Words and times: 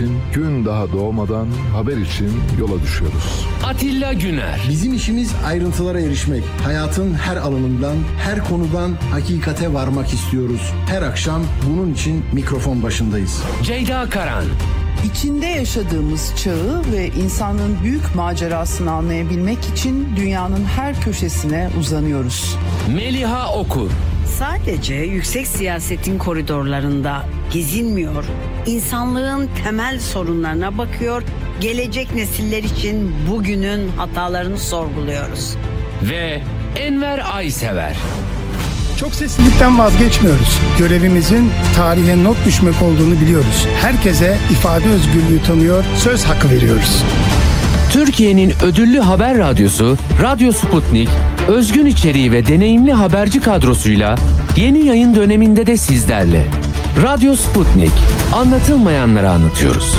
için 0.00 0.18
gün 0.34 0.64
daha 0.64 0.92
doğmadan 0.92 1.48
haber 1.74 1.96
için 1.96 2.30
yola 2.60 2.82
düşüyoruz. 2.82 3.46
Atilla 3.64 4.12
Güner. 4.12 4.66
Bizim 4.68 4.94
işimiz 4.94 5.34
ayrıntılara 5.46 6.00
erişmek. 6.00 6.44
Hayatın 6.64 7.14
her 7.14 7.36
alanından, 7.36 7.96
her 8.18 8.44
konudan 8.44 8.96
hakikate 9.10 9.74
varmak 9.74 10.12
istiyoruz. 10.12 10.72
Her 10.86 11.02
akşam 11.02 11.42
bunun 11.68 11.94
için 11.94 12.24
mikrofon 12.32 12.82
başındayız. 12.82 13.42
Ceyda 13.62 14.08
Karan. 14.10 14.44
İçinde 15.04 15.46
yaşadığımız 15.46 16.32
çağı 16.36 16.82
ve 16.92 17.08
insanlığın 17.08 17.76
büyük 17.82 18.14
macerasını 18.14 18.92
anlayabilmek 18.92 19.58
için 19.72 20.16
dünyanın 20.16 20.64
her 20.64 21.00
köşesine 21.00 21.70
uzanıyoruz. 21.78 22.56
Meliha 22.94 23.54
Okur. 23.54 23.90
Sadece 24.38 24.94
yüksek 24.94 25.46
siyasetin 25.46 26.18
koridorlarında 26.18 27.22
gezinmiyor, 27.52 28.24
insanlığın 28.66 29.48
temel 29.64 30.00
sorunlarına 30.00 30.78
bakıyor, 30.78 31.22
gelecek 31.60 32.14
nesiller 32.14 32.62
için 32.62 33.12
bugünün 33.30 33.88
hatalarını 33.88 34.58
sorguluyoruz. 34.58 35.56
Ve 36.02 36.42
Enver 36.76 37.22
Aysever. 37.32 37.96
Çok 39.00 39.14
seslilikten 39.14 39.78
vazgeçmiyoruz. 39.78 40.58
Görevimizin 40.78 41.50
tarihe 41.76 42.24
not 42.24 42.36
düşmek 42.46 42.82
olduğunu 42.82 43.20
biliyoruz. 43.20 43.66
Herkese 43.80 44.36
ifade 44.50 44.88
özgürlüğü 44.88 45.42
tanıyor, 45.46 45.84
söz 45.96 46.24
hakkı 46.24 46.50
veriyoruz. 46.50 47.04
Türkiye'nin 47.92 48.52
ödüllü 48.62 48.98
haber 48.98 49.38
radyosu 49.38 49.96
Radyo 50.22 50.52
Sputnik, 50.52 51.08
özgün 51.48 51.86
içeriği 51.86 52.32
ve 52.32 52.46
deneyimli 52.46 52.92
haberci 52.92 53.40
kadrosuyla 53.40 54.14
yeni 54.56 54.86
yayın 54.86 55.14
döneminde 55.14 55.66
de 55.66 55.76
sizlerle. 55.76 56.46
Radyo 57.02 57.36
Sputnik, 57.36 57.92
anlatılmayanları 58.34 59.30
anlatıyoruz. 59.30 59.94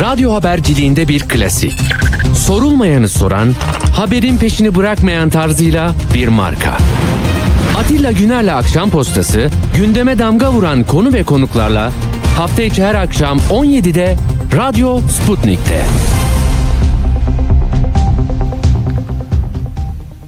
Radyo 0.00 0.32
haberciliğinde 0.32 1.08
bir 1.08 1.20
klasik. 1.20 1.80
Sorulmayanı 2.36 3.08
soran, 3.08 3.54
haberin 3.96 4.36
peşini 4.36 4.74
bırakmayan 4.74 5.30
tarzıyla 5.30 5.94
bir 6.14 6.28
marka. 6.28 6.76
Atilla 7.78 8.12
Güner'le 8.12 8.54
Akşam 8.54 8.90
Postası, 8.90 9.50
gündeme 9.76 10.18
damga 10.18 10.52
vuran 10.52 10.84
konu 10.84 11.12
ve 11.12 11.22
konuklarla 11.22 11.92
hafta 12.36 12.62
içi 12.62 12.84
her 12.84 12.94
akşam 12.94 13.38
17'de 13.38 14.16
Radyo 14.56 15.00
Sputnik'te. 15.00 15.82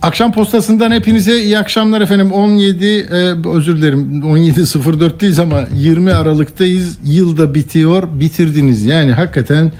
Akşam 0.04 0.32
postasından 0.32 0.90
hepinize 0.90 1.42
iyi 1.42 1.58
akşamlar 1.58 2.00
efendim. 2.00 2.32
17 2.32 2.86
e, 2.86 3.48
özür 3.48 3.76
dilerim 3.76 4.22
17.04'teyiz 4.22 5.42
ama 5.42 5.64
20 5.74 6.12
Aralık'tayız. 6.12 6.98
Yıl 7.04 7.36
da 7.36 7.54
bitiyor. 7.54 8.02
Bitirdiniz. 8.20 8.84
Yani 8.84 9.12
hakikaten 9.12 9.72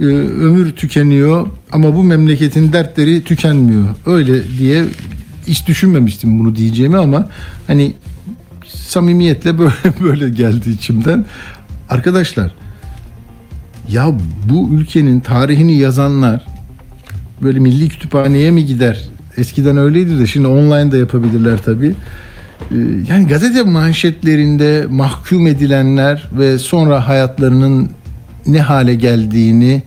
e, 0.00 0.04
ömür 0.04 0.72
tükeniyor 0.72 1.46
ama 1.72 1.96
bu 1.96 2.02
memleketin 2.04 2.72
dertleri 2.72 3.24
tükenmiyor. 3.24 3.88
Öyle 4.06 4.58
diye 4.58 4.84
hiç 5.46 5.66
düşünmemiştim 5.66 6.38
bunu 6.38 6.56
diyeceğimi 6.56 6.98
ama 6.98 7.28
hani 7.66 7.94
samimiyetle 8.66 9.58
böyle 9.58 9.72
böyle 10.02 10.28
geldi 10.28 10.70
içimden. 10.70 11.24
Arkadaşlar 11.88 12.54
ya 13.88 14.12
bu 14.50 14.68
ülkenin 14.74 15.20
tarihini 15.20 15.76
yazanlar 15.76 16.46
böyle 17.42 17.58
milli 17.58 17.88
kütüphaneye 17.88 18.50
mi 18.50 18.66
gider? 18.66 19.13
Eskiden 19.36 19.76
öyleydi 19.76 20.18
de 20.18 20.26
şimdi 20.26 20.46
online 20.46 20.92
da 20.92 20.96
yapabilirler 20.96 21.58
tabii. 21.58 21.94
Ee, 22.70 22.74
Yani 23.08 23.26
gazete 23.26 23.62
manşetlerinde 23.62 24.86
mahkum 24.90 25.46
edilenler 25.46 26.28
ve 26.32 26.58
sonra 26.58 27.08
hayatlarının 27.08 27.90
ne 28.46 28.60
hale 28.60 28.94
geldiğini 28.94 29.82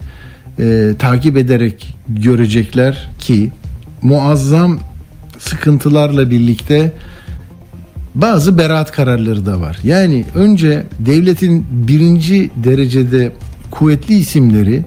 e, 0.59 0.91
takip 0.99 1.37
ederek 1.37 1.95
görecekler 2.09 3.09
ki 3.19 3.51
muazzam 4.01 4.79
sıkıntılarla 5.39 6.29
birlikte 6.29 6.91
bazı 8.15 8.57
beraat 8.57 8.91
kararları 8.91 9.45
da 9.45 9.61
var. 9.61 9.77
Yani 9.83 10.25
önce 10.35 10.83
devletin 10.99 11.65
birinci 11.71 12.51
derecede 12.55 13.31
kuvvetli 13.71 14.15
isimleri 14.15 14.85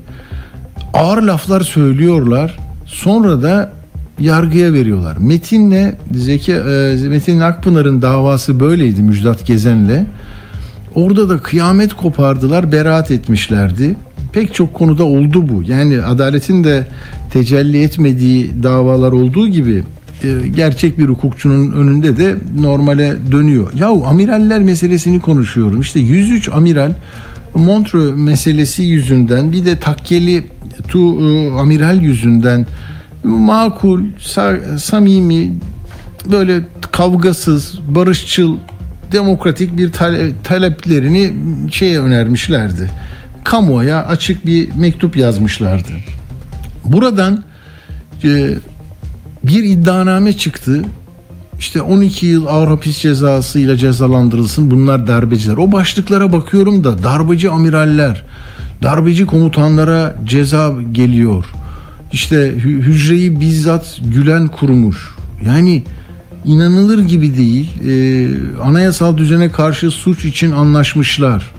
ağır 0.94 1.22
laflar 1.22 1.60
söylüyorlar. 1.60 2.58
Sonra 2.86 3.42
da 3.42 3.72
yargıya 4.20 4.72
veriyorlar. 4.72 5.16
Metin'le 5.16 5.92
Zeki 6.14 6.52
e, 6.52 6.96
Metin 7.08 7.40
Akpınar'ın 7.40 8.02
davası 8.02 8.60
böyleydi 8.60 9.02
Müjdat 9.02 9.46
Gezen'le. 9.46 10.06
Orada 10.94 11.28
da 11.28 11.38
kıyamet 11.38 11.94
kopardılar, 11.94 12.72
beraat 12.72 13.10
etmişlerdi. 13.10 13.96
Pek 14.32 14.54
çok 14.54 14.74
konuda 14.74 15.04
oldu 15.04 15.48
bu. 15.48 15.62
Yani 15.62 16.02
adaletin 16.02 16.64
de 16.64 16.86
tecelli 17.32 17.82
etmediği 17.82 18.62
davalar 18.62 19.12
olduğu 19.12 19.48
gibi 19.48 19.84
e, 20.24 20.48
gerçek 20.48 20.98
bir 20.98 21.08
hukukçunun 21.08 21.72
önünde 21.72 22.16
de 22.16 22.34
normale 22.60 23.16
dönüyor. 23.32 23.72
Yahu 23.74 24.06
amiraller 24.06 24.60
meselesini 24.60 25.20
konuşuyorum. 25.20 25.80
İşte 25.80 26.00
103 26.00 26.48
amiral 26.48 26.92
Montreux 27.54 28.16
meselesi 28.16 28.82
yüzünden 28.82 29.52
bir 29.52 29.64
de 29.64 29.78
takkeli 29.78 30.44
tu 30.88 30.98
e, 30.98 31.50
amiral 31.50 32.02
yüzünden 32.02 32.66
makul, 33.24 34.00
sa- 34.18 34.78
samimi, 34.78 35.52
böyle 36.32 36.60
kavgasız, 36.92 37.78
barışçıl, 37.88 38.56
demokratik 39.12 39.76
bir 39.76 39.92
tale- 39.92 40.32
taleplerini 40.44 41.32
şeye 41.72 42.00
önermişlerdi. 42.00 42.90
Kamuoya 43.44 44.06
açık 44.06 44.46
bir 44.46 44.68
mektup 44.76 45.16
yazmışlardı. 45.16 45.92
Buradan 46.84 47.44
e, 48.24 48.54
bir 49.44 49.64
iddianame 49.64 50.32
çıktı. 50.32 50.82
İşte 51.58 51.82
12 51.82 52.26
yıl 52.26 52.46
ağır 52.46 52.68
hapis 52.68 52.98
cezasıyla 52.98 53.76
cezalandırılsın 53.76 54.70
bunlar 54.70 55.06
darbeciler. 55.06 55.56
O 55.56 55.72
başlıklara 55.72 56.32
bakıyorum 56.32 56.84
da 56.84 57.02
darbeci 57.02 57.50
amiraller, 57.50 58.22
darbeci 58.82 59.26
komutanlara 59.26 60.16
ceza 60.24 60.72
geliyor. 60.92 61.44
İşte 62.12 62.36
hü- 62.36 62.80
hücreyi 62.82 63.40
bizzat 63.40 64.00
Gülen 64.14 64.48
kurmuş. 64.48 64.96
Yani 65.46 65.84
inanılır 66.44 67.02
gibi 67.06 67.36
değil. 67.36 67.70
Ee, 67.88 68.28
anayasal 68.62 69.16
düzene 69.16 69.52
karşı 69.52 69.90
suç 69.90 70.24
için 70.24 70.50
anlaşmışlar. 70.50 71.50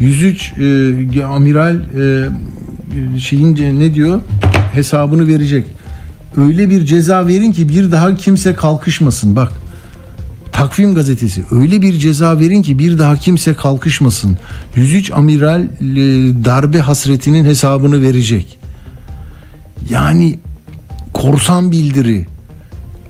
103 0.00 0.52
e, 0.58 1.24
amiral 1.24 1.76
e, 1.76 2.28
şeyin 3.18 3.80
ne 3.80 3.94
diyor? 3.94 4.20
Hesabını 4.72 5.28
verecek. 5.28 5.66
Öyle 6.36 6.70
bir 6.70 6.84
ceza 6.84 7.26
verin 7.26 7.52
ki 7.52 7.68
bir 7.68 7.92
daha 7.92 8.14
kimse 8.14 8.54
kalkışmasın. 8.54 9.36
Bak 9.36 9.52
Takvim 10.52 10.94
gazetesi 10.94 11.44
öyle 11.50 11.82
bir 11.82 11.98
ceza 11.98 12.38
verin 12.38 12.62
ki 12.62 12.78
bir 12.78 12.98
daha 12.98 13.16
kimse 13.16 13.54
kalkışmasın. 13.54 14.38
103 14.76 15.10
amiral 15.10 15.62
e, 15.62 15.66
darbe 16.44 16.78
hasretinin 16.78 17.44
hesabını 17.44 18.02
verecek. 18.02 18.58
Yani 19.90 20.38
korsan 21.14 21.72
bildiri. 21.72 22.26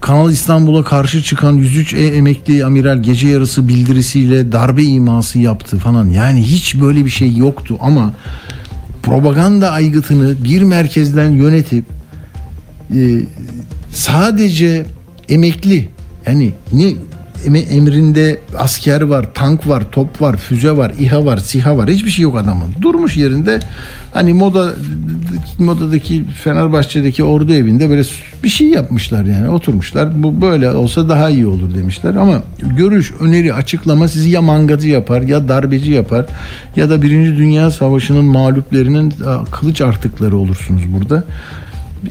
Kanal 0.00 0.30
İstanbul'a 0.30 0.84
karşı 0.84 1.22
çıkan 1.22 1.52
103 1.52 1.94
e 1.94 2.06
emekli 2.06 2.64
amiral 2.64 3.02
gece 3.02 3.28
yarısı 3.28 3.68
bildirisiyle 3.68 4.52
darbe 4.52 4.84
iması 4.84 5.38
yaptı 5.38 5.78
falan. 5.78 6.06
Yani 6.10 6.42
hiç 6.42 6.80
böyle 6.80 7.04
bir 7.04 7.10
şey 7.10 7.36
yoktu 7.36 7.78
ama 7.80 8.14
propaganda 9.02 9.70
aygıtını 9.70 10.44
bir 10.44 10.62
merkezden 10.62 11.30
yönetip 11.30 11.84
e, 12.94 13.20
sadece 13.92 14.86
emekli 15.28 15.88
yani 16.26 16.52
ne 16.72 16.92
emrinde 17.46 18.40
asker 18.58 19.00
var, 19.00 19.26
tank 19.34 19.68
var, 19.68 19.82
top 19.92 20.22
var, 20.22 20.36
füze 20.36 20.76
var, 20.76 20.92
İHA 20.98 21.24
var, 21.24 21.38
SİHA 21.38 21.76
var. 21.76 21.90
Hiçbir 21.90 22.10
şey 22.10 22.22
yok 22.22 22.38
adamın. 22.38 22.68
Durmuş 22.82 23.16
yerinde 23.16 23.60
hani 24.12 24.34
moda 24.34 24.72
modadaki 25.58 26.24
Fenerbahçe'deki 26.24 27.24
ordu 27.24 27.52
evinde 27.52 27.90
böyle 27.90 28.02
bir 28.44 28.48
şey 28.48 28.68
yapmışlar 28.68 29.24
yani. 29.24 29.48
Oturmuşlar. 29.48 30.22
Bu 30.22 30.40
böyle 30.42 30.70
olsa 30.70 31.08
daha 31.08 31.30
iyi 31.30 31.46
olur 31.46 31.74
demişler 31.74 32.14
ama 32.14 32.42
görüş, 32.76 33.12
öneri, 33.20 33.54
açıklama 33.54 34.08
sizi 34.08 34.30
ya 34.30 34.42
mangacı 34.42 34.88
yapar 34.88 35.22
ya 35.22 35.48
darbeci 35.48 35.90
yapar 35.90 36.26
ya 36.76 36.90
da 36.90 37.02
Birinci 37.02 37.36
Dünya 37.36 37.70
Savaşı'nın 37.70 38.24
mağluplerinin 38.24 39.14
kılıç 39.50 39.80
artıkları 39.80 40.36
olursunuz 40.36 40.82
burada. 40.98 41.24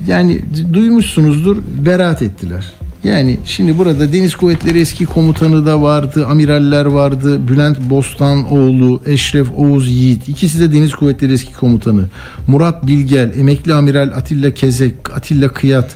Yani 0.07 0.41
duymuşsunuzdur 0.73 1.57
beraat 1.85 2.21
ettiler. 2.21 2.65
Yani 3.05 3.37
şimdi 3.45 3.77
burada 3.77 4.13
Deniz 4.13 4.35
Kuvvetleri 4.35 4.79
eski 4.79 5.05
komutanı 5.05 5.65
da 5.65 5.81
vardı, 5.81 6.25
amiraller 6.25 6.85
vardı. 6.85 7.47
Bülent 7.47 7.79
Bostanoğlu, 7.79 9.01
Eşref 9.05 9.47
Oğuz 9.57 9.89
Yiğit. 9.89 10.29
ikisi 10.29 10.59
de 10.59 10.73
Deniz 10.73 10.95
Kuvvetleri 10.95 11.33
eski 11.33 11.53
komutanı. 11.53 12.05
Murat 12.47 12.87
Bilgel, 12.87 13.31
emekli 13.39 13.73
amiral 13.73 14.11
Atilla 14.15 14.53
Kezek, 14.53 14.95
Atilla 15.15 15.47
Kıyat, 15.47 15.95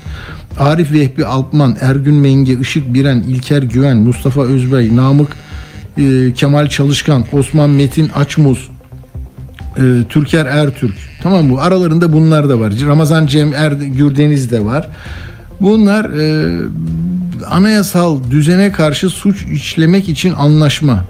Arif 0.60 0.92
Vehbi 0.92 1.26
Alpman, 1.26 1.78
Ergün 1.82 2.16
Menge, 2.16 2.60
Işık 2.62 2.94
Biren, 2.94 3.24
İlker 3.28 3.64
Güven, 3.64 3.98
Mustafa 3.98 4.42
Özbey, 4.44 4.96
Namık 4.96 5.30
e, 5.98 6.34
Kemal 6.34 6.68
Çalışkan, 6.68 7.26
Osman 7.32 7.70
Metin 7.70 8.10
Açmuz, 8.10 8.70
e, 9.78 9.82
Türker 10.10 10.46
Ertürk. 10.46 10.96
Tamam 11.24 11.46
mı? 11.46 11.62
Aralarında 11.62 12.14
bunlar 12.14 12.50
da 12.50 12.60
var. 12.60 12.74
Ramazan 12.88 13.26
Cem 13.28 13.54
Er 13.54 13.72
Gürdeniz 13.72 14.52
de 14.52 14.66
var. 14.66 14.88
Bunlar 15.62 16.06
e, 16.06 16.58
anayasal 17.50 18.20
düzene 18.32 18.72
karşı 18.72 19.10
suç 19.10 19.44
işlemek 19.44 20.10
için 20.10 20.34
anlaşma. 20.34 21.06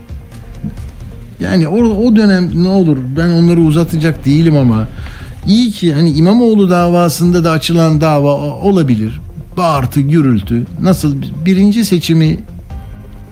Yani 1.40 1.68
o, 1.68 1.78
o 1.78 2.16
dönem 2.16 2.64
ne 2.64 2.68
olur 2.68 2.98
ben 3.18 3.30
onları 3.30 3.62
uzatacak 3.62 4.26
değilim 4.26 4.58
ama 4.58 4.88
iyi 5.48 5.72
ki 5.72 5.94
hani 5.94 6.12
İmamoğlu 6.12 6.70
davasında 6.70 7.44
da 7.44 7.52
açılan 7.52 8.02
dava 8.02 8.34
olabilir. 8.38 9.22
Bağırtı, 9.58 10.02
gürültü. 10.02 10.66
Nasıl 10.82 11.16
birinci 11.46 11.86
seçimi 11.86 12.40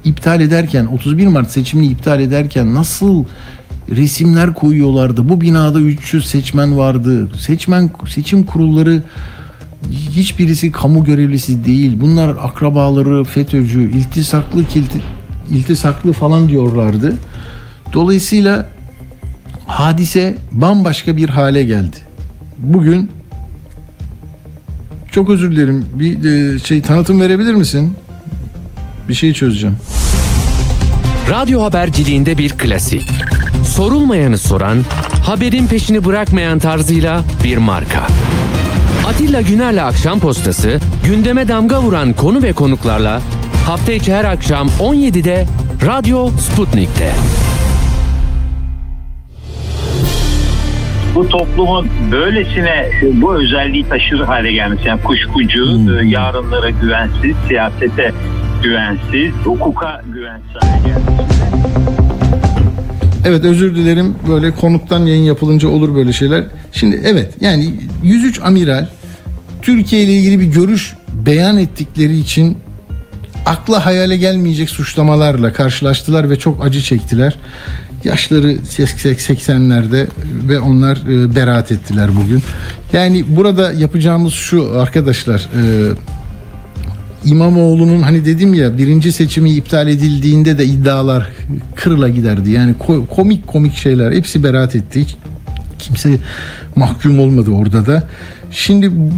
iptal 0.03 0.41
ederken 0.41 0.85
31 0.85 1.27
Mart 1.27 1.51
seçimini 1.51 1.87
iptal 1.87 2.19
ederken 2.19 2.73
nasıl 2.73 3.23
resimler 3.89 4.53
koyuyorlardı. 4.53 5.29
Bu 5.29 5.41
binada 5.41 5.79
300 5.79 6.29
seçmen 6.29 6.77
vardı. 6.77 7.29
Seçmen 7.39 7.91
seçim 8.09 8.43
kurulları 8.43 9.03
hiçbirisi 9.91 10.71
kamu 10.71 11.03
görevlisi 11.03 11.65
değil. 11.65 12.01
Bunlar 12.01 12.29
akrabaları 12.29 13.23
FETÖ'cü, 13.23 13.91
iltisaklı 13.91 14.65
kilti, 14.65 15.01
iltisaklı 15.49 16.13
falan 16.13 16.49
diyorlardı. 16.49 17.15
Dolayısıyla 17.93 18.69
hadise 19.67 20.35
bambaşka 20.51 21.17
bir 21.17 21.29
hale 21.29 21.63
geldi. 21.63 21.97
Bugün 22.57 23.11
çok 25.11 25.29
özür 25.29 25.51
dilerim. 25.51 25.85
Bir 25.93 26.25
e, 26.55 26.59
şey 26.59 26.81
tanıtım 26.81 27.21
verebilir 27.21 27.53
misin? 27.53 27.93
Bir 29.09 29.13
şey 29.13 29.33
çözeceğim. 29.33 29.77
Radyo 31.29 31.63
haberciliğinde 31.63 32.37
bir 32.37 32.49
klasik. 32.49 33.09
Sorulmayanı 33.65 34.37
soran, 34.37 34.77
haberin 35.25 35.67
peşini 35.67 36.05
bırakmayan 36.05 36.59
tarzıyla 36.59 37.23
bir 37.43 37.57
marka. 37.57 38.07
Atilla 39.07 39.41
Güner'le 39.41 39.83
Akşam 39.83 40.19
Postası, 40.19 40.79
gündeme 41.05 41.47
damga 41.47 41.81
vuran 41.81 42.13
konu 42.13 42.43
ve 42.43 42.53
konuklarla 42.53 43.21
hafta 43.65 43.91
içi 43.91 44.13
her 44.13 44.25
akşam 44.25 44.67
17'de 44.67 45.45
Radyo 45.85 46.29
Sputnik'te. 46.29 47.11
bu 51.17 51.29
toplumun 51.29 51.89
böylesine 52.11 52.89
bu 53.13 53.35
özelliği 53.35 53.89
taşır 53.89 54.19
hale 54.19 54.51
gelmesi. 54.51 54.87
Yani 54.87 55.01
kuşkucu, 55.01 55.63
e, 55.99 56.07
yarınlara 56.07 56.69
güvensiz, 56.69 57.35
siyasete 57.47 58.11
güvensiz, 58.63 59.33
hukuka 59.43 60.01
güvensiz 60.13 60.55
hale 60.61 60.87
gelmesi. 60.87 62.06
Evet 63.27 63.45
özür 63.45 63.75
dilerim 63.75 64.15
böyle 64.29 64.51
konuktan 64.51 65.05
yayın 65.05 65.23
yapılınca 65.23 65.69
olur 65.69 65.95
böyle 65.95 66.13
şeyler. 66.13 66.43
Şimdi 66.71 67.01
evet 67.05 67.33
yani 67.41 67.73
103 68.03 68.41
amiral 68.41 68.87
Türkiye 69.61 70.03
ile 70.03 70.13
ilgili 70.13 70.39
bir 70.39 70.45
görüş 70.45 70.93
beyan 71.25 71.57
ettikleri 71.57 72.19
için 72.19 72.57
akla 73.45 73.85
hayale 73.85 74.17
gelmeyecek 74.17 74.69
suçlamalarla 74.69 75.53
karşılaştılar 75.53 76.29
ve 76.29 76.39
çok 76.39 76.65
acı 76.65 76.81
çektiler. 76.81 77.35
Yaşları 78.03 78.53
80'lerde 78.53 80.07
ve 80.49 80.59
onlar 80.59 80.97
e, 80.97 81.35
beraat 81.35 81.71
ettiler 81.71 82.09
bugün. 82.23 82.43
Yani 82.93 83.25
burada 83.27 83.71
yapacağımız 83.71 84.33
şu 84.33 84.79
arkadaşlar 84.79 85.39
e, 85.39 85.63
İmamoğlu'nun 87.31 88.01
hani 88.01 88.25
dedim 88.25 88.53
ya 88.53 88.77
birinci 88.77 89.11
seçimi 89.11 89.51
iptal 89.51 89.87
edildiğinde 89.87 90.57
de 90.57 90.65
iddialar 90.65 91.29
kırıla 91.75 92.09
giderdi. 92.09 92.51
Yani 92.51 92.73
ko- 92.87 93.07
komik 93.07 93.47
komik 93.47 93.75
şeyler 93.75 94.11
hepsi 94.11 94.43
beraat 94.43 94.75
etti. 94.75 95.05
Kimse 95.79 96.09
mahkum 96.75 97.19
olmadı 97.19 97.51
orada 97.51 97.85
da. 97.85 98.03
Şimdi 98.51 98.91
bu- 98.91 99.11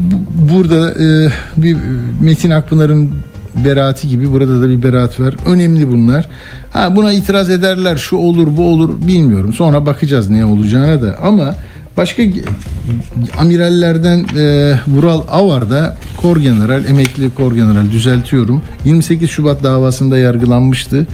burada 0.54 0.92
e, 1.04 1.30
bir 1.58 1.78
Metin 2.22 2.50
Akpınar'ın 2.52 3.12
beraati 3.66 4.08
gibi 4.10 4.32
burada 4.32 4.62
da 4.62 4.70
bir 4.70 4.84
beraat 4.84 5.20
var. 5.20 5.36
Önemli 5.46 5.92
bunlar. 5.92 6.28
Ha 6.72 6.96
buna 6.96 7.14
itiraz 7.14 7.50
ederler 7.50 7.98
şu 7.98 8.16
olur 8.16 8.58
bu 8.58 8.64
olur 8.68 9.08
bilmiyorum. 9.08 9.54
Sonra 9.54 9.86
bakacağız 9.86 10.30
ne 10.30 10.46
olacağına 10.46 11.02
da 11.02 11.16
ama 11.24 11.56
Başka 12.00 12.24
amirallerden 13.38 14.26
e, 14.38 14.76
Vural 14.88 15.22
Avar 15.30 15.70
da 15.70 15.98
kor 16.18 16.38
general, 16.38 16.86
emekli 16.86 17.30
kor 17.36 17.56
general 17.56 17.92
düzeltiyorum. 17.92 18.62
28 18.86 19.30
Şubat 19.30 19.64
davasında 19.64 20.18
yargılanmıştı. 20.18 21.08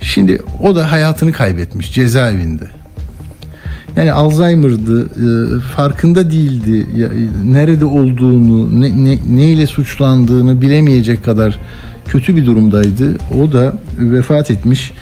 Şimdi 0.00 0.42
o 0.62 0.76
da 0.76 0.92
hayatını 0.92 1.32
kaybetmiş 1.32 1.92
cezaevinde. 1.92 2.64
Yani 3.96 4.12
Alzheimer'dı, 4.12 5.02
e, 5.02 5.60
farkında 5.60 6.30
değildi. 6.30 6.86
Ya, 6.96 7.06
e, 7.06 7.52
nerede 7.52 7.84
olduğunu, 7.84 8.80
ne, 8.80 9.04
ne, 9.04 9.18
neyle 9.28 9.66
suçlandığını 9.66 10.62
bilemeyecek 10.62 11.24
kadar 11.24 11.58
kötü 12.06 12.36
bir 12.36 12.46
durumdaydı. 12.46 13.16
O 13.42 13.52
da 13.52 13.74
vefat 13.98 14.50
etmiş. 14.50 14.92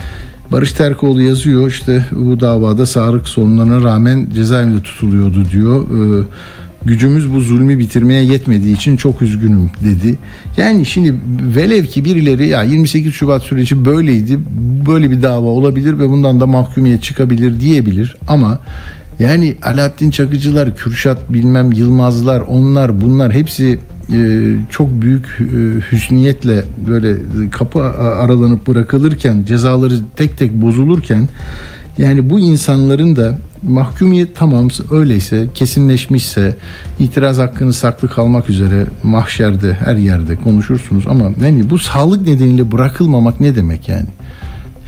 Barış 0.52 0.72
Terkoğlu 0.72 1.22
yazıyor 1.22 1.68
işte 1.68 2.06
bu 2.12 2.40
davada 2.40 2.86
sağlık 2.86 3.28
sorunlarına 3.28 3.82
rağmen 3.82 4.28
cezaevinde 4.34 4.82
tutuluyordu 4.82 5.44
diyor. 5.52 5.82
Ee, 5.82 6.24
gücümüz 6.84 7.32
bu 7.32 7.40
zulmü 7.40 7.78
bitirmeye 7.78 8.24
yetmediği 8.24 8.76
için 8.76 8.96
çok 8.96 9.22
üzgünüm 9.22 9.70
dedi. 9.84 10.18
Yani 10.56 10.86
şimdi 10.86 11.14
velev 11.56 11.84
ki 11.84 12.04
birileri 12.04 12.48
ya 12.48 12.62
28 12.62 13.14
Şubat 13.14 13.42
süreci 13.42 13.84
böyleydi. 13.84 14.38
Böyle 14.86 15.10
bir 15.10 15.22
dava 15.22 15.46
olabilir 15.46 15.98
ve 15.98 16.08
bundan 16.08 16.40
da 16.40 16.46
mahkumiyet 16.46 17.02
çıkabilir 17.02 17.60
diyebilir 17.60 18.16
ama 18.28 18.58
yani 19.18 19.56
Alaaddin 19.62 20.10
Çakıcılar, 20.10 20.76
Kürşat 20.76 21.32
bilmem 21.32 21.72
Yılmazlar, 21.72 22.40
onlar 22.40 23.00
bunlar 23.00 23.32
hepsi 23.32 23.78
e, 24.12 24.54
çok 24.70 25.02
büyük 25.02 25.26
e, 25.40 25.92
hüsniyetle 25.92 26.64
böyle 26.88 27.16
kapı 27.50 27.82
aralanıp 27.94 28.66
bırakılırken 28.66 29.44
cezaları 29.44 29.94
tek 30.16 30.38
tek 30.38 30.52
bozulurken 30.52 31.28
yani 31.98 32.30
bu 32.30 32.40
insanların 32.40 33.16
da 33.16 33.38
mahkumiyet 33.62 34.36
tamam 34.36 34.68
öyleyse 34.90 35.48
kesinleşmişse 35.54 36.56
itiraz 36.98 37.38
hakkını 37.38 37.72
saklı 37.72 38.08
kalmak 38.08 38.50
üzere 38.50 38.86
mahşerde 39.02 39.72
her 39.72 39.96
yerde 39.96 40.36
konuşursunuz 40.36 41.04
ama 41.06 41.30
yani 41.44 41.70
bu 41.70 41.78
sağlık 41.78 42.26
nedeniyle 42.26 42.72
bırakılmamak 42.72 43.40
ne 43.40 43.56
demek 43.56 43.88
yani? 43.88 44.06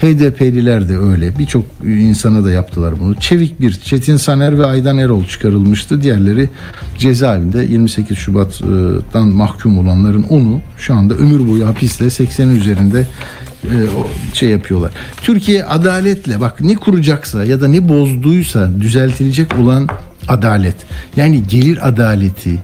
HDP'liler 0.05 0.89
de 0.89 0.99
öyle. 0.99 1.39
Birçok 1.39 1.65
insana 1.85 2.45
da 2.45 2.51
yaptılar 2.51 3.01
bunu. 3.01 3.15
Çevik 3.15 3.61
bir 3.61 3.73
Çetin 3.73 4.17
Saner 4.17 4.59
ve 4.59 4.67
Aydan 4.67 4.99
Erol 4.99 5.25
çıkarılmıştı. 5.25 6.03
Diğerleri 6.03 6.51
cezaevinde 6.99 7.65
28 7.65 8.19
Şubat'tan 8.19 9.29
mahkum 9.29 9.79
olanların 9.79 10.23
onu 10.23 10.61
şu 10.79 10.95
anda 10.95 11.15
ömür 11.15 11.49
boyu 11.49 11.67
hapisle 11.67 12.07
80'in 12.07 12.57
üzerinde 12.57 13.07
e, 13.65 13.77
şey 14.33 14.49
yapıyorlar. 14.49 14.93
Türkiye 15.23 15.65
adaletle 15.65 16.41
bak 16.41 16.61
ne 16.61 16.75
kuracaksa 16.75 17.45
ya 17.45 17.61
da 17.61 17.69
ne 17.69 17.89
bozduysa 17.89 18.71
düzeltilecek 18.81 19.59
olan 19.59 19.89
adalet. 20.29 20.77
Yani 21.17 21.43
gelir 21.49 21.89
adaleti, 21.89 22.63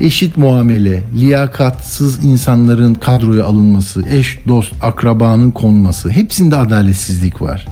eşit 0.00 0.36
muamele, 0.36 1.02
liyakatsız 1.16 2.24
insanların 2.24 2.94
kadroya 2.94 3.44
alınması, 3.44 4.04
eş, 4.10 4.38
dost, 4.48 4.72
akrabanın 4.82 5.50
konması 5.50 6.10
hepsinde 6.10 6.56
adaletsizlik 6.56 7.42
var. 7.42 7.66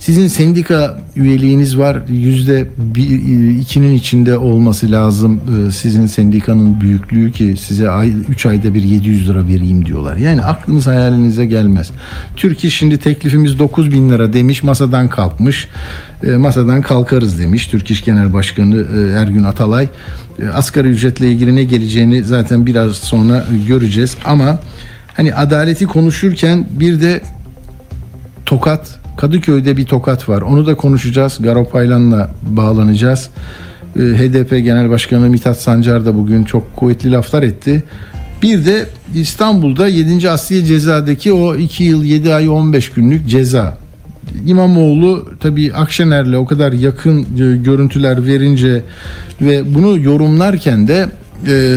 Sizin 0.00 0.28
sendika 0.28 1.00
üyeliğiniz 1.16 1.78
var. 1.78 1.98
Yüzde 2.08 2.68
bir, 2.76 3.58
ikinin 3.58 3.94
içinde 3.94 4.38
olması 4.38 4.90
lazım. 4.90 5.40
Ee, 5.68 5.70
Sizin 5.70 6.06
sendikanın 6.06 6.80
büyüklüğü 6.80 7.32
ki 7.32 7.54
size 7.60 7.90
ay, 7.90 8.12
3 8.28 8.46
ayda 8.46 8.74
bir 8.74 8.82
700 8.82 9.28
lira 9.28 9.46
vereyim 9.46 9.86
diyorlar. 9.86 10.16
Yani 10.16 10.42
aklınız 10.42 10.86
hayalinize 10.86 11.46
gelmez. 11.46 11.90
Türkiye 12.36 12.70
şimdi 12.70 12.98
teklifimiz 12.98 13.58
9 13.58 13.92
bin 13.92 14.10
lira 14.10 14.32
demiş 14.32 14.62
masadan 14.62 15.08
kalkmış. 15.08 15.68
E, 16.26 16.30
masadan 16.30 16.82
kalkarız 16.82 17.38
demiş 17.38 17.66
Türk 17.66 17.90
İş 17.90 18.04
Genel 18.04 18.32
Başkanı 18.32 18.86
e, 18.96 19.20
Ergün 19.20 19.44
Atalay. 19.44 19.88
E, 20.42 20.48
asgari 20.48 20.88
ücretle 20.88 21.32
ilgili 21.32 21.56
ne 21.56 21.64
geleceğini 21.64 22.24
zaten 22.24 22.66
biraz 22.66 22.96
sonra 22.96 23.46
göreceğiz 23.68 24.16
ama 24.24 24.58
hani 25.14 25.34
adaleti 25.34 25.86
konuşurken 25.86 26.66
bir 26.70 27.00
de 27.00 27.20
tokat 28.46 29.00
Kadıköy'de 29.16 29.76
bir 29.76 29.86
tokat 29.86 30.28
var. 30.28 30.42
Onu 30.42 30.66
da 30.66 30.74
konuşacağız. 30.74 31.38
Garopaylan'la 31.40 32.30
bağlanacağız. 32.42 33.30
Ee, 33.96 34.00
HDP 34.00 34.50
Genel 34.50 34.90
Başkanı 34.90 35.28
Mithat 35.28 35.60
Sancar 35.60 36.06
da 36.06 36.14
bugün 36.14 36.44
çok 36.44 36.76
kuvvetli 36.76 37.12
laflar 37.12 37.42
etti. 37.42 37.82
Bir 38.42 38.66
de 38.66 38.86
İstanbul'da 39.14 39.88
7. 39.88 40.30
Asliye 40.30 40.64
Ceza'daki 40.64 41.32
o 41.32 41.56
2 41.56 41.84
yıl 41.84 42.04
7 42.04 42.34
ay 42.34 42.48
15 42.48 42.90
günlük 42.90 43.28
ceza. 43.28 43.78
İmamoğlu 44.46 45.28
tabii 45.40 45.72
Akşener'le 45.74 46.34
o 46.34 46.46
kadar 46.46 46.72
yakın 46.72 47.20
e, 47.20 47.56
görüntüler 47.56 48.26
verince 48.26 48.82
ve 49.40 49.74
bunu 49.74 49.98
yorumlarken 49.98 50.88
de 50.88 51.08
e, 51.46 51.76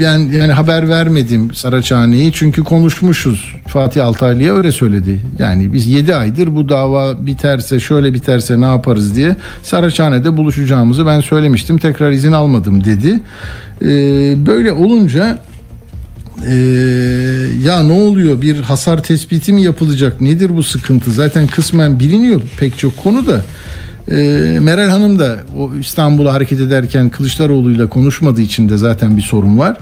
ben 0.00 0.18
yani 0.18 0.52
haber 0.52 0.88
vermedim 0.88 1.54
Saraçhane'yi 1.54 2.32
çünkü 2.32 2.64
konuşmuşuz. 2.64 3.54
Fatih 3.68 4.06
Altaylı'ya 4.06 4.54
öyle 4.54 4.72
söyledi. 4.72 5.20
Yani 5.38 5.72
biz 5.72 5.86
7 5.86 6.14
aydır 6.14 6.56
bu 6.56 6.68
dava 6.68 7.26
biterse 7.26 7.80
şöyle 7.80 8.14
biterse 8.14 8.60
ne 8.60 8.64
yaparız 8.64 9.16
diye 9.16 9.36
Saraçhane'de 9.62 10.36
buluşacağımızı 10.36 11.06
ben 11.06 11.20
söylemiştim. 11.20 11.78
Tekrar 11.78 12.10
izin 12.10 12.32
almadım 12.32 12.84
dedi. 12.84 13.20
E, 13.82 13.86
böyle 14.46 14.72
olunca 14.72 15.38
ee, 16.46 16.54
ya 17.64 17.82
ne 17.82 17.92
oluyor? 17.92 18.40
Bir 18.42 18.60
hasar 18.60 19.02
tespiti 19.02 19.52
mi 19.52 19.62
yapılacak? 19.62 20.20
Nedir 20.20 20.56
bu 20.56 20.62
sıkıntı? 20.62 21.10
Zaten 21.10 21.46
kısmen 21.46 22.00
biliniyor 22.00 22.42
pek 22.58 22.78
çok 22.78 22.96
konu 22.96 23.26
da 23.26 23.42
Ee, 24.10 24.58
Meral 24.60 24.88
Hanım 24.88 25.18
da 25.18 25.36
o 25.58 25.74
İstanbul'a 25.80 26.32
hareket 26.32 26.60
ederken 26.60 27.10
Kılıçdaroğlu'yla 27.10 27.88
konuşmadığı 27.88 28.40
için 28.40 28.68
de 28.68 28.76
zaten 28.76 29.16
bir 29.16 29.22
sorun 29.22 29.58
var. 29.58 29.76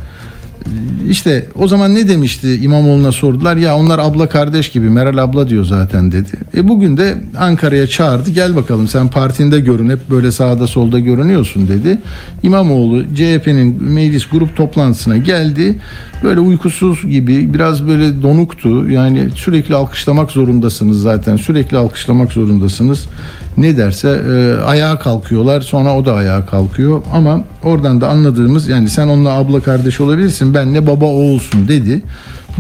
İşte 1.09 1.47
o 1.55 1.69
zaman 1.69 1.95
ne 1.95 2.09
demişti 2.09 2.55
İmamoğlu'na 2.63 3.13
sordular? 3.13 3.57
Ya 3.57 3.77
onlar 3.77 3.99
abla 3.99 4.29
kardeş 4.29 4.69
gibi 4.69 4.91
Meral 4.91 5.19
abla 5.19 5.49
diyor 5.49 5.65
zaten 5.65 6.13
dedi. 6.13 6.31
E 6.57 6.69
bugün 6.69 6.97
de 6.97 7.15
Ankara'ya 7.39 7.87
çağırdı. 7.87 8.31
Gel 8.31 8.57
bakalım 8.57 8.89
sen 8.89 9.09
partinde 9.09 9.61
görün 9.61 9.91
hep 9.91 10.11
böyle 10.11 10.33
sağda 10.33 10.67
solda 10.67 10.99
görünüyorsun 10.99 11.69
dedi. 11.69 11.99
İmamoğlu 12.43 13.03
CHP'nin 13.15 13.83
meclis 13.83 14.27
grup 14.27 14.57
toplantısına 14.57 15.17
geldi. 15.17 15.79
Böyle 16.23 16.41
uykusuz 16.41 17.03
gibi 17.11 17.55
biraz 17.55 17.87
böyle 17.87 18.23
donuktu. 18.23 18.91
Yani 18.91 19.29
sürekli 19.35 19.75
alkışlamak 19.75 20.31
zorundasınız 20.31 21.03
zaten 21.03 21.37
sürekli 21.37 21.77
alkışlamak 21.77 22.33
zorundasınız 22.33 23.07
ne 23.57 23.77
derse 23.77 24.09
e, 24.09 24.63
ayağa 24.65 24.99
kalkıyorlar 24.99 25.61
sonra 25.61 25.97
o 25.97 26.05
da 26.05 26.15
ayağa 26.15 26.47
kalkıyor. 26.47 27.03
Ama 27.13 27.45
oradan 27.63 28.01
da 28.01 28.09
anladığımız 28.09 28.69
yani 28.69 28.89
sen 28.91 29.09
onunla 29.09 29.31
abla 29.33 29.61
kardeş 29.61 30.01
olabilirsin 30.01 30.55
benle 30.55 30.87
baba 30.87 31.05
oğulsun 31.05 31.69
dedi. 31.69 32.03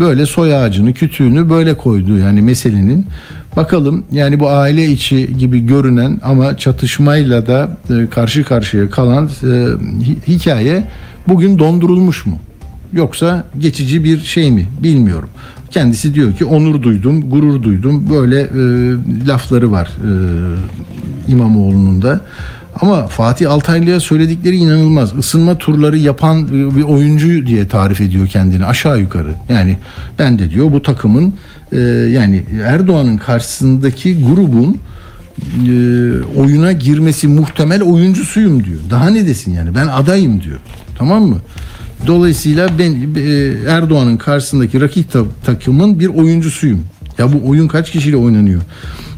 Böyle 0.01 0.27
soy 0.27 0.57
ağacını 0.57 0.93
kütüğünü 0.93 1.51
böyle 1.51 1.77
koydu 1.77 2.19
yani 2.19 2.43
meselenin. 2.43 3.07
Bakalım 3.57 4.05
yani 4.13 4.41
bu 4.41 4.49
aile 4.51 4.85
içi 4.87 5.37
gibi 5.39 5.67
görünen 5.67 6.21
ama 6.23 6.57
çatışmayla 6.57 7.47
da 7.47 7.69
e, 7.91 8.07
karşı 8.11 8.45
karşıya 8.45 8.91
kalan 8.91 9.25
e, 9.43 9.47
hi- 9.47 10.29
hikaye 10.29 10.85
bugün 11.29 11.59
dondurulmuş 11.59 12.27
mu? 12.27 12.39
Yoksa 12.93 13.45
geçici 13.59 14.05
bir 14.05 14.21
şey 14.21 14.51
mi? 14.51 14.67
Bilmiyorum. 14.83 15.29
Kendisi 15.73 16.15
diyor 16.15 16.37
ki 16.37 16.45
onur 16.45 16.83
duydum, 16.83 17.31
gurur 17.31 17.63
duydum. 17.63 18.11
Böyle 18.11 18.41
e, 18.41 18.53
lafları 19.29 19.73
var 19.73 19.89
e, 19.89 20.13
İmamoğlu'nun 21.33 22.03
da. 22.03 22.21
Ama 22.81 23.07
Fatih 23.07 23.51
Altaylı'ya 23.51 24.01
söyledikleri 24.01 24.57
inanılmaz. 24.57 25.19
Isınma 25.19 25.59
turları 25.59 25.99
yapan 25.99 26.47
e, 26.47 26.77
bir 26.77 26.83
oyuncu 26.83 27.47
diye 27.47 27.69
tarif 27.69 28.01
ediyor 28.01 28.27
kendini 28.29 28.67
aşağı 28.67 29.01
yukarı. 29.01 29.35
Yani 29.49 29.77
ben 30.19 30.39
de 30.39 30.51
diyor 30.51 30.73
bu 30.73 30.83
takımın 30.83 31.35
e, 31.73 31.79
yani 32.13 32.45
Erdoğan'ın 32.65 33.17
karşısındaki 33.17 34.25
grubun 34.25 34.79
e, 35.43 35.75
oyuna 36.37 36.73
girmesi 36.73 37.29
muhtemel 37.29 37.83
oyuncusuyum 37.83 38.65
diyor. 38.65 38.81
Daha 38.91 39.11
ne 39.11 39.27
desin 39.27 39.55
yani 39.55 39.75
ben 39.75 39.87
adayım 39.87 40.43
diyor. 40.43 40.59
Tamam 40.99 41.23
mı? 41.23 41.37
Dolayısıyla 42.07 42.69
ben 42.79 42.93
e, 43.17 43.53
Erdoğan'ın 43.71 44.17
karşısındaki 44.17 44.81
rakip 44.81 45.13
ta- 45.13 45.25
takımın 45.45 46.01
bir 46.01 46.07
oyuncusuyum. 46.07 46.81
Ya 47.19 47.33
bu 47.33 47.49
oyun 47.49 47.69
kaç 47.69 47.91
kişiyle 47.93 48.17
oynanıyor? 48.17 48.63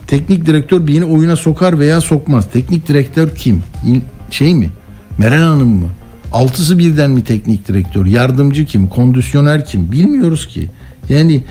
Teknik 0.06 0.46
direktör 0.46 0.86
birini 0.86 1.04
oyuna 1.04 1.36
sokar 1.36 1.78
veya 1.78 2.00
sokmaz. 2.00 2.48
Teknik 2.52 2.88
direktör 2.88 3.28
kim? 3.36 3.62
Şey 4.30 4.54
mi? 4.54 4.70
Meral 5.18 5.42
Hanım 5.42 5.68
mı? 5.68 5.88
Altısı 6.32 6.78
birden 6.78 7.10
mi 7.10 7.24
teknik 7.24 7.68
direktör? 7.68 8.06
Yardımcı 8.06 8.64
kim? 8.66 8.88
Kondisyoner 8.88 9.66
kim? 9.66 9.92
Bilmiyoruz 9.92 10.46
ki. 10.48 10.70
Yani 11.08 11.44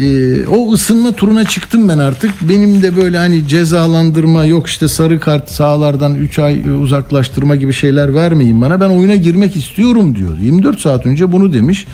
e, 0.00 0.46
o 0.46 0.72
ısınma 0.72 1.12
turuna 1.12 1.44
çıktım 1.44 1.88
ben 1.88 1.98
artık. 1.98 2.30
Benim 2.42 2.82
de 2.82 2.96
böyle 2.96 3.18
hani 3.18 3.48
cezalandırma 3.48 4.44
yok 4.44 4.66
işte 4.66 4.88
sarı 4.88 5.20
kart 5.20 5.50
sahalardan 5.50 6.14
3 6.14 6.38
ay 6.38 6.60
e, 6.66 6.70
uzaklaştırma 6.70 7.56
gibi 7.56 7.72
şeyler 7.72 8.14
vermeyin 8.14 8.60
bana. 8.60 8.80
Ben 8.80 8.88
oyuna 8.88 9.14
girmek 9.14 9.56
istiyorum 9.56 10.14
diyor. 10.16 10.38
24 10.38 10.80
saat 10.80 11.06
önce 11.06 11.32
bunu 11.32 11.52
demiş. 11.52 11.86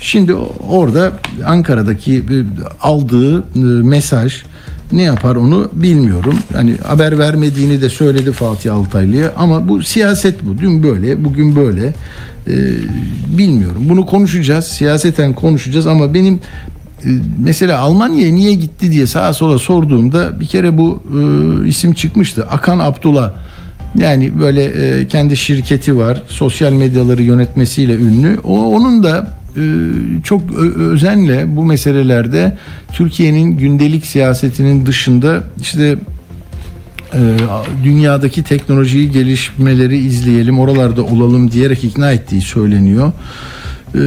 Şimdi 0.00 0.34
orada 0.68 1.12
Ankara'daki 1.46 2.16
e, 2.16 2.36
aldığı 2.80 3.38
e, 3.38 3.42
mesaj 3.82 4.42
ne 4.92 5.02
yapar 5.02 5.36
onu 5.36 5.70
bilmiyorum. 5.72 6.38
Hani 6.52 6.76
haber 6.86 7.18
vermediğini 7.18 7.82
de 7.82 7.88
söyledi 7.88 8.32
Fatih 8.32 8.74
Altaylı'ya 8.74 9.32
ama 9.36 9.68
bu 9.68 9.82
siyaset 9.82 10.42
bu. 10.42 10.58
Dün 10.58 10.82
böyle, 10.82 11.24
bugün 11.24 11.56
böyle. 11.56 11.94
Ee, 12.48 12.52
bilmiyorum. 13.38 13.82
Bunu 13.88 14.06
konuşacağız. 14.06 14.64
Siyaseten 14.64 15.34
konuşacağız 15.34 15.86
ama 15.86 16.14
benim 16.14 16.40
mesela 17.38 17.78
Almanya'ya 17.78 18.32
niye 18.32 18.54
gitti 18.54 18.92
diye 18.92 19.06
sağa 19.06 19.32
sola 19.32 19.58
sorduğumda 19.58 20.40
bir 20.40 20.46
kere 20.46 20.78
bu 20.78 21.02
e, 21.64 21.68
isim 21.68 21.92
çıkmıştı. 21.92 22.46
Akan 22.50 22.78
Abdullah. 22.78 23.32
Yani 23.98 24.40
böyle 24.40 24.64
e, 24.64 25.08
kendi 25.08 25.36
şirketi 25.36 25.96
var. 25.96 26.22
Sosyal 26.28 26.72
medyaları 26.72 27.22
yönetmesiyle 27.22 27.94
ünlü. 27.94 28.38
O 28.44 28.76
onun 28.76 29.02
da 29.02 29.40
e, 29.56 29.62
çok 30.24 30.42
özenle 30.76 31.56
bu 31.56 31.64
meselelerde 31.64 32.56
Türkiye'nin 32.92 33.56
gündelik 33.56 34.06
siyasetinin 34.06 34.86
dışında 34.86 35.42
işte 35.60 35.98
e, 37.14 37.20
dünyadaki 37.84 38.42
teknolojiyi 38.42 39.10
gelişmeleri 39.10 39.98
izleyelim, 39.98 40.58
oralarda 40.58 41.02
olalım 41.02 41.50
diyerek 41.50 41.84
ikna 41.84 42.12
ettiği 42.12 42.40
söyleniyor. 42.40 43.12
E, 43.94 44.00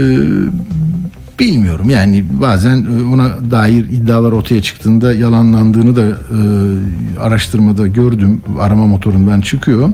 bilmiyorum 1.40 1.90
yani 1.90 2.26
bazen 2.42 2.78
e, 2.78 3.14
ona 3.14 3.52
dair 3.52 3.86
iddialar 3.86 4.32
ortaya 4.32 4.62
çıktığında 4.62 5.14
yalanlandığını 5.14 5.96
da 5.96 6.08
e, 6.08 6.10
araştırmada 7.20 7.88
gördüm. 7.88 8.42
Arama 8.60 8.88
motorundan 8.88 9.42
çıkıyor. 9.42 9.90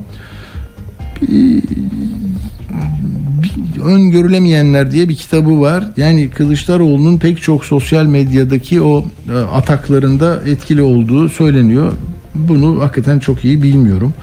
Öngörülemeyenler 3.84 4.92
diye 4.92 5.10
bir 5.10 5.16
kitabı 5.16 5.62
var. 5.62 5.84
Yani 5.98 6.30
Kılıçdaroğlu'nun 6.30 7.18
pek 7.18 7.42
çok 7.42 7.66
sosyal 7.66 8.06
medyadaki 8.06 8.82
o 8.82 9.06
e, 9.34 9.38
ataklarında 9.38 10.42
etkili 10.46 10.82
olduğu 10.82 11.30
söyleniyor. 11.30 11.94
Bunu 12.36 12.82
hakikaten 12.82 13.20
çok 13.20 13.46
iyi 13.46 13.64
bilmiyorum. 13.64 14.14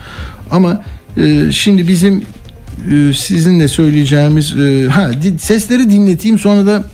Ama 0.50 0.82
e, 1.16 1.52
şimdi 1.52 1.88
bizim 1.88 2.23
e, 2.92 3.12
sizinle 3.12 3.68
söyleyeceğimiz 3.68 4.56
e, 4.56 4.88
ha 4.88 5.11
sesleri 5.38 5.90
dinleteyim 5.90 6.38
sonra 6.38 6.66
da 6.66 6.85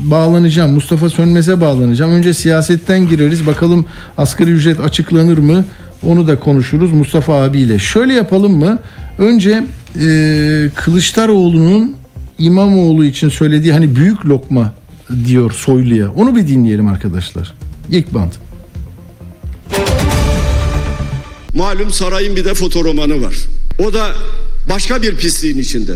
bağlanacağım. 0.00 0.72
Mustafa 0.72 1.10
Sönmez'e 1.10 1.60
bağlanacağım. 1.60 2.12
Önce 2.12 2.34
siyasetten 2.34 3.08
gireriz. 3.08 3.46
Bakalım 3.46 3.86
asgari 4.18 4.50
ücret 4.50 4.80
açıklanır 4.80 5.38
mı? 5.38 5.64
Onu 6.06 6.28
da 6.28 6.40
konuşuruz 6.40 6.92
Mustafa 6.92 7.42
abiyle. 7.42 7.78
Şöyle 7.78 8.12
yapalım 8.12 8.56
mı? 8.56 8.78
Önce 9.18 9.64
e, 10.00 10.70
Kılıçdaroğlu'nun 10.74 11.96
İmamoğlu 12.38 13.04
için 13.04 13.28
söylediği 13.28 13.72
hani 13.72 13.96
büyük 13.96 14.26
lokma 14.26 14.72
diyor 15.26 15.52
Soylu'ya. 15.52 16.10
Onu 16.10 16.36
bir 16.36 16.48
dinleyelim 16.48 16.86
arkadaşlar. 16.86 17.54
İlk 17.90 18.14
band. 18.14 18.32
Malum 21.54 21.90
sarayın 21.90 22.36
bir 22.36 22.44
de 22.44 22.54
fotoromanı 22.54 23.22
var. 23.22 23.34
O 23.78 23.92
da 23.92 24.06
başka 24.70 25.02
bir 25.02 25.16
pisliğin 25.16 25.58
içinde. 25.58 25.92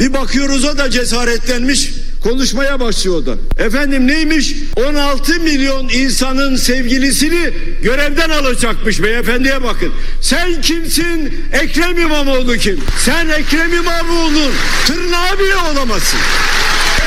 Bir 0.00 0.12
bakıyoruz 0.12 0.64
o 0.64 0.78
da 0.78 0.90
cesaretlenmiş 0.90 1.90
konuşmaya 2.22 2.80
başlıyor 2.80 3.16
o 3.16 3.26
da. 3.26 3.34
Efendim 3.58 4.06
neymiş? 4.06 4.54
16 4.76 5.40
milyon 5.40 5.88
insanın 5.88 6.56
sevgilisini 6.56 7.50
görevden 7.82 8.30
alacakmış 8.30 9.02
beyefendiye 9.02 9.62
bakın. 9.62 9.92
Sen 10.20 10.60
kimsin? 10.60 11.44
Ekrem 11.52 11.98
İmamoğlu 11.98 12.56
kim? 12.56 12.80
Sen 13.04 13.28
Ekrem 13.28 13.74
İmamoğlu'nun 13.74 14.52
tırnağı 14.86 15.38
bile 15.38 15.56
olamazsın. 15.56 16.20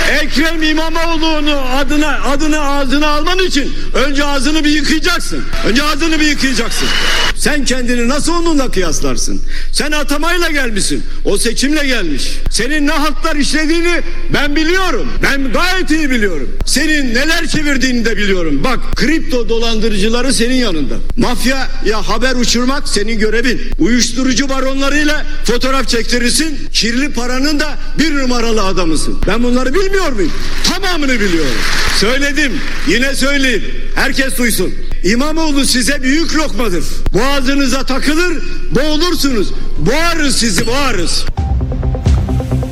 Ekrem 0.10 0.64
İmamoğlu'nu 0.64 1.62
adına 1.78 2.20
adını 2.24 2.60
ağzına 2.60 3.08
alman 3.08 3.40
için 3.40 3.74
önce 3.94 4.26
ağzını 4.26 4.64
bir 4.64 4.70
yıkayacaksın. 4.70 5.44
Önce 5.68 5.84
ağzını 5.84 6.20
bir 6.20 6.28
yıkayacaksın. 6.28 6.88
Sen 7.36 7.66
kendini 7.66 8.08
nasıl 8.10 8.34
onunla 8.34 8.72
kıyaslarsın? 8.72 9.42
Sen 9.74 9.92
atamayla 9.92 10.52
gelmişsin. 10.52 11.04
O 11.26 11.38
seçimle 11.38 11.88
gelmiş. 11.88 12.38
Senin 12.52 12.88
ne 12.88 12.92
haltlar 12.92 13.36
işlediğini 13.36 14.02
ben 14.34 14.56
biliyorum. 14.56 15.08
Ben 15.24 15.54
gayet 15.54 15.92
iyi 15.92 16.10
biliyorum. 16.10 16.50
Senin 16.66 17.14
neler 17.16 17.48
çevirdiğini 17.48 18.06
de 18.06 18.18
biliyorum. 18.18 18.64
Bak 18.64 18.80
kripto 18.96 19.50
dolandırıcıları 19.50 20.34
senin 20.34 20.56
yanında. 20.56 20.96
Mafya 21.18 21.68
ya 21.86 22.10
haber 22.10 22.36
uçurmak 22.36 22.90
senin 22.90 23.20
görevin. 23.20 23.62
Uyuşturucu 23.80 24.50
baronlarıyla 24.50 25.26
fotoğraf 25.44 25.88
çektirirsin. 25.88 26.60
Kirli 26.74 27.12
paranın 27.14 27.60
da 27.60 27.70
bir 28.00 28.18
numaralı 28.18 28.64
adamısın. 28.64 29.18
Ben 29.28 29.44
bunları 29.44 29.74
bilmiyor 29.92 30.12
muyum? 30.12 30.32
Tamamını 30.64 31.14
biliyorum. 31.14 31.52
Söyledim. 31.96 32.52
Yine 32.90 33.16
söyleyeyim. 33.16 33.64
Herkes 33.96 34.38
duysun. 34.38 34.70
İmamoğlu 35.04 35.66
size 35.66 36.04
büyük 36.04 36.36
lokmadır. 36.36 36.84
Boğazınıza 37.14 37.84
takılır, 37.84 38.44
boğulursunuz. 38.76 39.54
Boğarız 39.80 40.36
sizi, 40.36 40.68
boğarız. 40.68 41.26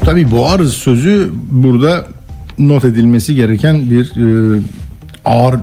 Tabii 0.05 0.31
boğarız 0.31 0.73
sözü 0.73 1.29
burada 1.51 2.07
not 2.57 2.85
edilmesi 2.85 3.35
gereken 3.35 3.89
bir 3.89 4.05
e, 4.05 4.61
ağır 5.25 5.55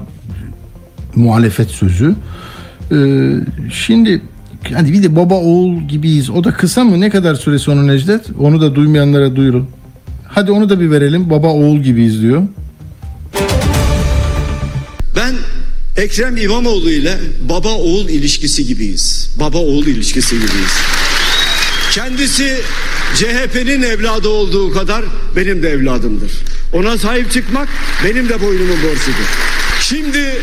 muhalefet 1.15 1.71
sözü. 1.71 2.15
E, 2.93 2.97
şimdi 3.73 4.23
hadi 4.75 4.93
bir 4.93 5.03
de 5.03 5.17
baba 5.17 5.35
oğul 5.35 5.81
gibiyiz. 5.81 6.31
O 6.31 6.45
da 6.45 6.53
kısa 6.53 6.85
mı? 6.85 7.01
Ne 7.01 7.11
kadar 7.11 7.35
süresi 7.35 7.71
onun 7.71 7.87
Necdet? 7.87 8.27
Onu 8.39 8.61
da 8.61 8.75
duymayanlara 8.75 9.37
duyurun. 9.37 9.69
Hadi 10.37 10.53
onu 10.53 10.69
da 10.69 10.81
bir 10.81 10.91
verelim. 10.91 11.31
Baba 11.31 11.47
oğul 11.47 11.79
gibiyiz 11.79 12.23
diyor. 12.23 12.43
Ben 15.17 15.35
Ekrem 15.97 16.37
İmamoğlu 16.37 16.91
ile 16.91 17.19
baba 17.49 17.69
oğul 17.69 18.09
ilişkisi 18.09 18.67
gibiyiz. 18.67 19.31
Baba 19.41 19.59
oğul 19.59 19.87
ilişkisi 19.87 20.35
gibiyiz. 20.35 20.73
Kendisi 21.93 22.57
CHP'nin 23.15 23.83
evladı 23.83 24.29
olduğu 24.29 24.73
kadar 24.73 25.05
benim 25.37 25.63
de 25.63 25.71
evladımdır. 25.71 26.31
Ona 26.73 26.99
sahip 26.99 27.33
çıkmak 27.33 27.69
benim 28.05 28.29
de 28.29 28.41
boynumun 28.41 28.77
borcudur. 28.83 29.29
Şimdi 29.81 30.35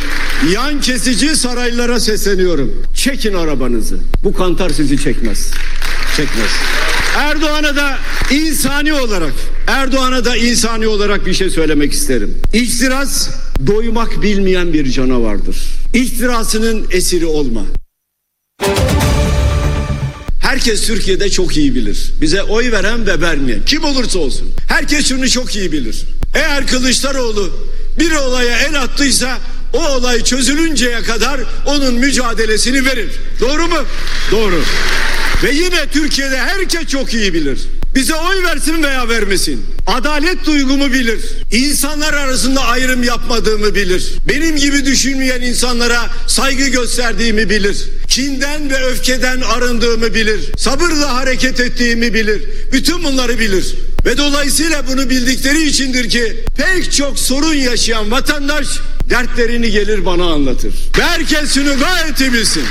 yan 0.54 0.82
kesici 0.82 1.36
saraylara 1.38 2.00
sesleniyorum. 2.00 2.84
Çekin 2.96 3.34
arabanızı. 3.34 3.98
Bu 4.24 4.34
kantar 4.34 4.70
sizi 4.70 4.98
çekmez. 4.98 5.52
Çekmez. 6.18 6.52
Erdoğan'a 7.16 7.76
da 7.76 7.98
insani 8.32 8.94
olarak 8.94 9.34
Erdoğan'a 9.68 10.26
da 10.26 10.38
insani 10.38 10.88
olarak 10.88 11.26
bir 11.26 11.34
şey 11.34 11.50
söylemek 11.50 11.94
isterim. 11.94 12.38
İhtiras 12.54 13.30
doymak 13.68 14.22
bilmeyen 14.22 14.74
bir 14.74 14.92
canavardır. 14.92 15.58
İhtirasının 15.94 16.86
esiri 16.92 17.26
olma. 17.26 17.66
Herkes 20.42 20.88
Türkiye'de 20.88 21.30
çok 21.30 21.58
iyi 21.58 21.76
bilir. 21.76 22.14
Bize 22.22 22.44
oy 22.44 22.72
veren 22.72 23.08
ve 23.08 23.22
vermeyen 23.22 23.66
kim 23.66 23.84
olursa 23.84 24.20
olsun. 24.20 24.52
Herkes 24.70 25.10
şunu 25.10 25.30
çok 25.30 25.56
iyi 25.56 25.72
bilir. 25.72 26.06
Eğer 26.36 26.68
Kılıçdaroğlu 26.68 27.50
bir 28.00 28.12
olaya 28.12 28.60
el 28.60 28.82
attıysa 28.82 29.38
o 29.74 29.88
olay 29.88 30.24
çözülünceye 30.24 31.02
kadar 31.02 31.42
onun 31.66 31.94
mücadelesini 31.94 32.86
verir. 32.86 33.10
Doğru 33.40 33.68
mu? 33.68 33.78
Doğru. 34.32 34.62
Ve 35.44 35.52
yine 35.52 35.90
Türkiye'de 35.92 36.38
herkes 36.38 36.88
çok 36.88 37.14
iyi 37.14 37.34
bilir. 37.34 37.60
Bize 37.96 38.16
oy 38.16 38.44
versin 38.44 38.84
veya 38.84 39.10
vermesin. 39.10 39.66
Adalet 39.88 40.46
duygumu 40.46 40.94
bilir. 40.94 41.20
İnsanlar 41.52 42.14
arasında 42.14 42.62
ayrım 42.62 43.04
yapmadığımı 43.04 43.76
bilir. 43.76 44.14
Benim 44.30 44.56
gibi 44.56 44.86
düşünmeyen 44.86 45.42
insanlara 45.42 46.10
saygı 46.28 46.68
gösterdiğimi 46.68 47.50
bilir. 47.50 47.78
Kinden 48.08 48.70
ve 48.70 48.86
öfkeden 48.86 49.42
arındığımı 49.42 50.14
bilir. 50.14 50.52
Sabırla 50.58 51.16
hareket 51.16 51.60
ettiğimi 51.60 52.14
bilir. 52.14 52.44
Bütün 52.72 53.04
bunları 53.04 53.40
bilir. 53.40 53.76
Ve 54.06 54.18
dolayısıyla 54.18 54.88
bunu 54.88 55.10
bildikleri 55.10 55.64
içindir 55.64 56.10
ki 56.10 56.46
pek 56.58 56.92
çok 56.92 57.20
sorun 57.20 57.54
yaşayan 57.54 58.12
vatandaş 58.12 58.68
dertlerini 59.10 59.72
gelir 59.72 60.06
bana 60.06 60.24
anlatır. 60.24 60.74
Ve 60.98 61.04
herkes 61.04 61.54
şunu 61.54 61.80
gayet 61.80 62.22
iyi 62.22 62.34
bilsin. 62.34 62.64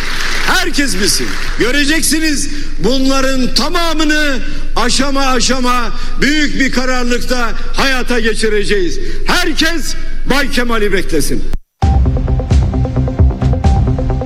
Herkes 0.46 0.94
bilsin. 0.94 1.26
Göreceksiniz 1.58 2.48
bunların 2.84 3.54
tamamını 3.54 4.38
aşama 4.76 5.20
aşama 5.20 5.92
büyük 6.20 6.60
bir 6.60 6.72
kararlılıkta 6.72 7.52
hayata 7.72 8.20
geçireceğiz. 8.20 8.98
Herkes 9.26 9.94
Bay 10.30 10.50
Kemal'i 10.50 10.92
beklesin. 10.92 11.42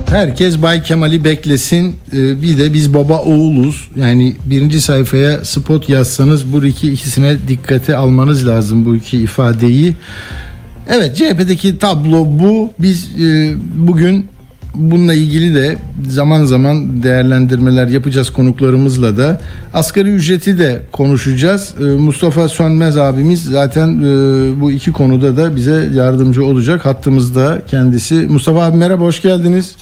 Herkes 0.09 0.61
Bay 0.61 0.83
Kemal'i 0.83 1.23
beklesin. 1.23 1.95
Ee, 2.13 2.41
bir 2.41 2.57
de 2.57 2.73
biz 2.73 2.93
baba 2.93 3.19
oğuluz. 3.21 3.87
Yani 3.95 4.35
birinci 4.45 4.81
sayfaya 4.81 5.45
spot 5.45 5.89
yazsanız 5.89 6.53
bu 6.53 6.65
iki 6.65 6.91
ikisine 6.91 7.37
dikkate 7.47 7.95
almanız 7.95 8.47
lazım 8.47 8.85
bu 8.85 8.95
iki 8.95 9.17
ifadeyi. 9.17 9.95
Evet 10.89 11.15
CHP'deki 11.15 11.77
tablo 11.77 12.25
bu. 12.25 12.73
Biz 12.79 13.21
e, 13.21 13.55
bugün 13.75 14.29
bununla 14.75 15.13
ilgili 15.13 15.55
de 15.55 15.77
zaman 16.09 16.45
zaman 16.45 17.03
değerlendirmeler 17.03 17.87
yapacağız 17.87 18.29
konuklarımızla 18.29 19.17
da. 19.17 19.41
Asgari 19.73 20.09
ücreti 20.09 20.59
de 20.59 20.81
konuşacağız. 20.91 21.75
E, 21.79 21.83
Mustafa 21.83 22.49
Sönmez 22.49 22.97
abimiz 22.97 23.43
zaten 23.43 23.87
e, 23.99 24.01
bu 24.61 24.71
iki 24.71 24.91
konuda 24.91 25.37
da 25.37 25.55
bize 25.55 25.89
yardımcı 25.93 26.45
olacak. 26.45 26.85
Hattımızda 26.85 27.61
kendisi. 27.67 28.15
Mustafa 28.15 28.63
abi 28.63 28.77
merhaba 28.77 29.03
hoş 29.03 29.21
geldiniz. 29.21 29.75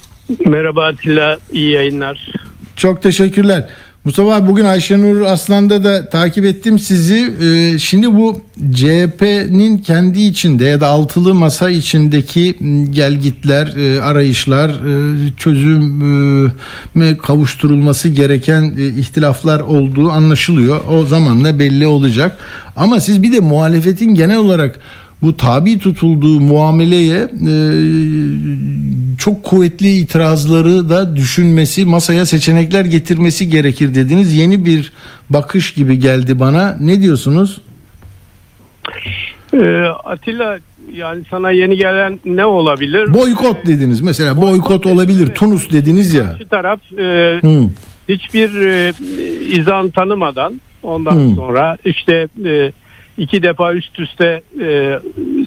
Merhaba 0.46 0.86
Atilla, 0.86 1.38
iyi 1.52 1.70
yayınlar. 1.70 2.32
Çok 2.76 3.02
teşekkürler. 3.02 3.68
Mustafa 4.06 4.34
abi 4.34 4.48
bugün 4.48 4.64
Ayşenur 4.64 5.20
Aslan'da 5.20 5.84
da 5.84 6.08
takip 6.08 6.44
ettim 6.44 6.78
sizi. 6.78 7.34
Ee, 7.42 7.78
şimdi 7.78 8.14
bu 8.14 8.40
CHP'nin 8.74 9.78
kendi 9.78 10.22
içinde 10.22 10.64
ya 10.64 10.80
da 10.80 10.86
altılı 10.86 11.34
masa 11.34 11.70
içindeki 11.70 12.56
gelgitler, 12.90 13.66
e, 13.76 14.02
arayışlar, 14.02 14.68
e, 14.70 15.32
çözüme 15.36 17.16
kavuşturulması 17.22 18.08
gereken 18.08 18.74
e, 18.78 18.86
ihtilaflar 18.86 19.60
olduğu 19.60 20.10
anlaşılıyor. 20.10 20.80
O 20.90 21.06
zamanla 21.06 21.58
belli 21.58 21.86
olacak. 21.86 22.38
Ama 22.76 23.00
siz 23.00 23.22
bir 23.22 23.32
de 23.32 23.40
muhalefetin 23.40 24.14
genel 24.14 24.38
olarak 24.38 24.80
bu 25.22 25.36
tabi 25.36 25.78
tutulduğu 25.78 26.40
muameleye 26.40 27.18
e, 27.18 27.54
çok 29.18 29.44
kuvvetli 29.44 29.96
itirazları 29.96 30.88
da 30.88 31.16
düşünmesi, 31.16 31.84
masaya 31.84 32.26
seçenekler 32.26 32.84
getirmesi 32.84 33.48
gerekir 33.48 33.94
dediniz. 33.94 34.34
Yeni 34.34 34.64
bir 34.64 34.92
bakış 35.30 35.74
gibi 35.74 35.98
geldi 35.98 36.40
bana. 36.40 36.76
Ne 36.80 37.02
diyorsunuz? 37.02 37.60
Ee, 39.54 39.84
Atilla 40.04 40.58
yani 40.92 41.22
sana 41.30 41.50
yeni 41.50 41.76
gelen 41.76 42.20
ne 42.24 42.44
olabilir? 42.44 43.14
Boykot 43.14 43.66
dediniz 43.66 44.00
mesela. 44.00 44.36
Boykot 44.36 44.86
olabilir. 44.86 45.34
Tunus 45.34 45.72
dediniz 45.72 46.14
ya. 46.14 46.24
Karşı 46.24 46.48
taraf 46.48 46.80
e, 46.98 47.38
Hı. 47.42 47.68
hiçbir 48.08 48.60
e, 48.60 48.92
izan 49.58 49.90
tanımadan 49.90 50.60
ondan 50.82 51.16
Hı. 51.16 51.34
sonra 51.34 51.76
işte 51.84 52.28
e, 52.44 52.72
iki 53.18 53.42
defa 53.42 53.74
üst 53.74 54.00
üste 54.00 54.42
e, 54.60 54.98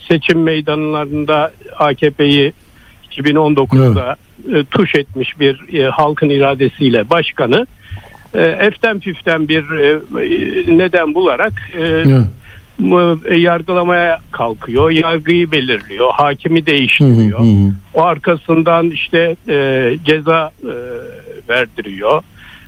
seçim 0.07 0.43
meydanlarında 0.43 1.51
AKP'yi 1.77 2.53
2019'da 3.11 4.15
e, 4.53 4.63
tuş 4.63 4.95
etmiş 4.95 5.39
bir 5.39 5.73
e, 5.79 5.89
halkın 5.89 6.29
iradesiyle 6.29 7.09
başkanı 7.09 7.67
e, 8.33 8.41
eften 8.41 8.99
püften 8.99 9.47
bir 9.47 9.63
e, 9.71 9.99
neden 10.77 11.15
bularak 11.15 11.53
e, 11.73 11.81
Evet. 11.83 12.21
e, 13.25 13.35
yargılamaya 13.37 14.19
kalkıyor. 14.31 14.91
Yargıyı 14.91 15.51
belirliyor. 15.51 16.11
Hakimi 16.13 16.59
Hı 16.59 16.61
hı, 16.61 16.65
değiştiriyor. 16.65 17.39
hı 17.39 17.43
hı. 17.43 17.71
O 17.93 18.03
arkasından 18.03 18.89
işte 18.91 19.35
e, 19.49 19.97
ceza 20.05 20.51
e, 20.63 20.73
verdiriyor. 21.49 22.23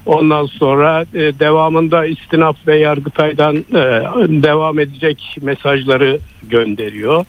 Ondan 0.06 0.46
sonra 0.46 1.04
e, 1.14 1.18
devamında 1.18 2.06
istinaf 2.06 2.56
ve 2.66 2.78
yargıtaydan 2.78 3.56
e, 3.56 3.62
devam 4.42 4.78
edecek 4.78 5.36
mesajları 5.42 6.18
gönderiyor. 6.42 7.24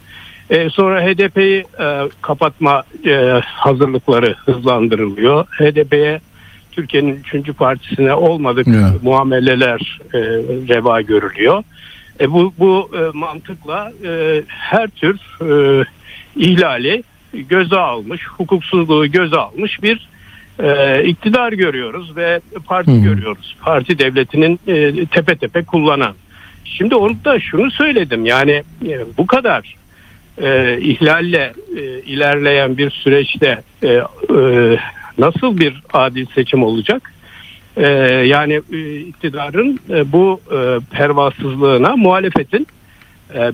E, 0.49 0.69
sonra 0.69 1.01
HDP'yi 1.01 1.65
e, 1.79 2.09
kapatma 2.21 2.83
e, 3.05 3.41
hazırlıkları 3.43 4.36
hızlandırılıyor. 4.45 5.45
HDP'ye 5.45 6.19
Türkiye'nin 6.71 7.15
üçüncü 7.15 7.53
partisine 7.53 8.13
olmadık 8.13 8.67
Evet. 8.67 9.03
muameleler 9.03 9.99
e, 10.13 10.19
reva 10.69 11.01
görülüyor. 11.01 11.63
E, 12.19 12.31
bu 12.31 12.53
bu 12.59 12.91
e, 12.97 13.17
mantıkla 13.17 13.91
e, 14.05 14.43
her 14.47 14.88
tür 14.88 15.19
e, 15.41 15.86
ihlali 16.36 17.03
göze 17.33 17.77
almış, 17.77 18.27
hukuksuzluğu 18.27 19.07
göze 19.07 19.38
almış 19.38 19.83
bir 19.83 20.09
e, 20.59 21.03
iktidar 21.03 21.53
görüyoruz 21.53 22.15
ve 22.15 22.39
parti 22.65 22.91
hı. 22.91 23.03
görüyoruz. 23.03 23.55
Parti 23.61 23.99
devletinin 23.99 24.59
e, 24.67 25.05
tepe 25.05 25.35
tepe 25.35 25.63
kullanan. 25.63 26.15
Şimdi 26.65 26.95
onu 26.95 27.15
da 27.25 27.39
şunu 27.39 27.71
söyledim 27.71 28.25
yani 28.25 28.63
e, 28.87 29.05
bu 29.17 29.27
kadar 29.27 29.75
e, 30.41 30.77
ihlalle 30.81 31.53
e, 31.77 31.81
ilerleyen 32.01 32.77
bir 32.77 32.89
süreçte 32.91 33.61
e, 33.83 33.87
e, 33.87 34.01
nasıl 35.17 35.57
bir 35.57 35.81
adil 35.93 36.25
seçim 36.35 36.63
olacak? 36.63 37.13
E, 37.77 37.87
yani 38.25 38.61
e, 38.73 38.99
iktidarın 38.99 39.79
e, 39.89 40.11
bu 40.11 40.41
e, 40.51 40.79
pervasızlığına 40.91 41.95
muhalefetin 41.95 42.67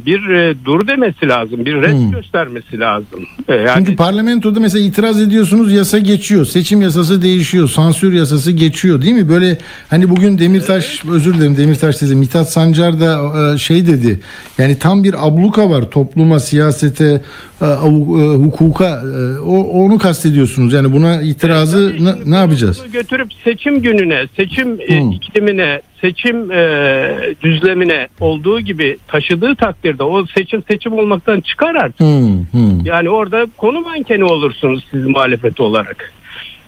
bir 0.05 0.29
e, 0.29 0.55
dur 0.65 0.87
demesi 0.87 1.27
lazım, 1.27 1.65
bir 1.65 1.81
red 1.81 1.93
Hmm. 1.93 2.11
göstermesi 2.11 2.79
lazım. 2.79 3.19
E, 3.47 3.55
yani 3.55 3.71
Çünkü 3.77 3.95
parlamentoda 3.95 4.59
mesela 4.59 4.85
itiraz 4.85 5.21
ediyorsunuz 5.21 5.73
yasa 5.73 5.99
geçiyor. 5.99 6.45
Seçim 6.45 6.81
yasası 6.81 7.21
değişiyor. 7.21 7.67
Sansür 7.69 8.13
yasası 8.13 8.51
geçiyor 8.51 9.01
değil 9.01 9.13
mi? 9.13 9.29
Böyle 9.29 9.57
hani 9.89 10.09
bugün 10.09 10.37
Demirtaş 10.39 11.05
özür 11.11 11.33
dilerim 11.33 11.57
Demirtaş 11.57 12.01
dedi. 12.01 12.15
Mithat 12.15 12.51
Sancar 12.51 12.99
da 12.99 13.19
e, 13.53 13.57
şey 13.57 13.87
dedi. 13.87 14.19
Yani 14.57 14.79
tam 14.79 15.03
bir 15.03 15.27
abluka 15.27 15.69
var 15.69 15.91
topluma, 15.91 16.39
siyasete, 16.39 17.21
hukuka. 17.65 19.01
E, 19.01 19.39
O 19.39 19.57
onu 19.85 19.97
kastediyorsunuz. 19.97 20.73
Yani 20.73 20.93
buna 20.93 21.21
itirazı 21.21 21.89
Tabii 21.91 22.05
ne, 22.05 22.31
ne 22.31 22.35
yapacağız? 22.35 22.81
Götürüp 22.93 23.33
seçim 23.43 23.81
gününe, 23.81 24.27
seçim 24.37 24.81
e, 24.81 24.99
Hmm. 25.01 25.11
iklimine, 25.11 25.81
seçim 26.01 26.51
e, 26.51 27.35
düzlemine 27.43 28.07
olduğu 28.19 28.59
gibi 28.59 28.97
taşıdığı 29.07 29.55
takdirde 29.55 30.03
o 30.03 30.25
seçim 30.25 30.63
seçim 30.71 30.93
olmaktan 30.93 31.41
çıkar 31.41 31.75
artık. 31.75 31.99
Hı, 31.99 32.03
hı. 32.51 32.59
Yani 32.85 33.09
orada 33.09 33.47
konu 33.57 33.81
mankeni 33.81 34.23
olursunuz 34.23 34.83
siz 34.91 35.05
muhalefet 35.07 35.59
olarak. 35.59 36.13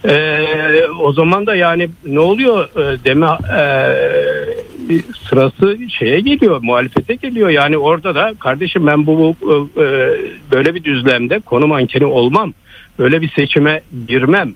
Ee, 0.04 0.86
o 1.00 1.12
zaman 1.12 1.46
da 1.46 1.54
yani 1.54 1.88
ne 2.06 2.20
oluyor 2.20 2.68
Ee, 2.76 3.04
deme 3.04 3.26
ee, 3.54 5.02
sırası 5.28 5.78
şeye 5.88 6.20
geliyor 6.20 6.60
muhalefete 6.62 7.14
geliyor. 7.14 7.50
Yani 7.50 7.78
orada 7.78 8.14
da 8.14 8.34
kardeşim 8.40 8.86
ben 8.86 9.06
bu, 9.06 9.36
bu 9.42 9.70
ee, 9.82 10.10
böyle 10.52 10.74
bir 10.74 10.84
düzlemde 10.84 11.40
konu 11.40 11.66
mankeni 11.66 12.04
olmam 12.04 12.52
böyle 12.98 13.20
bir 13.20 13.28
seçime 13.28 13.80
girmem 14.08 14.54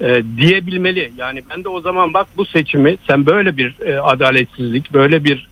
ee, 0.00 0.22
diyebilmeli. 0.36 1.12
Yani 1.16 1.42
ben 1.50 1.64
de 1.64 1.68
o 1.68 1.80
zaman 1.80 2.14
bak 2.14 2.26
bu 2.36 2.44
seçimi 2.44 2.96
sen 3.06 3.26
böyle 3.26 3.56
bir 3.56 3.74
ee, 3.86 3.98
adaletsizlik 3.98 4.92
böyle 4.92 5.24
bir 5.24 5.48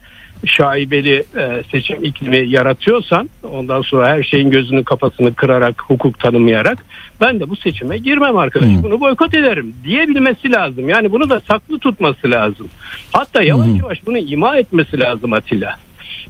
şaibeli 0.46 1.24
e, 1.38 1.62
seçim 1.72 2.04
iklimi 2.04 2.48
yaratıyorsan 2.48 3.30
ondan 3.50 3.82
sonra 3.82 4.08
her 4.08 4.22
şeyin 4.22 4.50
gözünü 4.50 4.84
kafasını 4.84 5.34
kırarak 5.34 5.82
hukuk 5.82 6.18
tanımayarak 6.18 6.78
ben 7.20 7.40
de 7.40 7.50
bu 7.50 7.56
seçime 7.56 7.98
girmem 7.98 8.36
arkadaş 8.36 8.68
Hmm. 8.68 8.82
bunu 8.82 9.00
boykot 9.00 9.34
ederim 9.34 9.74
diyebilmesi 9.84 10.52
lazım. 10.52 10.88
Yani 10.88 11.12
bunu 11.12 11.30
da 11.30 11.40
saklı 11.40 11.78
tutması 11.78 12.30
lazım. 12.30 12.68
Hatta 13.12 13.42
yavaş 13.42 13.66
Hmm. 13.66 13.76
yavaş 13.76 14.06
bunu 14.06 14.18
ima 14.18 14.56
etmesi 14.56 15.00
lazım 15.00 15.32
Atilla. 15.32 15.76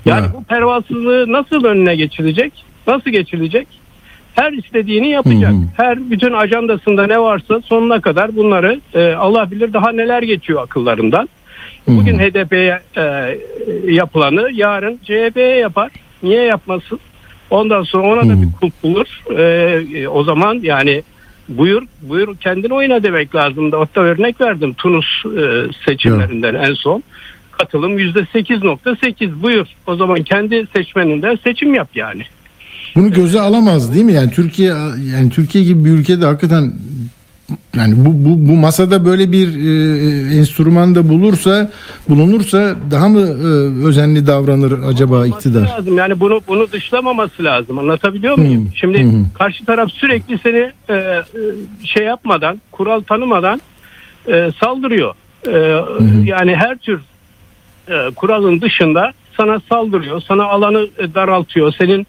Yani 0.05 0.27
bu 0.35 0.44
pervasızlığı 0.44 1.33
nasıl 1.33 1.64
önüne 1.64 1.96
geçilecek? 1.96 2.53
Nasıl 2.87 3.11
geçilecek? 3.11 3.68
Her 4.35 4.53
istediğini 4.53 5.09
yapacak. 5.09 5.51
Hı 5.51 5.55
hı. 5.55 5.62
Her 5.77 6.11
bütün 6.11 6.33
ajandasında 6.33 7.07
ne 7.07 7.18
varsa 7.18 7.61
sonuna 7.61 8.01
kadar 8.01 8.37
bunları 8.37 8.81
e, 8.94 9.12
Allah 9.12 9.51
bilir 9.51 9.72
daha 9.72 9.92
neler 9.92 10.22
geçiyor 10.22 10.62
akıllarından. 10.62 11.29
Bugün 11.88 12.18
HDP'ye 12.18 12.81
e, 12.97 13.38
yapılanı 13.92 14.49
yarın 14.53 15.01
CHP'ye 15.05 15.57
yapar. 15.57 15.90
Niye 16.23 16.42
yapmasın? 16.42 17.01
Ondan 17.51 17.83
sonra 17.83 18.12
ona 18.12 18.29
da 18.29 18.42
bir 18.42 18.49
kulp 18.61 18.83
bulur. 18.83 19.07
E, 19.38 19.42
e, 19.99 20.09
o 20.09 20.25
zaman 20.25 20.61
yani 20.62 21.03
buyur 21.49 21.83
buyur 22.03 22.37
kendini 22.37 22.75
oyna 22.75 23.03
demek 23.03 23.35
lazım. 23.35 23.73
Hatta 23.73 24.01
örnek 24.01 24.40
verdim 24.40 24.75
Tunus 24.75 25.07
e, 25.25 25.66
seçimlerinden 25.87 26.55
en 26.55 26.75
son. 26.75 27.03
Katılım 27.51 27.99
%8.8 27.99 29.42
buyur. 29.42 29.66
O 29.87 29.97
zaman 29.97 30.23
kendi 30.23 30.66
seçmeninden 30.77 31.38
seçim 31.45 31.75
yap 31.75 31.88
yani. 31.95 32.23
Bunu 32.97 33.12
göze 33.12 33.40
alamaz 33.40 33.95
değil 33.95 34.05
mi? 34.05 34.12
Yani 34.12 34.31
Türkiye 34.31 34.68
yani 35.14 35.31
Türkiye 35.31 35.64
gibi 35.64 35.85
bir 35.85 35.90
ülkede 35.90 36.27
hakikaten 36.27 36.73
yani 37.76 37.94
bu 37.96 38.11
bu, 38.24 38.48
bu 38.48 38.57
masada 38.57 39.05
böyle 39.05 39.33
bir 39.33 39.48
e, 39.48 40.37
enstrüman 40.37 40.94
da 40.94 41.09
bulursa 41.09 41.70
bulunursa 42.09 42.76
daha 42.90 43.09
mı 43.09 43.20
e, 43.20 43.87
özenli 43.87 44.26
davranır 44.26 44.72
acaba 44.88 45.16
Olması 45.16 45.28
iktidar? 45.28 45.68
Lazım. 45.78 45.98
Yani 45.98 46.20
bunu 46.20 46.40
bunu 46.48 46.72
dışlamaması 46.72 47.44
lazım. 47.44 47.78
Anlatabiliyor 47.78 48.38
muyum? 48.38 48.66
Hı, 48.66 48.76
Şimdi 48.76 49.05
hı. 49.05 49.24
karşı 49.35 49.64
taraf 49.64 49.90
sürekli 49.90 50.38
seni 50.38 50.72
e, 50.88 50.94
e, 50.94 51.22
şey 51.85 52.05
yapmadan, 52.05 52.61
kural 52.72 53.00
tanımadan 53.00 53.61
e, 54.28 54.50
saldırıyor. 54.61 55.14
E, 55.48 55.83
yani 56.24 56.57
her 56.57 56.78
tür 56.78 57.00
e, 57.88 58.11
kuralın 58.16 58.61
dışında 58.61 59.12
sana 59.37 59.61
saldırıyor, 59.68 60.22
sana 60.28 60.44
alanı 60.44 60.88
e, 60.98 61.14
daraltıyor, 61.14 61.74
senin 61.78 62.00
e, 62.00 62.07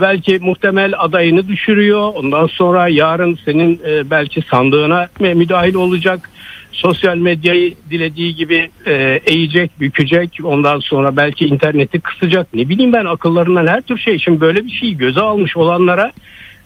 belki 0.00 0.38
muhtemel 0.38 0.92
adayını 0.98 1.48
düşürüyor. 1.48 2.12
Ondan 2.14 2.46
sonra 2.46 2.88
yarın 2.88 3.38
senin 3.44 3.80
e, 3.88 4.10
belki 4.10 4.42
sandığına 4.42 5.08
mü- 5.20 5.34
müdahil 5.34 5.74
olacak. 5.74 6.30
Sosyal 6.72 7.16
medyayı 7.16 7.74
dilediği 7.90 8.34
gibi 8.34 8.70
e, 8.86 9.20
eğecek, 9.26 9.80
bükecek. 9.80 10.38
Ondan 10.44 10.80
sonra 10.80 11.16
belki 11.16 11.46
interneti 11.46 12.00
kısacak. 12.00 12.54
Ne 12.54 12.68
bileyim 12.68 12.92
ben 12.92 13.04
akıllarından 13.04 13.66
her 13.66 13.80
tür 13.80 13.98
şey. 13.98 14.18
Şimdi 14.18 14.40
böyle 14.40 14.64
bir 14.64 14.70
şeyi 14.70 14.96
göze 14.96 15.20
almış 15.20 15.56
olanlara 15.56 16.12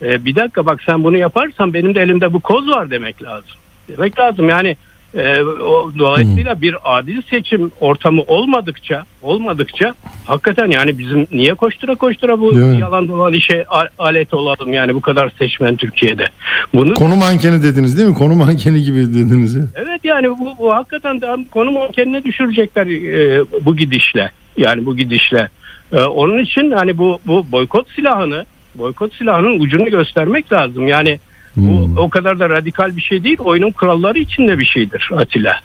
e, 0.03 0.25
bir 0.25 0.37
dakika 0.37 0.67
bak 0.67 0.83
sen 0.87 1.05
bunu 1.05 1.17
yaparsan 1.17 1.75
benim 1.75 1.95
de 1.95 2.03
elimde 2.03 2.33
bu 2.33 2.41
koz 2.41 2.69
var 2.69 2.91
demek 2.91 3.23
lazım. 3.23 3.51
Demek 3.89 4.19
lazım 4.19 4.49
yani 4.49 4.77
e, 5.14 5.42
o, 5.42 5.92
dolayısıyla 5.99 6.61
bir 6.61 6.77
adil 6.85 7.23
seçim 7.31 7.73
ortamı 7.81 8.23
olmadıkça 8.23 9.05
olmadıkça 9.23 9.94
hakikaten 10.25 10.71
yani 10.71 10.99
bizim 10.99 11.27
niye 11.33 11.55
koştura 11.55 11.94
koştura 11.94 12.40
bu 12.40 12.59
yalan 12.59 13.09
dolan 13.09 13.33
işe 13.33 13.64
alet 13.99 14.35
olalım 14.35 14.73
yani 14.73 14.94
bu 14.94 15.01
kadar 15.01 15.33
seçmen 15.38 15.77
Türkiye'de. 15.77 16.27
Bunu 16.75 16.94
Konu 16.94 17.16
mankeni 17.16 17.62
dediniz 17.62 17.99
değil 17.99 18.09
mi? 18.09 18.14
Konu 18.14 18.35
mankeni 18.35 18.83
gibi 18.83 18.99
dediniz. 18.99 19.55
ya. 19.55 19.62
Evet 19.75 20.05
yani 20.05 20.31
bu, 20.31 20.55
bu 20.59 20.75
hakikaten 20.75 21.44
konu 21.51 21.88
kendine 21.92 22.25
düşürecekler 22.25 22.87
e, 22.87 23.44
bu 23.64 23.77
gidişle. 23.77 24.31
Yani 24.57 24.87
bu 24.87 24.97
gidişle. 24.97 25.49
E, 25.92 26.01
onun 26.01 26.38
için 26.38 26.71
hani 26.71 26.99
bu 26.99 27.18
bu 27.27 27.53
boykot 27.53 27.87
silahını 27.97 28.47
boykot 28.75 29.14
silahının 29.14 29.61
ucunu 29.61 29.90
göstermek 29.90 30.53
lazım. 30.53 30.88
Yani 30.88 31.21
bu 31.57 32.01
o 32.01 32.11
kadar 32.11 32.39
da 32.39 32.51
radikal 32.51 32.97
bir 32.97 33.03
şey 33.03 33.25
değil. 33.25 33.39
Oyunun 33.39 33.71
kuralları 33.71 34.19
içinde 34.19 34.59
bir 34.59 34.67
şeydir 34.67 35.11
Atilla. 35.17 35.61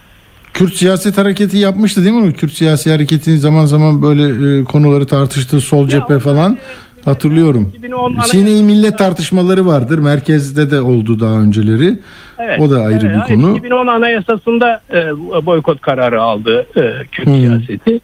Kürt 0.53 0.73
siyaset 0.73 1.17
hareketi 1.17 1.57
yapmıştı 1.57 2.03
değil 2.03 2.15
mi? 2.15 2.33
Kürt 2.33 2.51
siyasi 2.51 2.91
hareketi 2.91 3.37
zaman 3.37 3.65
zaman 3.65 4.01
böyle 4.01 4.59
e, 4.59 4.63
konuları 4.63 5.07
tartıştı 5.07 5.61
sol 5.61 5.87
cephe 5.87 6.19
falan. 6.19 6.57
Hatırlıyorum. 7.05 7.73
2010 7.77 8.19
Sine-i 8.19 8.63
millet 8.63 8.97
tartışmaları 8.97 9.65
vardır. 9.65 9.99
Merkezde 9.99 10.71
de 10.71 10.81
oldu 10.81 11.19
daha 11.19 11.33
önceleri. 11.33 11.99
Evet. 12.39 12.59
O 12.59 12.71
da 12.71 12.81
ayrı 12.81 13.07
Evet, 13.07 13.29
bir 13.29 13.35
konu. 13.35 13.57
2010 13.57 13.87
Anayasası'nda 13.87 14.81
e, 14.93 15.11
boykot 15.45 15.81
kararı 15.81 16.21
aldı 16.21 16.67
e, 16.75 17.05
Kürt 17.11 17.27
Hı. 17.27 17.31
siyaseti. 17.31 17.99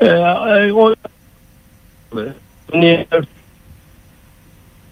E, 0.00 0.06
e, 0.06 0.72
o 0.72 0.94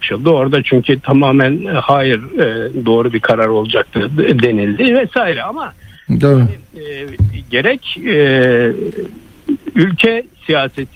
açıldı 0.03 0.29
orada 0.29 0.63
çünkü 0.63 0.99
tamamen 0.99 1.65
e, 1.65 1.71
hayır 1.71 2.19
e, 2.39 2.71
doğru 2.85 3.13
bir 3.13 3.19
karar 3.19 3.47
olacaktı 3.47 4.17
de- 4.17 4.39
denildi 4.43 4.95
vesaire 4.95 5.43
ama 5.43 5.73
Değil 6.09 6.33
mi? 6.33 6.47
e, 6.75 7.05
gerek 7.49 7.97
e, 7.97 8.71
ülke 9.75 10.23
siyaset 10.45 10.87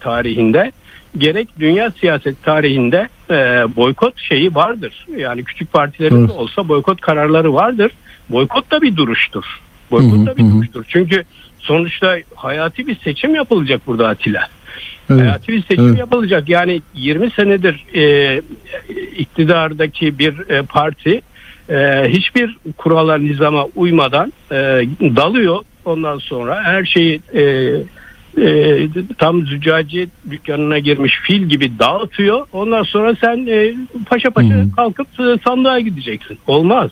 tarihinde 0.00 0.72
gerek 1.18 1.48
dünya 1.58 1.90
siyaset 1.90 2.42
tarihinde 2.42 3.08
e, 3.30 3.34
boykot 3.76 4.20
şeyi 4.20 4.54
vardır. 4.54 5.06
Yani 5.16 5.44
küçük 5.44 5.72
partilerin 5.72 6.16
Evet. 6.18 6.28
de 6.28 6.32
olsa 6.32 6.68
boykot 6.68 7.00
kararları 7.00 7.54
vardır. 7.54 7.92
Boykot 8.28 8.70
da 8.70 8.82
bir 8.82 8.96
duruştur. 8.96 9.44
Boykot 9.90 10.26
da 10.26 10.36
bir 10.36 10.42
hı. 10.42 10.50
duruştur. 10.52 10.84
Çünkü 10.88 11.24
sonuçta 11.58 12.16
hayati 12.34 12.86
bir 12.86 12.96
seçim 12.96 13.34
yapılacak 13.34 13.86
burada 13.86 14.08
Atilla. 14.08 14.48
Evet. 15.12 15.22
Hayati 15.22 15.52
bir 15.52 15.62
seçim 15.62 15.88
Evet. 15.88 15.98
yapılacak. 15.98 16.48
Yani 16.48 16.82
20 16.94 17.30
senedir 17.30 17.84
e, 17.94 18.42
iktidardaki 19.16 20.18
bir 20.18 20.50
e, 20.50 20.62
parti 20.62 21.20
e, 21.68 22.04
hiçbir 22.08 22.56
kurala 22.76 23.18
nizama 23.18 23.66
uymadan 23.76 24.32
e, 24.50 24.56
dalıyor. 25.00 25.60
Ondan 25.84 26.18
sonra 26.18 26.62
her 26.64 26.84
şeyi 26.84 27.20
e, 27.34 27.42
e, 28.38 28.88
tam 29.18 29.46
züccaci 29.46 30.08
dükkanına 30.30 30.78
girmiş 30.78 31.20
fil 31.22 31.42
gibi 31.42 31.78
dağıtıyor. 31.78 32.46
Ondan 32.52 32.82
sonra 32.82 33.14
sen 33.20 33.46
e, 33.46 33.74
paşa 34.06 34.30
paşa 34.30 34.54
Hı. 34.54 34.66
kalkıp 34.76 35.06
e, 35.20 35.38
sandığa 35.44 35.80
gideceksin. 35.80 36.38
Olmaz. 36.46 36.90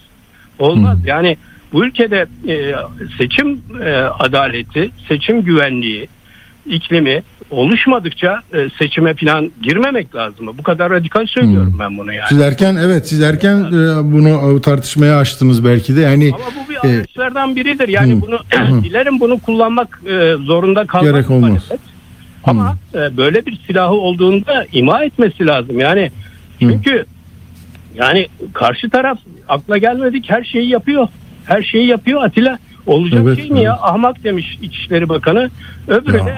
Olmaz. 0.59 0.99
Yani 1.07 1.37
bu 1.73 1.85
ülkede 1.85 2.27
e, 2.49 2.75
seçim 3.19 3.63
e, 3.85 3.93
adaleti, 3.95 4.91
seçim 5.09 5.43
güvenliği, 5.43 6.09
iklimi 6.67 7.23
oluşmadıkça 7.51 8.43
e, 8.55 8.69
seçime 8.79 9.15
falan 9.15 9.53
girmemek 9.63 10.15
lazım. 10.15 10.47
Bu 10.59 10.63
kadar 10.63 10.91
radikal 10.91 11.27
söylüyorum 11.27 11.77
ben 11.79 11.99
bunu 11.99 12.13
yani. 12.13 12.29
Siz 12.29 12.41
erken 12.41 12.77
evet 12.77 13.09
siz 13.09 13.23
erken 13.23 13.57
e, 13.57 14.13
bunu 14.13 14.61
tartışmaya 14.61 15.19
açtınız 15.19 15.65
belki 15.65 15.97
de. 15.97 16.01
Yani 16.01 16.33
Ama 16.35 16.45
bu 16.45 16.71
bir 16.71 16.91
e, 16.91 16.99
araçlardan 16.99 17.57
biridir. 17.57 17.89
Yani 17.89 18.15
Hı. 18.15 18.21
bunu 18.21 18.39
dilerim 18.85 19.21
bunu 19.21 19.39
kullanmak 19.39 20.03
e, 20.07 20.35
zorunda 20.35 20.87
kalmaz. 20.87 21.13
Gerek 21.13 21.31
olmaz. 21.31 21.51
muhalefet. 21.51 21.81
Ama 22.45 22.77
e, 22.95 23.17
böyle 23.17 23.47
bir 23.47 23.61
silahı 23.67 23.95
olduğunda 23.95 24.67
ima 24.73 25.05
etmesi 25.05 25.47
lazım. 25.47 25.79
Yani 25.79 26.11
çünkü 26.61 27.05
yani 27.95 28.29
karşı 28.53 28.91
taraf 28.91 29.19
akla 29.49 29.79
gelmedik 29.79 30.31
her 30.31 30.45
şeyi 30.45 30.69
yapıyor. 30.69 31.09
Her 31.45 31.63
şeyi 31.63 31.87
yapıyor 31.87 32.23
Atilla. 32.23 32.59
Olacak 32.87 33.21
Evet, 33.25 33.37
şey 33.39 33.51
mi 33.51 33.63
ya? 33.63 33.71
evet. 33.73 33.81
Ahmak 33.83 34.25
demiş 34.25 34.59
İçişleri 34.63 35.09
Bakanı. 35.09 35.51
Öbürü 35.89 36.17
Ya. 36.19 36.27
de 36.27 36.35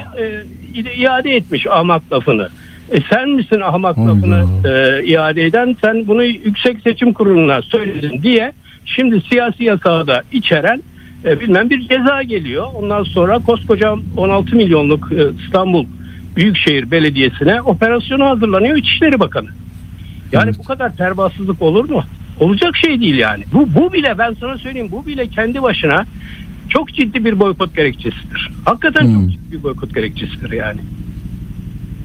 e, 0.75 0.95
iade 0.97 1.37
etmiş 1.37 1.67
ahmak 1.67 2.13
lafını. 2.13 2.49
E 2.93 3.01
sen 3.11 3.29
misin 3.31 3.61
ahmak 3.61 3.97
Hayda. 3.97 4.09
lafını 4.11 4.45
e, 4.69 5.05
iade 5.07 5.45
eden? 5.45 5.77
Sen 5.81 6.07
bunu 6.07 6.25
Yüksek 6.25 6.81
Seçim 6.81 7.13
Kurulu'na 7.13 7.63
söyledin 7.63 8.23
diye 8.23 8.53
şimdi 8.85 9.21
siyasi 9.21 9.65
yasağı 9.65 10.07
da 10.07 10.23
içeren 10.33 10.83
e, 11.25 11.41
bilmem 11.41 11.71
bir 11.71 11.89
ceza 11.89 12.23
geliyor. 12.23 12.67
Ondan 12.75 13.03
sonra 13.03 13.39
koskoca 13.39 13.95
16 14.17 14.57
milyonluk 14.57 15.13
e, 15.13 15.45
İstanbul 15.45 15.87
Büyükşehir 16.37 16.91
Belediyesi'ne 16.91 17.63
operasyonu 17.63 18.25
hazırlanıyor 18.25 18.77
İçişleri 18.77 19.21
Bakanı. 19.21 19.49
Yani 20.33 20.53
bu 20.59 20.63
kadar 20.65 20.97
pervasızlık 20.97 21.63
olur 21.63 21.91
mu? 21.91 22.05
Olacak 22.41 22.77
şey 22.77 23.01
değil 23.01 23.15
yani. 23.15 23.45
Bu, 23.53 23.75
bu 23.75 23.93
bile 23.93 24.19
ben 24.19 24.37
sana 24.41 24.59
söyleyeyim 24.59 24.89
bu 24.93 25.07
bile 25.07 25.29
kendi 25.29 25.63
başına 25.63 26.07
çok 26.69 26.95
ciddi 26.95 27.25
bir 27.25 27.39
boykot 27.41 27.77
gerekçesidir. 27.77 28.51
Hakikaten 28.65 29.05
Hmm. 29.05 29.15
çok 29.15 29.31
ciddi 29.33 29.53
bir 29.53 29.63
boykot 29.63 29.95
gerekçesidir 29.95 30.53
yani. 30.53 30.81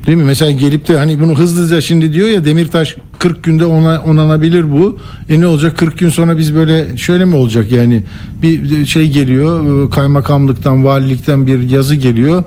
Değil 0.08 0.18
mi? 0.18 0.24
Mesela 0.24 0.52
gelip 0.52 0.88
de 0.88 0.98
hani 0.98 1.20
bunu 1.20 1.36
hızlıca 1.38 1.82
şimdi 1.82 2.14
diyor 2.14 2.28
ya 2.28 2.46
Demirtaş 2.46 2.96
40 3.20 3.44
günde 3.44 3.66
ona 3.66 4.02
onanabilir 4.02 4.72
bu. 4.72 5.00
E 5.30 5.40
ne 5.40 5.48
olacak 5.48 5.78
40 5.78 5.98
gün 6.00 6.10
sonra 6.10 6.38
biz 6.38 6.56
böyle 6.56 6.98
şöyle 6.98 7.26
mi 7.26 7.36
olacak 7.36 7.72
yani 7.72 8.04
bir 8.42 8.86
şey 8.86 9.12
geliyor 9.12 9.86
e, 9.86 9.90
kaymakamlıktan 9.90 10.86
valilikten 10.86 11.48
bir 11.48 11.70
yazı 11.70 11.96
geliyor 11.96 12.44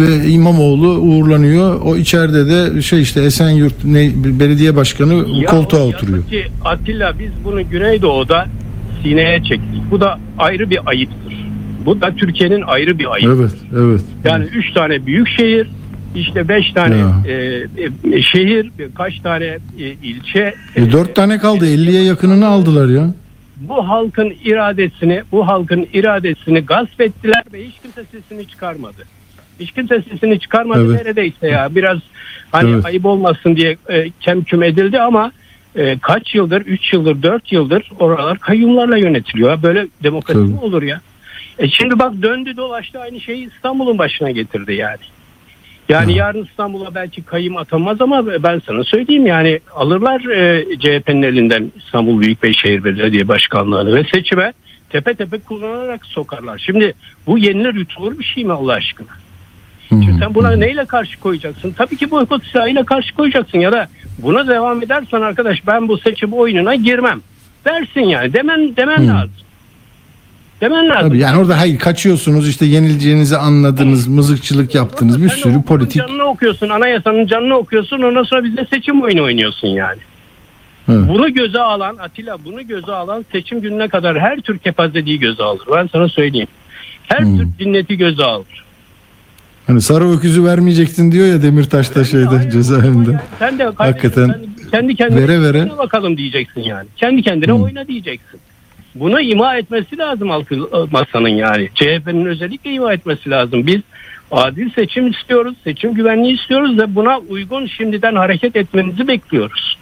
ve 0.00 0.28
İmamoğlu 0.28 0.88
uğurlanıyor. 0.88 1.80
O 1.80 1.96
içeride 1.96 2.46
de 2.46 2.82
şey 2.82 3.02
işte 3.02 3.22
Esenyurt 3.22 3.84
ne, 3.84 4.10
belediye 4.40 4.76
başkanı 4.76 5.14
Ya 5.14 5.46
koltuğa 5.46 5.82
oturuyor. 5.82 6.26
Ki 6.26 6.44
Atilla 6.64 7.18
biz 7.18 7.30
bunu 7.44 7.70
Güneydoğu'da 7.70 8.46
sineye 9.02 9.38
çektik. 9.38 9.90
Bu 9.90 10.00
da 10.00 10.18
ayrı 10.38 10.70
bir 10.70 10.78
ayıptır. 10.86 11.46
Bu 11.86 12.00
da 12.00 12.14
Türkiye'nin 12.16 12.62
ayrı 12.62 12.98
bir 12.98 13.12
ayıbı. 13.12 13.36
Evet, 13.40 13.52
evet. 13.76 14.00
Yani 14.24 14.44
üç 14.44 14.72
tane 14.72 15.06
büyük 15.06 15.28
şehir, 15.28 15.68
işte 16.14 16.48
beş 16.48 16.72
tane 16.72 16.96
Ya. 16.96 17.22
e, 17.26 17.34
e, 18.12 18.22
şehir, 18.22 18.70
kaç 18.94 19.20
tane 19.20 19.44
e, 19.78 19.84
ilçe. 20.02 20.54
E, 20.76 20.92
dört 20.92 21.14
tane 21.14 21.38
kaldı 21.38 21.66
50'ye 21.66 22.02
yakınını 22.04 22.46
aldılar 22.46 22.88
ya. 22.88 23.14
Bu 23.56 23.88
halkın 23.88 24.32
iradesini, 24.44 25.22
bu 25.32 25.46
halkın 25.46 25.86
iradesini 25.92 26.60
gasp 26.60 27.00
ettiler 27.00 27.42
ve 27.52 27.64
hiç 27.66 27.74
kimse 27.82 28.04
sesini 28.12 28.48
çıkarmadı. 28.48 29.02
Hiç 29.60 29.72
kimse 29.72 30.02
sesini 30.10 30.40
çıkarmadı 30.40 30.86
Evet. 30.86 31.04
neredeyse 31.04 31.48
ya. 31.48 31.68
Biraz 31.74 31.98
hani 32.52 32.70
Evet. 32.70 32.86
ayıp 32.86 33.06
olmasın 33.06 33.56
diye 33.56 33.76
e, 33.88 34.10
kem 34.20 34.44
küm 34.44 34.62
edildi 34.62 35.00
ama 35.00 35.32
e, 35.76 35.98
kaç 35.98 36.34
yıldır, 36.34 36.60
3 36.60 36.92
yıldır, 36.92 37.22
4 37.22 37.52
yıldır 37.52 37.90
oralar 37.98 38.38
kayyumlarla 38.38 38.96
yönetiliyor. 38.96 39.62
Böyle 39.62 39.86
demokrasi 40.02 40.38
mi 40.38 40.60
olur 40.60 40.82
ya? 40.82 41.00
E 41.58 41.68
şimdi 41.68 41.98
bak 41.98 42.12
döndü 42.22 42.56
dolaştı 42.56 43.00
aynı 43.00 43.20
şeyi 43.20 43.48
İstanbul'un 43.48 43.98
başına 43.98 44.30
getirdi 44.30 44.74
yani. 44.74 44.98
Yani 45.92 46.16
yarın 46.16 46.44
İstanbul'a 46.44 46.94
belki 46.94 47.22
kayyum 47.22 47.56
atanmaz 47.56 48.00
ama 48.00 48.26
ben 48.26 48.62
sana 48.66 48.84
söyleyeyim 48.84 49.26
yani 49.26 49.60
alırlar 49.74 50.20
e, 50.30 50.64
CHP'nin 50.78 51.22
elinden 51.22 51.72
İstanbul 51.76 52.20
Büyükşehir 52.20 52.84
Belediye 52.84 53.28
Başkanlığı'nı 53.28 53.94
ve 53.94 54.04
seçime 54.04 54.52
tepe 54.90 55.14
tepe 55.14 55.38
kullanarak 55.38 56.06
sokarlar. 56.06 56.58
Şimdi 56.58 56.94
bu 57.26 57.38
yenilir 57.38 57.74
yutulur 57.74 58.18
bir 58.18 58.24
şey 58.24 58.44
mi 58.44 58.52
Allah 58.52 58.72
aşkına? 58.72 59.08
Şimdi 59.88 60.18
sen 60.18 60.34
buna 60.34 60.50
neyle 60.50 60.84
karşı 60.84 61.20
koyacaksın? 61.20 61.72
Tabii 61.72 61.96
ki 61.96 62.10
boykot 62.10 62.46
silahıyla 62.46 62.84
karşı 62.84 63.14
koyacaksın 63.14 63.58
ya 63.58 63.72
da 63.72 63.88
buna 64.18 64.48
devam 64.48 64.82
edersen 64.82 65.20
arkadaş 65.20 65.66
ben 65.66 65.88
bu 65.88 65.98
seçim 65.98 66.32
oyununa 66.32 66.74
girmem. 66.74 67.20
Dersin 67.64 68.00
yani 68.00 68.32
demen 68.32 68.76
demen 68.76 69.08
lazım. 69.08 69.32
Demen 70.62 70.88
lazım. 70.88 71.08
Tabii 71.08 71.18
yani 71.18 71.38
orada 71.40 71.58
hayır 71.58 71.78
kaçıyorsunuz 71.78 72.48
işte 72.48 72.66
yenileceğinizi 72.66 73.36
anladınız, 73.36 74.06
mızıkçılık 74.08 74.74
yaptınız 74.74 75.22
bir 75.22 75.28
Sen 75.28 75.36
sürü 75.36 75.62
politik. 75.62 76.02
Canını 76.02 76.24
okuyorsun, 76.24 76.68
anayasanın 76.68 77.26
canını 77.26 77.54
okuyorsun. 77.56 78.02
Ondan 78.02 78.22
sonra 78.22 78.44
bize 78.44 78.66
seçim 78.70 79.02
oyunu 79.02 79.22
oynuyorsun 79.22 79.68
yani. 79.68 79.98
Evet. 80.88 81.08
Bunu 81.08 81.34
göze 81.34 81.58
alan 81.60 81.96
Atilla 81.96 82.36
bunu 82.44 82.66
göze 82.66 82.92
alan 82.92 83.24
seçim 83.32 83.60
gününe 83.60 83.88
kadar 83.88 84.20
her 84.20 84.40
tür 84.40 84.58
kepazeliği 84.58 85.18
göze 85.18 85.42
alır. 85.42 85.62
Ben 85.76 85.88
sana 85.92 86.08
söyleyeyim. 86.08 86.48
Her 87.08 87.18
Hmm. 87.20 87.38
tür 87.38 87.46
cinneti 87.58 87.96
göze 87.96 88.24
alır. 88.24 88.64
Hani 89.66 89.80
sarı 89.80 90.10
öküzü 90.12 90.44
vermeyecektin 90.44 91.12
diyor 91.12 91.26
ya 91.26 91.42
Demirtaş'ta 91.42 92.04
şeyde 92.04 92.24
Hayır, 92.26 92.50
cezaevinde. 92.50 93.10
yani 93.10 93.20
Sen 93.38 93.58
de 93.58 93.64
Hakikaten 93.76 94.26
sen 94.26 94.70
kendi 94.70 94.94
kendine 94.96 95.22
vere 95.28 95.42
vere. 95.42 95.58
oyna 95.62 95.78
bakalım 95.78 96.16
diyeceksin 96.16 96.60
yani. 96.60 96.88
Kendi 96.96 97.22
kendine 97.22 97.52
oyna 97.52 97.88
diyeceksin. 97.88 98.40
Buna 98.94 99.20
ima 99.20 99.56
etmesi 99.56 99.98
lazım 99.98 100.30
halkı 100.30 100.56
masanın 100.90 101.28
yani. 101.28 101.68
CHP'nin 101.74 102.26
özellikle 102.26 102.72
ima 102.72 102.92
etmesi 102.92 103.30
lazım. 103.30 103.66
Biz 103.66 103.80
adil 104.30 104.70
seçim 104.70 105.10
istiyoruz, 105.10 105.54
seçim 105.64 105.94
güvenliği 105.94 106.40
istiyoruz 106.40 106.78
ve 106.78 106.94
buna 106.94 107.18
uygun 107.18 107.66
şimdiden 107.66 108.14
hareket 108.14 108.56
etmenizi 108.56 109.08
bekliyoruz. 109.08 109.78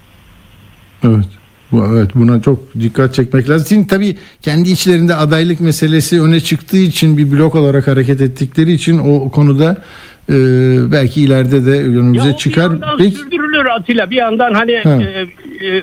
Evet. 1.04 1.26
Evet 1.72 2.10
buna 2.14 2.42
çok 2.42 2.74
dikkat 2.80 3.14
çekmek 3.14 3.50
lazım. 3.50 3.66
Şimdi 3.68 3.86
tabii 3.86 4.16
kendi 4.42 4.70
içlerinde 4.70 5.14
adaylık 5.14 5.60
meselesi 5.60 6.22
öne 6.22 6.40
çıktığı 6.40 6.76
için 6.76 7.18
bir 7.18 7.30
blok 7.30 7.54
olarak 7.54 7.88
hareket 7.88 8.20
ettikleri 8.20 8.72
için 8.72 8.98
o 8.98 9.30
konuda 9.30 9.76
e, 10.28 10.34
belki 10.92 11.22
ileride 11.22 11.66
de 11.66 11.70
Ya 11.70 11.82
önümüze 11.82 12.32
o 12.34 12.36
çıkar. 12.36 12.70
Bir 12.70 12.80
yandan 12.80 12.98
Peki 12.98 13.16
sürdürülür 13.16 13.66
Atilla. 13.66 14.10
Bir 14.10 14.16
yandan 14.16 14.54
hani 14.54 14.78
Ha. 14.84 15.02
e, 15.02 15.66
e, 15.66 15.82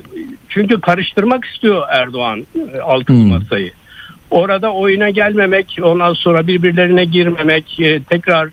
çünkü 0.49 0.81
karıştırmak 0.81 1.45
istiyor 1.45 1.83
Erdoğan 1.91 2.47
e, 2.73 2.79
altılı 2.79 3.17
Hmm. 3.17 3.27
masayı. 3.27 3.71
Orada 4.31 4.73
oyuna 4.73 5.09
gelmemek, 5.09 5.79
ondan 5.83 6.13
sonra 6.13 6.47
birbirlerine 6.47 7.05
girmemek, 7.05 7.79
e, 7.79 8.03
tekrar 8.03 8.49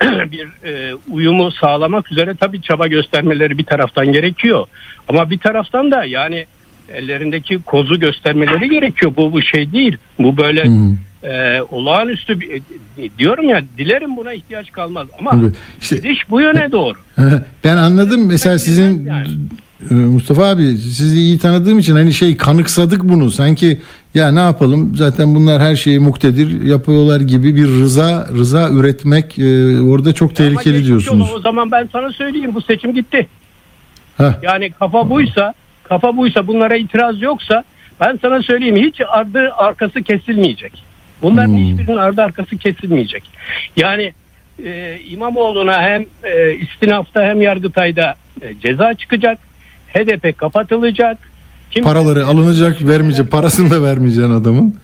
bir 0.02 0.48
e, 0.68 0.94
uyumu 1.10 1.50
sağlamak 1.52 2.12
üzere 2.12 2.34
tabii 2.34 2.62
çaba 2.62 2.86
göstermeleri 2.86 3.58
bir 3.58 3.64
taraftan 3.64 4.12
gerekiyor. 4.12 4.66
Ama 5.08 5.30
bir 5.30 5.38
taraftan 5.38 5.90
da 5.90 6.04
yani 6.04 6.46
ellerindeki 6.94 7.58
kozu 7.62 8.00
göstermeleri 8.00 8.68
gerekiyor. 8.70 9.12
Bu 9.16 9.32
bu 9.32 9.42
şey 9.42 9.72
değil. 9.72 9.96
Bu 10.18 10.36
böyle 10.36 10.64
Hmm. 10.64 10.96
e, 11.24 11.62
olağanüstü 11.70 12.40
bir, 12.40 12.62
diyorum 13.18 13.48
ya 13.48 13.62
dilerim 13.78 14.16
buna 14.16 14.32
ihtiyaç 14.32 14.72
kalmaz 14.72 15.06
ama 15.18 15.38
Evet. 15.42 15.54
İşte- 15.82 15.96
gidiş 15.96 16.30
bu 16.30 16.40
yöne 16.40 16.72
doğru. 16.72 16.98
ben 17.64 17.76
anladım 17.76 18.26
mesela 18.26 18.58
sizin 18.58 19.06
Yani. 19.06 19.28
E, 19.90 19.94
Mustafa 19.94 20.46
abi 20.46 20.76
sizi 20.76 21.18
iyi 21.20 21.38
tanıdığım 21.38 21.78
için 21.78 21.92
hani 21.96 22.12
şey 22.12 22.36
kanıksadık 22.36 23.04
bunu 23.04 23.30
sanki 23.30 23.80
ya 24.14 24.32
ne 24.32 24.40
yapalım 24.40 24.96
zaten 24.96 25.34
bunlar 25.34 25.62
her 25.62 25.76
şeyi 25.76 25.98
muktedir 25.98 26.62
yapıyorlar 26.62 27.20
gibi 27.20 27.56
bir 27.56 27.66
rıza 27.66 28.28
rıza 28.34 28.70
üretmek 28.70 29.38
e, 29.38 29.80
orada 29.80 30.12
çok 30.14 30.30
Ama 30.30 30.34
tehlikeli 30.34 30.84
diyorsunuz. 30.86 31.28
olan 31.30 31.38
O 31.38 31.40
zaman 31.40 31.70
ben 31.70 31.88
sana 31.92 32.12
söyleyeyim 32.12 32.54
bu 32.54 32.62
seçim 32.62 32.94
gitti. 32.94 33.28
Heh. 34.16 34.32
Yani 34.42 34.70
kafa 34.72 35.10
buysa, 35.10 35.54
kafa 35.82 36.16
buysa 36.16 36.46
bunlara 36.46 36.76
itiraz 36.76 37.22
yoksa 37.22 37.64
ben 38.00 38.18
sana 38.22 38.42
söyleyeyim 38.42 38.76
hiç 38.76 39.00
ardı 39.08 39.50
arkası 39.56 40.02
kesilmeyecek. 40.02 40.82
Bunların 41.22 41.48
Hmm. 41.48 41.56
hiçbirinin 41.56 41.96
ardı 41.96 42.22
arkası 42.22 42.56
kesilmeyecek. 42.56 43.22
Yani 43.76 44.12
e, 44.64 44.98
İmamoğlu'na 45.08 45.82
hem 45.82 46.06
e, 46.24 46.54
istinafta 46.54 47.22
hem 47.22 47.42
Yargıtay'da 47.42 48.14
e, 48.42 48.54
ceza 48.62 48.94
çıkacak. 48.94 49.38
HDP 49.96 50.38
kapatılacak. 50.38 51.18
Kim 51.70 51.84
Paraları 51.84 52.26
alınacak 52.26 52.88
vermeyecek 52.88 53.30
parasını 53.30 53.70
da 53.70 53.82
vermeyeceksin 53.82 54.30
adamın. 54.32 54.74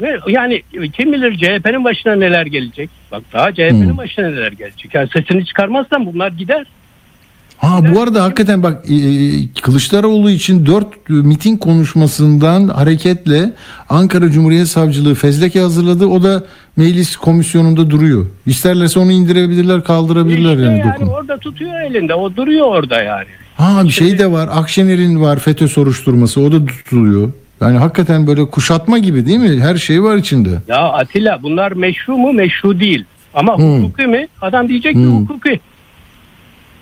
Ve 0.00 0.18
yani 0.28 0.62
kim 0.92 1.12
bilir 1.12 1.36
CHP'nin 1.38 1.84
başına 1.84 2.14
neler 2.14 2.46
gelecek. 2.46 2.90
Bak 3.12 3.22
daha 3.32 3.52
CHP'nin 3.52 3.90
Hmm. 3.90 3.96
başına 3.96 4.28
neler 4.28 4.52
gelecek. 4.52 4.94
Yani 4.94 5.08
sesini 5.12 5.46
çıkarmazsan 5.46 6.06
bunlar 6.06 6.32
gider. 6.32 6.66
Ha 7.56 7.80
bu 7.94 8.02
arada 8.02 8.24
hakikaten 8.24 8.62
bak 8.62 8.84
e, 8.90 8.96
Kılıçdaroğlu 9.62 10.30
için 10.30 10.66
4 10.66 11.08
miting 11.08 11.60
konuşmasından 11.60 12.68
hareketle 12.68 13.52
Ankara 13.88 14.30
Cumhuriyet 14.30 14.68
Savcılığı 14.68 15.14
fezleke 15.14 15.60
hazırladı. 15.60 16.06
O 16.06 16.22
da 16.22 16.44
meclis 16.76 17.16
komisyonunda 17.16 17.90
duruyor. 17.90 18.26
İsterlerse 18.46 19.00
onu 19.00 19.12
indirebilirler, 19.12 19.84
kaldırabilirler 19.84 20.52
İşte 20.52 20.62
yani, 20.64 20.78
yani 20.78 20.92
dokun. 20.94 21.06
orada 21.06 21.38
tutuyor 21.38 21.80
elinde. 21.80 22.14
O 22.14 22.36
duruyor 22.36 22.66
orada 22.66 23.02
yani. 23.02 23.26
Ha 23.56 23.84
bir 23.84 23.88
şey 23.90 24.18
de 24.18 24.30
var. 24.32 24.48
Akşener'in 24.52 25.20
var 25.20 25.38
FETÖ 25.38 25.68
soruşturması. 25.68 26.40
O 26.40 26.52
da 26.52 26.66
tutuluyor. 26.66 27.32
Yani 27.60 27.78
hakikaten 27.78 28.26
böyle 28.26 28.44
kuşatma 28.50 28.98
gibi 28.98 29.26
değil 29.26 29.38
mi? 29.38 29.60
Her 29.60 29.76
şey 29.76 30.02
var 30.02 30.16
içinde. 30.16 30.48
Ya 30.68 30.76
Atilla 30.78 31.42
bunlar 31.42 31.72
meşru 31.72 32.16
mu? 32.16 32.32
Meşru 32.32 32.80
değil. 32.80 33.04
Ama 33.34 33.58
Hmm. 33.58 33.82
hukuki 33.84 34.06
mi? 34.06 34.28
Adam 34.42 34.68
diyecek 34.68 34.92
ki 34.94 34.98
Hmm. 35.00 35.16
hukuki. 35.22 35.60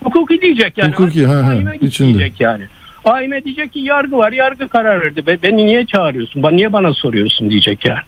Hukuki 0.03 0.41
diyecek 0.41 0.77
yani. 0.77 0.91
Hukuki, 0.91 1.25
ha, 1.25 1.35
ha, 1.47 1.53
içinde. 1.81 2.07
diyecek 2.19 2.41
yani. 2.41 2.63
Aime 3.05 3.43
diyecek 3.43 3.73
ki 3.73 3.79
yargı 3.79 4.17
var. 4.17 4.31
Yargı 4.31 4.67
karar 4.67 5.01
verdi. 5.01 5.27
Be- 5.27 5.37
Beni 5.43 5.65
niye 5.65 5.85
çağırıyorsun? 5.85 6.43
Niye 6.51 6.73
bana 6.73 6.93
soruyorsun 6.93 7.49
diyecek 7.49 7.85
yani. 7.85 7.99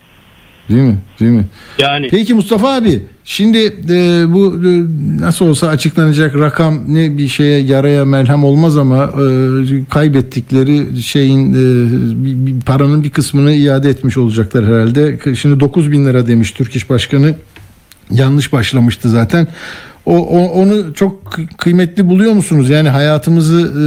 Değil 0.68 0.82
mi? 0.82 0.98
Değil 1.20 1.30
mi? 1.32 1.44
Yani 1.78 2.08
Peki 2.10 2.34
Mustafa 2.34 2.74
abi 2.74 3.02
şimdi 3.24 3.58
e, 3.90 4.24
bu 4.32 4.54
e, 4.68 4.70
nasıl 5.20 5.44
olsa 5.46 5.68
açıklanacak 5.68 6.34
rakam 6.38 6.78
ne 6.88 7.18
bir 7.18 7.28
şeye 7.28 7.60
yaraya 7.60 8.04
merhem 8.04 8.44
olmaz 8.44 8.78
ama 8.78 9.04
e, 9.04 9.84
kaybettikleri 9.90 11.02
şeyin 11.02 11.52
e, 11.54 11.56
bir- 12.24 12.46
bir 12.46 12.60
paranın 12.60 13.04
bir 13.04 13.10
kısmını 13.10 13.52
iade 13.52 13.88
etmiş 13.90 14.16
olacaklar 14.16 14.64
herhalde. 14.66 15.18
Şimdi 15.36 15.60
9 15.60 15.92
bin 15.92 16.06
lira 16.06 16.26
demiş 16.26 16.52
Türk 16.52 16.76
İş 16.76 16.90
Başkanı 16.90 17.34
yanlış 18.10 18.52
başlamıştı 18.52 19.08
zaten. 19.10 19.48
O, 20.08 20.16
o- 20.16 20.48
onu 20.62 20.94
çok 20.94 21.24
kı- 21.24 21.56
kıymetli 21.56 22.08
buluyor 22.08 22.32
musunuz? 22.32 22.70
Yani 22.70 22.88
hayatımızı 22.88 23.60
e, 23.62 23.86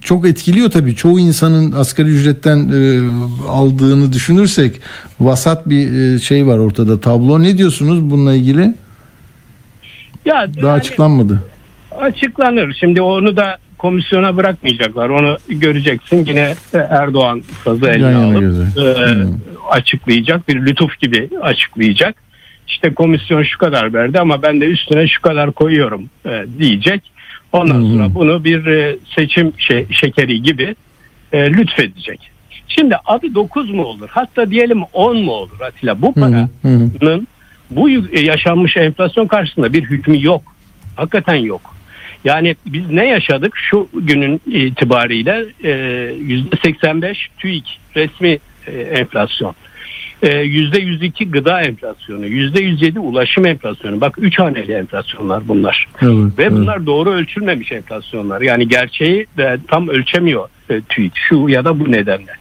çok 0.00 0.26
etkiliyor 0.26 0.70
tabii. 0.70 0.96
Çoğu 0.96 1.20
insanın 1.20 1.72
asgari 1.72 2.08
ücretten 2.08 2.58
e, 2.58 3.00
aldığını 3.48 4.12
düşünürsek 4.12 4.80
vasat 5.20 5.68
bir 5.68 5.92
e, 6.14 6.18
şey 6.18 6.46
var 6.46 6.58
ortada 6.58 7.00
tablo. 7.00 7.42
Ne 7.42 7.58
diyorsunuz 7.58 8.10
bununla 8.10 8.34
ilgili? 8.34 8.60
ya 10.24 10.34
Daha 10.34 10.66
yani 10.68 10.70
açıklanmadı. 10.70 11.42
açıklanır. 12.00 12.76
Şimdi 12.80 13.02
onu 13.02 13.36
da 13.36 13.58
komisyona 13.78 14.36
bırakmayacaklar. 14.36 15.08
Onu 15.08 15.38
göreceksin. 15.48 16.24
Yine 16.26 16.54
Erdoğan 16.74 17.42
sazı 17.64 17.86
eline 17.86 18.14
alıp 18.16 18.42
e, 18.78 19.12
Hmm. 19.14 19.34
açıklayacak 19.70 20.48
bir 20.48 20.66
lütuf 20.66 20.98
gibi 21.00 21.30
açıklayacak. 21.42 22.14
İşte 22.72 22.94
komisyon 22.94 23.42
şu 23.42 23.58
kadar 23.58 23.92
verdi 23.92 24.20
ama 24.20 24.42
ben 24.42 24.60
de 24.60 24.64
üstüne 24.64 25.08
şu 25.08 25.22
kadar 25.22 25.52
koyuyorum 25.52 26.10
e, 26.26 26.44
diyecek. 26.58 27.02
Ondan 27.52 27.82
sonra 27.82 28.14
bunu 28.14 28.44
bir 28.44 28.66
e, 28.66 28.96
seçim 29.16 29.52
şey, 29.58 29.86
şekeri 29.90 30.42
gibi 30.42 30.76
e, 31.32 31.50
lütfedecek. 31.50 32.30
Şimdi 32.68 32.96
adı 33.04 33.34
9 33.34 33.70
mu 33.70 33.84
olur? 33.84 34.08
Hatta 34.12 34.50
diyelim 34.50 34.82
10 34.92 35.16
mu 35.16 35.32
olur 35.32 35.60
Atilla? 35.60 36.02
Bu 36.02 36.14
paranın 36.14 37.28
bu 37.70 37.90
yü- 37.90 38.24
yaşanmış 38.24 38.76
enflasyon 38.76 39.26
karşısında 39.26 39.72
bir 39.72 39.82
hükmü 39.82 40.24
yok. 40.24 40.42
Hakikaten 40.96 41.34
yok. 41.36 41.74
Yani 42.24 42.56
biz 42.66 42.90
ne 42.90 43.06
yaşadık 43.06 43.56
şu 43.56 43.88
günün 43.94 44.40
itibariyle 44.46 45.44
e, 45.64 45.70
%85 45.70 47.16
TÜİK 47.38 47.78
resmi 47.96 48.38
e, 48.66 48.72
enflasyon. 48.72 49.54
E, 50.22 50.28
%102 50.28 51.30
gıda 51.30 51.62
enflasyonu, 51.62 52.26
%107 52.26 52.98
ulaşım 52.98 53.46
enflasyonu. 53.46 54.00
Bak 54.00 54.14
3 54.18 54.38
haneli 54.38 54.72
enflasyonlar 54.72 55.48
bunlar. 55.48 55.88
Evet, 56.02 56.38
Ve 56.38 56.42
evet. 56.42 56.52
bunlar 56.52 56.86
doğru 56.86 57.10
ölçülmemiş 57.10 57.72
enflasyonlar. 57.72 58.40
Yani 58.40 58.68
gerçeği 58.68 59.26
de 59.36 59.58
tam 59.68 59.88
ölçemiyor 59.88 60.48
e, 60.70 60.80
TÜİK 60.80 61.12
şu 61.16 61.48
ya 61.48 61.64
da 61.64 61.80
bu 61.80 61.92
nedenle. 61.92 62.32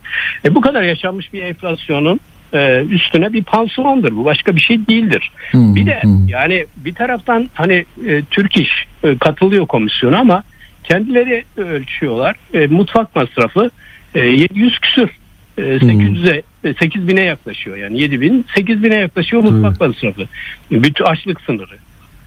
E, 0.46 0.56
bu 0.56 0.62
kadar 0.62 0.84
yaşanmış 0.84 1.34
bir 1.34 1.42
enflasyonun 1.42 2.20
e, 2.54 2.86
üstüne 2.90 3.34
bir 3.34 3.44
pansumandır 3.44 4.16
bu. 4.16 4.26
Başka 4.26 4.56
bir 4.56 4.62
şey 4.62 4.88
değildir. 4.88 5.32
Hı, 5.52 5.76
Bir 5.76 5.86
de 5.86 6.00
hı. 6.04 6.08
yani 6.28 6.66
bir 6.78 6.94
taraftan 6.94 7.50
hani 7.54 7.86
e, 8.08 8.22
Türk 8.32 8.58
İş 8.58 8.88
e, 9.04 9.18
katılıyor 9.18 9.68
komisyona 9.68 10.20
ama 10.20 10.44
kendileri 10.84 11.44
ölçüyorlar. 11.58 12.36
E, 12.54 12.68
mutfak 12.68 13.16
masrafı 13.16 13.70
e, 14.16 14.20
700 14.20 14.80
küsür. 14.80 15.10
E, 15.58 15.62
800'e 15.62 16.42
e, 16.64 16.70
8000'e 16.70 17.24
yaklaşıyor 17.24 17.78
yani 17.78 18.02
7000 18.02 18.46
8000'e 18.56 18.96
yaklaşıyor 19.00 19.44
mutfak 19.44 19.82
masrafı. 19.82 20.28
Bütün 20.72 21.06
açlık 21.06 21.42
sınırı. 21.42 21.76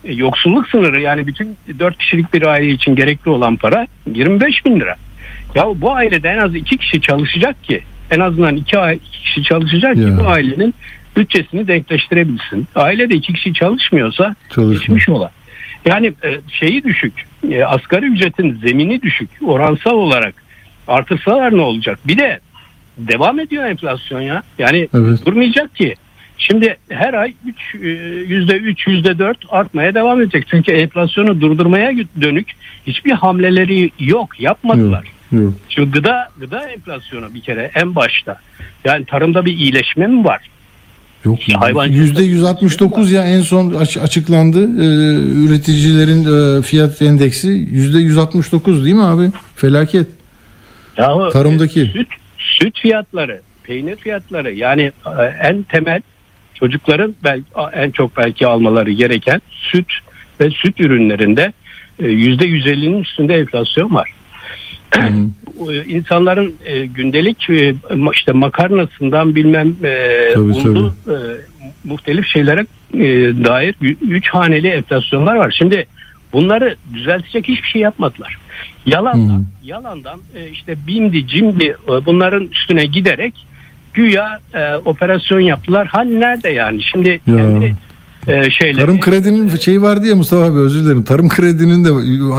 E, 0.04 0.12
yoksulluk 0.14 0.68
sınırı 0.68 1.00
yani 1.00 1.26
bütün 1.26 1.56
4 1.78 1.98
kişilik 1.98 2.34
bir 2.34 2.42
aile 2.42 2.70
için 2.70 2.96
gerekli 2.96 3.30
olan 3.30 3.56
para 3.56 3.86
25 4.14 4.64
bin 4.66 4.80
lira. 4.80 4.96
Ya 5.54 5.64
bu 5.76 5.92
ailede 5.94 6.28
en 6.28 6.38
az 6.38 6.54
iki 6.54 6.76
kişi 6.78 7.00
çalışacak 7.00 7.64
ki 7.64 7.80
en 8.10 8.20
azından 8.20 8.56
iki 8.56 8.78
ai- 8.78 8.96
iki 8.96 9.20
kişi 9.22 9.42
çalışacak 9.42 9.94
ki 9.94 10.00
Ya. 10.00 10.18
bu 10.18 10.28
ailenin 10.28 10.74
bütçesini 11.16 11.68
denkleştirebilsin. 11.68 12.68
Ailede 12.74 13.14
iki 13.14 13.32
kişi 13.32 13.54
çalışmıyorsa 13.54 14.34
Çalışmıyor. 14.54 14.78
geçmiş 14.80 15.08
olan. 15.08 15.30
Yani 15.86 16.06
e, 16.06 16.40
şeyi 16.52 16.84
düşük, 16.84 17.12
asgari 17.66 18.06
ücretin 18.06 18.54
zemini 18.54 19.02
düşük 19.02 19.30
oransal 19.46 19.90
olarak 19.94 20.34
artırsalar 20.88 21.56
ne 21.56 21.60
olacak? 21.60 21.98
Bir 22.04 22.18
de 22.18 22.40
devam 22.98 23.40
ediyor 23.40 23.64
enflasyon 23.64 24.20
ya. 24.20 24.42
Yani 24.58 24.88
Evet. 24.94 25.26
durmayacak 25.26 25.74
ki. 25.76 25.94
Şimdi 26.38 26.76
her 26.88 27.14
ay 27.14 27.34
3 27.46 27.74
yüzde 28.30 28.56
3 28.56 28.86
yüzde 28.86 29.18
4 29.18 29.38
artmaya 29.48 29.94
devam 29.94 30.20
edecek. 30.22 30.46
Çünkü 30.50 30.72
enflasyonu 30.72 31.40
durdurmaya 31.40 31.92
dönük 32.20 32.48
hiçbir 32.86 33.10
hamleleri 33.12 33.90
yok, 33.98 34.40
yapmadılar. 34.40 35.04
Yok. 35.32 35.54
Şimdi 35.68 35.90
gıda 35.90 36.28
gıda 36.40 36.70
enflasyonu 36.70 37.34
bir 37.34 37.40
kere 37.40 37.70
en 37.74 37.94
başta. 37.94 38.36
Yani 38.84 39.04
tarımda 39.04 39.44
bir 39.44 39.52
iyileşme 39.56 40.06
mi 40.06 40.24
var? 40.24 40.40
Yok. 41.24 41.38
Yüzde 41.88 42.22
169 42.22 43.12
ya 43.12 43.24
en 43.24 43.40
son 43.40 43.74
aç- 43.74 43.96
açıklandı. 43.96 44.62
Ee, 44.64 45.44
üreticilerin 45.46 46.24
e, 46.58 46.62
fiyat 46.62 47.02
endeksi 47.02 47.48
yüzde 47.48 47.98
169 47.98 48.84
değil 48.84 48.96
mi 48.96 49.02
abi? 49.04 49.30
Felaket. 49.56 50.06
Yahu, 50.98 51.30
Tarımdaki. 51.32 51.80
e, 51.80 51.86
süt, 51.86 52.08
süt 52.44 52.78
fiyatları, 52.78 53.40
peynir 53.62 53.96
fiyatları 53.96 54.52
yani 54.52 54.92
e, 55.06 55.24
en 55.42 55.62
temel 55.62 56.02
çocukların 56.54 57.14
belki, 57.24 57.44
en 57.72 57.90
çok 57.90 58.16
belki 58.16 58.46
almaları 58.46 58.92
gereken 58.92 59.40
süt 59.50 59.92
ve 60.40 60.50
süt 60.50 60.80
ürünlerinde 60.80 61.52
e, 61.98 62.08
yüzde 62.08 62.44
150'nin 62.44 63.02
üstünde 63.02 63.34
enflasyon 63.34 63.94
var. 63.94 64.10
E, 65.70 65.84
İnsanların 65.84 66.54
e, 66.64 66.86
gündelik 66.86 67.50
e, 67.50 67.74
işte 68.12 68.32
makarnasından 68.32 69.34
bilmem 69.34 69.76
e, 69.84 70.30
Tabii, 70.34 70.42
unlu 70.42 70.94
e, 71.08 71.16
muhtelif 71.84 72.26
şeylere 72.26 72.66
e, 72.94 73.08
dair 73.44 73.74
üç 74.02 74.28
haneli 74.28 74.68
enflasyonlar 74.68 75.36
var. 75.36 75.54
Şimdi 75.58 75.86
bunları 76.32 76.76
düzeltecek 76.94 77.48
hiçbir 77.48 77.68
şey 77.68 77.82
yapmadılar. 77.82 78.38
Yalandan, 78.86 79.44
yalandan 79.64 80.20
e, 80.36 80.48
işte 80.50 80.76
bimdi, 80.86 81.26
cimdi 81.26 81.64
e, 81.88 82.06
bunların 82.06 82.46
üstüne 82.46 82.86
giderek 82.86 83.34
güya 83.94 84.38
e, 84.54 84.74
operasyon 84.74 85.40
yaptılar. 85.40 85.86
Hal 85.86 86.04
nerede 86.04 86.48
yani? 86.48 86.82
Şimdi 86.82 87.20
kendi 87.26 87.76
e, 88.26 88.50
şeyleri... 88.50 88.80
Tarım 88.86 89.00
kredinin 89.00 89.56
şeyi 89.56 89.82
vardı 89.82 90.06
ya 90.06 90.16
Mustafa 90.16 90.44
abi 90.44 90.58
özür 90.58 90.84
dilerim. 90.84 91.04
Tarım 91.04 91.28
kredinin 91.28 91.84
de 91.84 91.88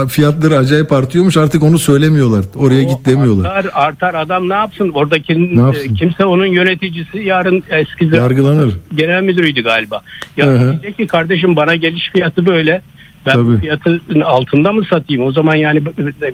fiyatları 0.08 0.58
acayip 0.58 0.92
artıyormuş 0.92 1.38
artık 1.38 1.64
onu 1.64 1.80
söylemiyorlar. 1.80 2.46
Oraya 2.56 2.86
O 2.86 2.90
git 2.90 3.06
demiyorlar. 3.06 3.50
Artar, 3.56 3.72
artar 3.74 4.14
adam 4.14 4.50
ne 4.50 4.54
yapsın? 4.54 4.90
Oradaki 4.94 5.58
Ne 5.58 5.62
yapsın? 5.62 5.90
e, 5.90 5.94
kimse 5.94 6.26
onun 6.26 6.46
yöneticisi 6.46 7.18
yarın 7.20 7.64
eski 7.70 8.16
Yargılanır. 8.16 8.74
genel 8.96 9.22
müdürüydü 9.24 9.64
galiba. 9.64 10.02
Ya 10.38 10.60
diyecek 10.72 10.98
ki 10.98 11.08
kardeşim 11.08 11.56
bana 11.56 11.76
geliş 11.76 12.10
fiyatı 12.10 12.46
böyle. 12.46 12.82
Ben 13.26 13.34
Tabii. 13.34 13.60
fiyatın 13.60 14.22
altında 14.22 14.72
mı 14.72 14.86
satayım? 14.86 15.24
O 15.24 15.32
zaman 15.32 15.56
yani 15.56 15.82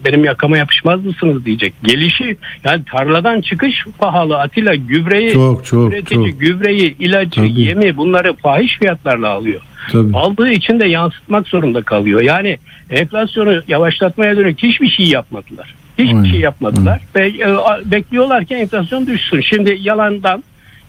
benim 0.06 0.24
yakama 0.24 0.58
yapışmaz 0.58 1.06
mısınız 1.06 1.46
diyecek. 1.46 1.74
Gelişi 1.84 2.38
yani 2.64 2.84
tarladan 2.92 3.42
çıkış 3.42 3.86
pahalı. 4.00 4.38
Atilla 4.38 4.76
gübreyi 4.76 5.34
Çok 5.34 5.66
çok 5.66 5.94
üretici 5.94 6.32
çok. 6.32 6.40
gübreyi, 6.40 6.98
ilacı, 6.98 7.36
Tabii. 7.36 7.62
yemi 7.62 7.98
bunları 7.98 8.34
fahiş 8.34 8.80
fiyatlarla 8.80 9.30
alıyor. 9.30 9.62
Tabii. 9.92 10.18
Aldığı 10.18 10.52
için 10.52 10.80
de 10.80 10.88
yansıtmak 10.88 11.48
zorunda 11.48 11.82
kalıyor. 11.82 12.22
Yani 12.22 12.58
enflasyonu 12.90 13.62
yavaşlatmaya 13.68 14.38
dönük 14.38 14.64
hiçbir 14.64 14.90
şey 14.90 15.06
yapmadılar. 15.06 15.76
Hiçbir 15.98 16.16
Aynen. 16.16 16.30
şey 16.32 16.40
yapmadılar. 16.40 17.02
Ve 17.16 17.28
e, 17.28 17.92
bekliyorlar 17.92 18.46
ki 18.46 18.56
enflasyon 18.56 19.08
düşsün. 19.08 19.42
Şimdi 19.42 19.78
yalandan 19.82 20.44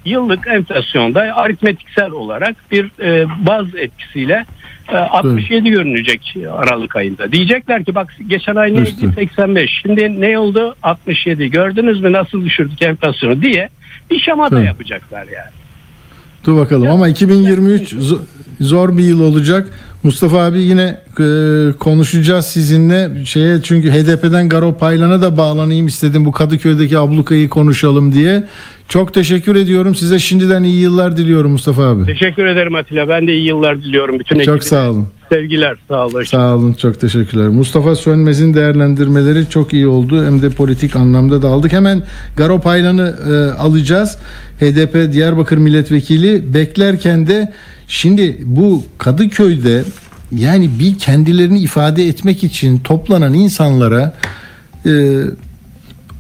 yıllık 0.05 0.47
enflasyonda 0.47 1.21
aritmetiksel 1.21 2.11
olarak 2.11 2.57
bir 2.71 2.91
e, 3.03 3.27
baz 3.47 3.67
etkisiyle 3.77 4.45
e, 4.89 4.97
67 4.97 5.71
görünecek 5.71 6.37
Aralık 6.53 6.97
ayında. 6.97 7.33
Diyecekler 7.33 7.85
ki 7.85 7.95
bak 7.95 8.17
geçen 8.27 8.57
ay 8.57 8.75
neydi? 8.75 8.87
Düştü. 8.87 9.13
85. 9.15 9.71
Şimdi 9.83 10.21
ne 10.21 10.39
oldu? 10.39 10.75
67. 10.83 11.51
Gördünüz 11.51 12.01
mü 12.01 12.13
nasıl 12.13 12.45
düşürdük 12.45 12.83
enflasyonu 12.83 13.43
diye 13.43 13.69
bir 14.11 14.19
şamata 14.21 14.57
Evet. 14.57 14.67
yapacaklar 14.67 15.23
yani. 15.25 15.53
Dur 16.47 16.57
bakalım 16.57 16.91
ama 16.91 17.09
2023 17.09 17.93
zo- 17.93 18.21
zor 18.61 18.99
bir 18.99 19.03
yıl 19.05 19.21
olacak. 19.21 19.69
Mustafa 20.03 20.45
abi 20.45 20.63
yine 20.63 21.01
e, 21.21 21.27
konuşacağız 21.79 22.47
sizinle 22.47 23.25
şeye 23.25 23.63
çünkü 23.63 23.91
HDP'den 23.91 24.49
Garo 24.49 24.79
Paylan'a 24.79 25.23
da 25.23 25.37
bağlanayım 25.37 25.87
istedim 25.87 26.25
bu 26.25 26.33
Kadıköy'deki 26.33 26.99
ablukayı 26.99 27.49
konuşalım 27.49 28.13
diye. 28.13 28.45
Çok 28.89 29.15
teşekkür 29.15 29.57
ediyorum 29.57 29.95
size 29.95 30.19
şimdiden 30.19 30.63
iyi 30.63 30.81
yıllar 30.81 31.17
diliyorum 31.17 31.53
Mustafa 31.53 31.83
abi. 31.85 32.07
Teşekkür 32.07 32.47
ederim 32.47 32.75
Atilla. 32.75 33.09
Ben 33.09 33.27
de 33.27 33.35
iyi 33.35 33.47
yıllar 33.47 33.83
diliyorum 33.83 34.19
bütün 34.21 34.37
Çok 34.37 34.43
ekibine. 34.43 34.61
sağ 34.63 34.91
olun. 34.91 35.09
Sevgiler. 35.33 35.77
Sağ 35.89 36.07
olun. 36.07 36.25
Sağ 36.25 36.55
olun 36.57 36.73
çok 36.73 37.01
teşekkürler. 37.01 37.49
Mustafa 37.49 37.97
Sönmez'in 37.97 38.55
değerlendirmeleri 38.55 39.49
çok 39.51 39.73
iyi 39.73 39.87
oldu. 39.87 40.27
Hem 40.27 40.43
de 40.43 40.51
politik 40.51 40.97
anlamda 40.97 41.43
da 41.43 41.49
aldık. 41.49 41.73
Hemen 41.73 42.03
Garo 42.37 42.61
Paylan'ı 42.61 43.17
e, 43.31 43.59
alacağız. 43.61 44.19
HDP 44.61 45.13
Diyarbakır 45.13 45.59
Milletvekili 45.59 46.55
beklerken 46.55 47.27
de 47.27 47.53
şimdi 47.89 48.39
bu 48.45 48.85
Kadıköy'de 48.99 49.85
yani 50.33 50.71
bir 50.79 50.99
kendilerini 50.99 51.61
ifade 51.61 52.07
etmek 52.07 52.45
için 52.45 52.79
toplanan 52.79 53.35
insanlara 53.35 54.15
e, 54.87 54.91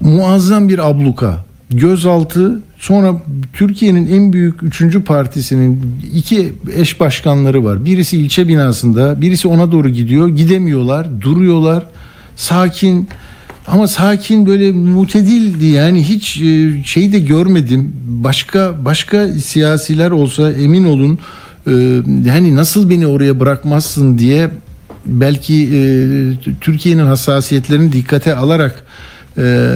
muazzam 0.00 0.68
bir 0.68 0.90
abluka, 0.90 1.44
gözaltı, 1.76 2.60
sonra 2.78 3.22
Türkiye'nin 3.52 4.12
en 4.12 4.32
büyük 4.32 4.62
üçüncü 4.62 5.04
partisinin 5.04 5.96
iki 6.14 6.52
eş 6.76 7.00
başkanları 7.00 7.64
var. 7.64 7.84
Birisi 7.84 8.18
ilçe 8.18 8.48
binasında, 8.48 9.20
birisi 9.20 9.48
ona 9.48 9.72
doğru 9.72 9.88
gidiyor. 9.88 10.28
Gidemiyorlar, 10.28 11.20
duruyorlar. 11.20 11.86
Sakin 12.36 13.08
ama 13.66 13.88
sakin 13.88 14.46
böyle 14.46 14.72
mutedildi 14.72 15.66
yani 15.66 16.08
hiç 16.08 16.40
e, 16.40 16.82
şey 16.84 17.12
de 17.12 17.18
görmedim. 17.18 17.92
Başka 18.06 18.84
başka 18.84 19.28
siyasiler 19.28 20.10
olsa 20.10 20.52
emin 20.52 20.84
olun 20.84 21.18
yani 22.24 22.56
nasıl 22.56 22.90
beni 22.90 23.06
oraya 23.06 23.40
bırakmazsın 23.40 24.18
diye 24.18 24.50
belki 25.06 25.54
e, 25.64 25.80
Türkiye'nin 26.60 27.06
hassasiyetlerini 27.06 27.92
dikkate 27.92 28.34
alarak 28.34 28.84
e, 29.38 29.68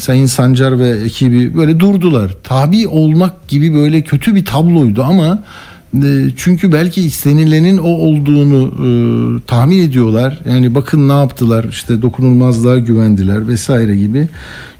Sayın 0.00 0.26
Sancar 0.26 0.78
ve 0.78 0.88
ekibi 0.88 1.56
böyle 1.56 1.80
durdular. 1.80 2.30
Tabi 2.42 2.88
olmak 2.88 3.48
gibi 3.48 3.74
böyle 3.74 4.02
kötü 4.02 4.34
bir 4.34 4.44
tabloydu 4.44 5.02
ama 5.02 5.42
e, 5.94 6.08
çünkü 6.36 6.72
belki 6.72 7.02
istenilenin 7.02 7.78
o 7.78 7.88
olduğunu 7.88 8.66
e, 8.66 8.90
tahmin 9.46 9.78
ediyorlar. 9.78 10.38
Yani 10.50 10.74
bakın 10.74 11.08
ne 11.08 11.12
yaptılar 11.12 11.66
işte 11.70 12.02
dokunulmazlığa 12.02 12.78
güvendiler 12.78 13.48
vesaire 13.48 13.96
gibi. 13.96 14.28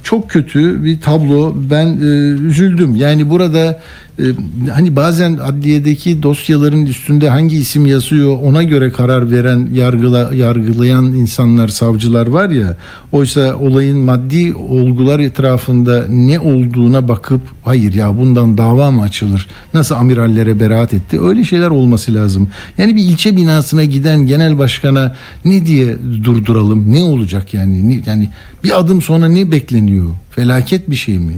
Çok 0.02 0.30
kötü 0.30 0.84
bir 0.84 1.00
tablo. 1.00 1.54
Ben 1.70 1.86
e, 1.86 2.06
üzüldüm. 2.48 2.96
Yani 2.96 3.30
burada 3.30 3.80
e, 4.20 4.24
hani 4.70 4.96
bazen 4.96 5.32
adliyedeki 5.32 6.22
dosyaların 6.22 6.86
üstünde 6.86 7.28
hangi 7.28 7.56
isim 7.56 7.86
yazıyor 7.86 8.38
ona 8.42 8.62
göre 8.62 8.92
karar 8.92 9.30
veren 9.30 9.68
yargıla, 9.72 10.34
yargılayan 10.34 11.04
insanlar 11.04 11.68
savcılar 11.68 12.26
var 12.26 12.50
ya. 12.50 12.76
Oysa 13.12 13.56
olayın 13.56 13.98
maddi 13.98 14.54
olgular 14.54 15.20
etrafında 15.20 16.06
ne 16.08 16.40
olduğuna 16.40 17.08
bakıp 17.08 17.40
hayır 17.64 17.94
ya 17.94 18.18
bundan 18.18 18.58
dava 18.58 18.90
mı 18.90 19.02
açılır? 19.02 19.46
Nasıl 19.74 19.94
amirallere 19.94 20.60
beraat 20.60 20.94
etti? 20.94 21.20
Öyle 21.20 21.44
şeyler 21.44 21.70
olması 21.70 22.14
lazım. 22.14 22.48
Yani 22.78 22.96
bir 22.96 23.02
ilçe 23.02 23.36
binasına 23.36 23.84
giden 23.84 24.26
genel 24.26 24.58
başkana 24.58 25.16
ne 25.44 25.66
diye 25.66 25.96
durduralım 26.24 26.92
ne 26.92 27.02
olacak 27.02 27.54
yani? 27.54 28.02
Yani 28.06 28.28
bir 28.64 28.78
adım 28.78 29.02
sonra 29.02 29.28
ne 29.28 29.50
bekleniyor 29.50 29.89
felaket 30.30 30.90
bir 30.90 30.96
şey 30.96 31.18
mi 31.18 31.32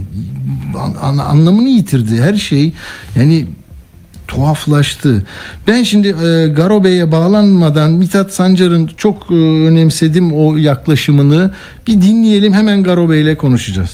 An- 0.79 0.95
an- 1.01 1.17
anlamını 1.17 1.69
yitirdi 1.69 2.21
her 2.21 2.33
şey 2.35 2.71
yani 3.15 3.45
tuhaflaştı. 4.27 5.25
Ben 5.67 5.83
şimdi 5.83 6.07
e, 6.07 6.47
Garo 6.47 6.83
Bey'e 6.83 7.11
bağlanmadan 7.11 7.91
Mithat 7.91 8.33
Sancar'ın 8.33 8.91
çok 8.97 9.31
e, 9.31 9.33
önemsedim 9.67 10.33
o 10.33 10.57
yaklaşımını. 10.57 11.51
Bir 11.87 11.93
dinleyelim 11.93 12.53
hemen 12.53 12.83
Garo 12.83 13.09
Bey'le 13.09 13.35
konuşacağız. 13.37 13.89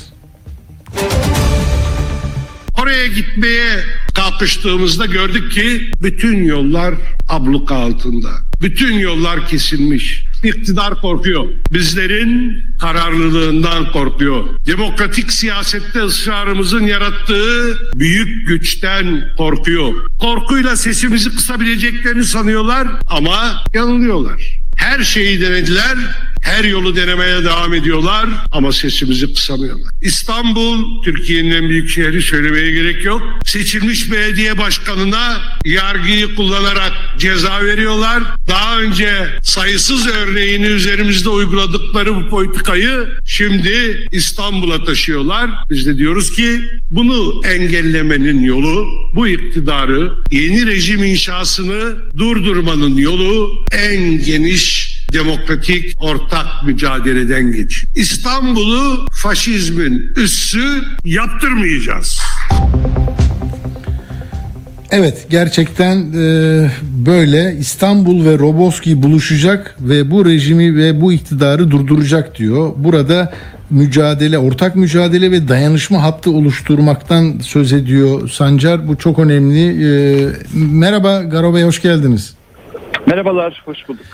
Oraya 2.82 3.08
gitmeye 3.08 3.70
kalkıştığımızda 4.16 5.06
gördük 5.06 5.52
ki 5.52 5.92
bütün 6.04 6.44
yollar 6.44 6.94
abluka 7.30 7.76
altında. 7.76 8.30
Bütün 8.62 9.00
yollar 9.00 9.48
kesilmiş. 9.48 10.24
İktidar 10.44 11.02
korkuyor. 11.02 11.46
Bizlerin 11.74 12.64
kararlılığından 12.82 13.92
korkuyor. 13.92 14.44
Demokratik 14.68 15.32
siyasette 15.32 16.00
ısrarımızın 16.00 16.84
yarattığı 16.84 17.78
büyük 17.96 18.48
güçten 18.48 19.34
korkuyor. 19.38 19.94
Korkuyla 20.20 20.76
sesimizi 20.76 21.36
kısabileceklerini 21.36 22.24
sanıyorlar 22.24 22.88
ama 23.10 23.64
yanılıyorlar. 23.74 24.60
Her 24.76 25.04
şeyi 25.04 25.42
denediler, 25.42 25.98
her 26.42 26.64
yolu 26.64 26.96
denemeye 26.96 27.44
devam 27.44 27.74
ediyorlar 27.74 28.30
ama 28.52 28.72
sesimizi 28.72 29.34
kısamıyorlar. 29.34 29.94
İstanbul, 30.02 31.04
Türkiye'nin 31.04 31.52
en 31.52 31.70
büyük 31.70 31.90
şehri 31.90 32.22
söylemeye 32.22 32.72
gerek 32.72 33.06
yok. 33.06 33.22
Seçilmiş 33.46 34.12
belediye 34.12 34.58
başkanına 34.58 35.42
yargıyı 35.66 36.36
kullanarak 36.36 36.92
ceza 37.18 37.66
veriyorlar. 37.66 38.24
Daha 38.48 38.80
önce 38.80 39.14
sayısız 39.44 40.08
örneğini 40.08 40.66
üzerimizde 40.66 41.30
uyguladıkları 41.30 42.16
bu 42.16 42.30
politikayı 42.30 43.08
şimdi 43.26 44.08
İstanbul'a 44.12 44.84
taşıyorlar. 44.84 45.50
Biz 45.70 45.86
de 45.86 45.98
diyoruz 45.98 46.32
ki 46.32 46.62
bunu 46.92 47.42
engellemenin 47.46 48.44
yolu, 48.44 48.88
bu 49.16 49.28
iktidarı, 49.28 50.12
yeni 50.32 50.68
rejim 50.68 51.04
inşasını 51.04 51.96
durdurmanın 52.18 52.98
yolu 52.98 53.66
en 53.72 54.24
geniş 54.24 54.89
demokratik 55.14 55.96
ortak 56.02 56.48
mücadeleden 56.66 57.52
geç. 57.52 57.86
İstanbul'u 57.96 59.06
faşizmin 59.12 60.14
üssü 60.16 60.84
yaptırmayacağız. 61.06 62.22
Evet 64.92 65.28
gerçekten 65.30 65.98
e, 65.98 66.72
böyle 67.08 67.56
İstanbul 67.60 68.26
ve 68.26 68.40
Roboski 68.40 69.04
buluşacak 69.04 69.76
ve 69.80 70.12
bu 70.12 70.26
rejimi 70.26 70.76
ve 70.76 71.02
bu 71.02 71.14
iktidarı 71.14 71.72
durduracak 71.72 72.38
diyor. 72.38 72.72
Burada 72.78 73.34
mücadele, 73.70 74.38
ortak 74.38 74.76
mücadele 74.76 75.32
ve 75.32 75.48
dayanışma 75.48 76.04
hattı 76.04 76.32
oluşturmaktan 76.32 77.40
söz 77.42 77.74
ediyor 77.74 78.30
Sancar. 78.30 78.88
Bu 78.88 78.98
çok 78.98 79.20
önemli. 79.20 79.86
E, 79.86 79.90
merhaba 80.54 81.24
Garo 81.24 81.56
Bey 81.56 81.64
hoş 81.64 81.82
geldiniz. 81.82 82.36
Merhabalar, 83.08 83.62
hoş 83.66 83.78
bulduk. 83.88 84.06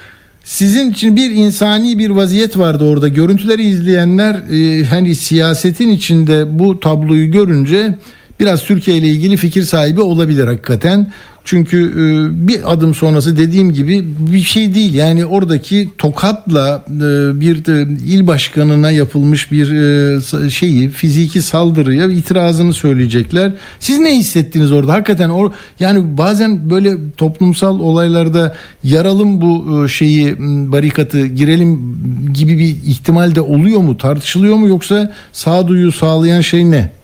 Sizin 0.45 0.91
için 0.91 1.15
bir 1.15 1.31
insani 1.31 1.99
bir 1.99 2.09
vaziyet 2.09 2.57
vardı 2.57 2.85
orada. 2.85 3.07
Görüntüleri 3.07 3.63
izleyenler 3.63 4.35
e, 4.35 4.85
hani 4.85 5.15
siyasetin 5.15 5.89
içinde 5.89 6.59
bu 6.59 6.79
tabloyu 6.79 7.31
görünce 7.31 7.95
biraz 8.39 8.63
Türkiye 8.63 8.97
ile 8.97 9.07
ilgili 9.07 9.37
fikir 9.37 9.63
sahibi 9.63 10.01
olabilir 10.01 10.47
hakikaten. 10.47 11.13
Çünkü 11.45 11.77
e, 11.91 12.47
bir 12.47 12.73
adım 12.73 12.95
sonrası 12.95 13.37
dediğim 13.37 13.73
gibi 13.73 14.05
bir 14.33 14.41
şey 14.41 14.75
değil. 14.75 14.93
Yani 14.93 15.25
oradaki 15.25 15.89
tokatla 15.97 16.83
e, 16.87 16.99
bir 17.39 17.65
de 17.65 17.87
il 18.05 18.27
başkanına 18.27 18.91
yapılmış 18.91 19.51
bir 19.51 19.71
e, 19.71 20.49
şeyi 20.49 20.89
fiziki 20.89 21.41
saldırıya 21.41 22.07
itirazını 22.07 22.73
söyleyecekler. 22.73 23.51
Siz 23.79 23.99
ne 23.99 24.17
hissettiniz 24.17 24.71
orada? 24.71 24.93
Hakikaten 24.93 25.29
o 25.29 25.51
yani 25.79 26.17
bazen 26.17 26.69
böyle 26.69 26.97
toplumsal 27.17 27.79
olaylarda 27.79 28.55
yaralım 28.83 29.41
bu 29.41 29.89
şeyi 29.89 30.35
barikatı 30.71 31.25
girelim 31.25 31.97
gibi 32.33 32.57
bir 32.57 32.75
ihtimal 32.91 33.35
de 33.35 33.41
oluyor 33.41 33.79
mu? 33.79 33.97
Tartışılıyor 33.97 34.55
mu 34.55 34.67
yoksa 34.67 35.13
sağduyu 35.33 35.91
sağlayan 35.91 36.41
şey 36.41 36.71
ne? 36.71 36.94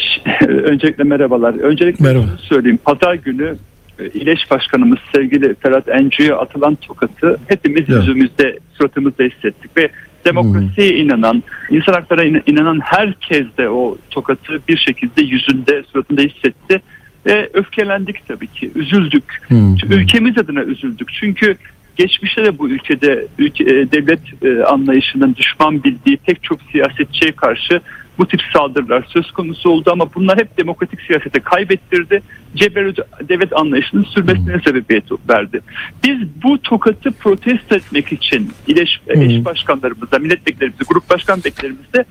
Öncelikle 0.48 1.04
merhabalar. 1.04 1.54
Öncelikle 1.54 2.04
Merhaba. 2.04 2.24
söyleyeyim. 2.42 2.78
Pazar 2.84 3.14
günü 3.14 3.56
e, 3.98 4.06
İleş 4.08 4.50
Başkanımız 4.50 4.98
sevgili 5.14 5.54
Ferhat 5.54 5.88
Encü'ye 5.88 6.34
atılan 6.34 6.74
tokatı 6.74 7.36
hepimiz 7.48 7.80
Evet. 7.88 7.88
yüzümüzde, 7.88 8.58
suratımızda 8.78 9.24
hissettik 9.24 9.76
ve 9.76 9.88
demokrasiye 10.24 10.96
inanan, 10.96 11.42
insan 11.70 11.92
haklara 11.92 12.24
in- 12.24 12.42
inanan 12.46 12.80
herkes 12.84 13.46
de 13.58 13.68
o 13.68 13.96
tokatı 14.10 14.60
bir 14.68 14.76
şekilde 14.76 15.22
yüzünde, 15.22 15.82
suratında 15.92 16.22
hissetti. 16.22 16.82
Ve 17.26 17.50
öfkelendik 17.54 18.28
tabii 18.28 18.46
ki, 18.46 18.70
üzüldük. 18.74 19.24
Çünkü 19.48 19.94
Ülkemiz 19.94 20.38
adına 20.38 20.62
üzüldük. 20.62 21.08
Çünkü 21.20 21.56
geçmişte 21.96 22.44
de 22.44 22.58
bu 22.58 22.68
ülkede 22.68 23.26
ülke, 23.38 23.64
e, 23.64 23.92
devlet 23.92 24.20
e, 24.44 24.62
anlayışının 24.64 25.34
düşman 25.34 25.84
bildiği 25.84 26.16
pek 26.16 26.42
çok 26.42 26.58
siyasetçiye 26.72 27.32
karşı 27.32 27.80
bu 28.18 28.26
tip 28.26 28.40
saldırılar 28.52 29.04
söz 29.08 29.30
konusu 29.32 29.70
oldu 29.70 29.90
ama 29.92 30.14
bunlar 30.14 30.38
hep 30.38 30.58
demokratik 30.58 31.00
siyasete 31.00 31.40
kaybettirdi. 31.40 32.22
Ceberut 32.54 32.98
devlet 33.28 33.52
anlayışının 33.56 34.02
sürmesine 34.04 34.60
sebebiyet 34.64 35.04
verdi. 35.30 35.60
Biz 36.04 36.18
bu 36.42 36.62
tokatı 36.62 37.12
protesto 37.12 37.74
etmek 37.74 38.12
için 38.12 38.52
İleş, 38.66 39.00
eş 39.06 39.44
başkanlarımızla, 39.44 40.18
milletvekillerimize, 40.18 40.84
grup 40.88 41.10
başkan 41.10 41.38
vekillerimizle 41.44 42.04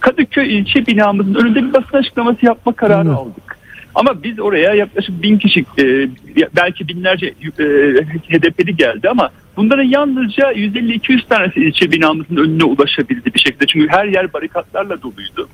Kadıköy 0.00 0.58
ilçe 0.58 0.86
binamızın 0.86 1.34
önünde 1.34 1.62
bir 1.62 1.72
basın 1.72 1.96
açıklaması 1.96 2.46
yapma 2.46 2.72
kararı 2.72 3.14
aldık. 3.14 3.58
Ama 3.94 4.22
biz 4.22 4.40
oraya 4.40 4.74
yaklaşık 4.74 5.22
bin 5.22 5.38
kişi 5.38 5.60
e, 5.78 6.08
belki 6.56 6.88
binlerce 6.88 7.26
e, 7.26 7.64
HDP'li 8.28 8.76
geldi 8.76 9.08
ama 9.08 9.30
bunların 9.56 9.84
yalnızca 9.84 10.52
150-200 10.52 11.28
tanesi 11.28 11.60
ilçe 11.60 11.92
binamızın 11.92 12.36
önüne 12.36 12.64
ulaşabildi 12.64 13.34
bir 13.34 13.40
şekilde. 13.40 13.66
Çünkü 13.66 13.88
her 13.88 14.06
yer 14.06 14.32
barikatlarla 14.32 15.02
doluydu. 15.02 15.48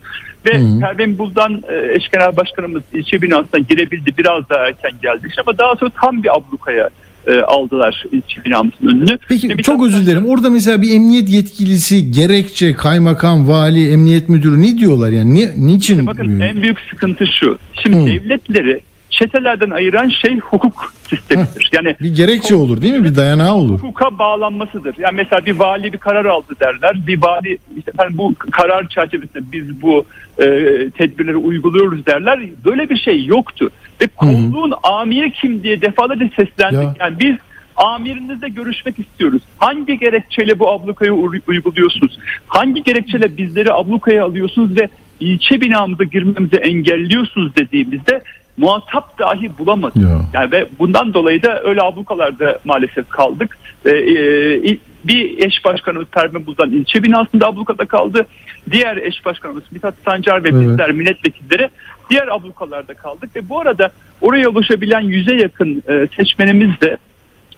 Ve 0.46 0.51
Pervin 0.80 1.18
Buldan 1.18 1.62
e, 1.68 1.94
eş 1.94 2.09
genel 2.09 2.36
başkanımız 2.36 2.82
ilçe 2.92 3.22
binasına 3.22 3.61
girebildi. 3.61 4.12
Biraz 4.18 4.48
daha 4.48 4.66
erken 4.66 4.92
geldi. 5.03 5.28
Ama 5.46 5.59
daha 5.59 5.76
sonra 5.76 5.90
tam 6.01 6.22
bir 6.22 6.36
ablukaya 6.36 6.90
e, 7.26 7.40
aldılar 7.40 8.05
ilçe 8.12 8.44
binamızın 8.44 8.86
önünü. 8.86 9.18
Peki 9.28 9.48
Ve 9.48 9.62
çok 9.62 9.86
özür 9.86 10.07
dilerim. 10.07 10.26
Orada 10.26 10.51
mesela 10.51 10.82
bir 10.82 10.94
emniyet 10.94 11.28
yetkilisi 11.28 12.11
gerekçe 12.11 12.72
kaymakam, 12.72 13.48
vali, 13.48 13.90
emniyet 13.92 14.28
müdürü 14.28 14.62
ne 14.62 14.78
diyorlar 14.78 15.11
yani? 15.11 15.34
Ni, 15.34 15.51
niçin? 15.57 16.07
Bakın 16.07 16.40
en 16.40 16.62
büyük 16.62 16.80
sıkıntı 16.90 17.26
şu. 17.26 17.59
Şimdi 17.82 18.07
devletleri 18.07 18.80
çetelerden 19.11 19.71
ayıran 19.71 20.09
şey 20.09 20.39
hukuk 20.39 20.95
sistemidir. 21.09 21.71
Yani 21.73 21.97
bir 22.01 22.15
gerekçe 22.15 22.55
olur 22.55 22.83
değil 22.83 22.95
mi? 22.95 23.05
Bir 23.05 23.17
dayanağı 23.17 23.55
olur. 23.55 23.79
hukuka 23.79 24.19
bağlanmasıdır. 24.19 24.95
Yani 24.99 25.17
mesela 25.17 25.47
bir 25.47 25.59
vali 25.59 25.93
bir 25.93 25.99
karar 25.99 26.25
aldı 26.25 26.55
derler. 26.61 27.07
Bir 27.07 27.23
vali 27.23 27.59
işte 27.79 27.91
efendim 27.95 28.19
bu 28.19 28.35
karar 28.51 28.89
çerçevesinde 28.89 29.53
biz 29.53 29.83
bu 29.83 30.05
e, 30.39 30.45
tedbirleri 30.91 31.37
uyguluyoruz 31.37 32.07
derler. 32.07 32.41
Böyle 32.65 32.91
bir 32.91 32.97
şey 32.97 33.25
yoktu. 33.25 33.71
Ve 34.01 34.07
kolluğun 34.07 34.73
amiri 34.83 35.33
kim 35.33 35.63
diye 35.63 35.83
defalarca 35.83 36.29
seslendik. 36.37 36.79
Ya. 36.83 36.95
Yani 37.01 37.21
biz 37.21 37.37
amirinizle 37.77 38.49
görüşmek 38.49 38.99
istiyoruz. 38.99 39.43
Hangi 39.59 39.99
gerekçeyle 39.99 40.59
bu 40.59 40.71
ablukayı 40.71 41.13
uy- 41.13 41.41
uyguluyorsunuz? 41.47 42.19
Hangi 42.47 42.83
gerekçeyle 42.83 43.37
bizleri 43.37 43.73
ablukaya 43.73 44.25
alıyorsunuz 44.25 44.77
ve 44.77 44.89
ilçe 45.21 45.61
binamıza 45.61 46.05
girmemizi 46.05 46.57
engelliyorsunuz 46.57 47.57
dediğimizde 47.57 48.23
muhatap 48.61 49.19
dahi 49.19 49.59
bulamadık. 49.59 49.97
Ya. 50.03 50.21
Yani 50.33 50.53
ve 50.53 50.69
bundan 50.79 51.15
dolayı 51.15 51.43
da 51.43 51.63
öyle 51.65 51.83
ablukalarda 51.83 52.59
maalesef 52.65 53.09
kaldık. 53.09 53.59
Ee, 53.85 53.91
e, 53.91 54.79
bir 55.05 55.39
eş 55.39 55.65
başkanımız 55.65 56.09
Pervin 56.09 56.47
Buldan 56.47 56.71
ilçe 56.71 57.03
binasında 57.03 57.47
ablukada 57.47 57.87
kaldı. 57.87 58.27
Diğer 58.71 58.97
eş 58.97 59.25
başkanımız 59.25 59.63
Mithat 59.71 59.95
Sancar 60.05 60.45
ve 60.45 60.49
Evet. 60.49 60.61
bizler 60.69 60.93
milletvekilleri 60.93 61.69
diğer 62.11 62.29
ablukalarda 62.29 62.95
kaldık 62.95 63.37
ve 63.37 63.49
bu 63.49 63.61
arada 63.61 63.91
oraya 64.21 64.49
ulaşabilen 64.49 65.01
yüze 65.01 65.35
yakın 65.35 65.83
e, 65.89 66.09
seçmenimiz 66.17 66.81
de 66.81 66.97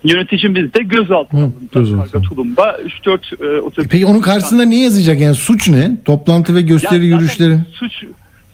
Yöneticimiz 0.03 0.73
de 0.73 0.79
alındı. 0.79 0.95
gözaltı. 0.95 2.11
Karga 2.11 2.21
Tulumba 2.21 2.77
3-4 3.05 3.57
e, 3.57 3.61
otobüs. 3.61 3.89
Peki 3.89 4.05
onun 4.05 4.21
karşısında 4.21 4.65
ne 4.65 4.79
yazacak 4.83 5.19
yani 5.19 5.35
suç 5.35 5.69
ne? 5.69 6.03
Toplantı 6.05 6.55
ve 6.55 6.61
gösteri 6.61 6.93
Ya 6.93 6.99
zaten 6.99 7.07
yürüyüşleri. 7.07 7.57
Suç 7.73 7.93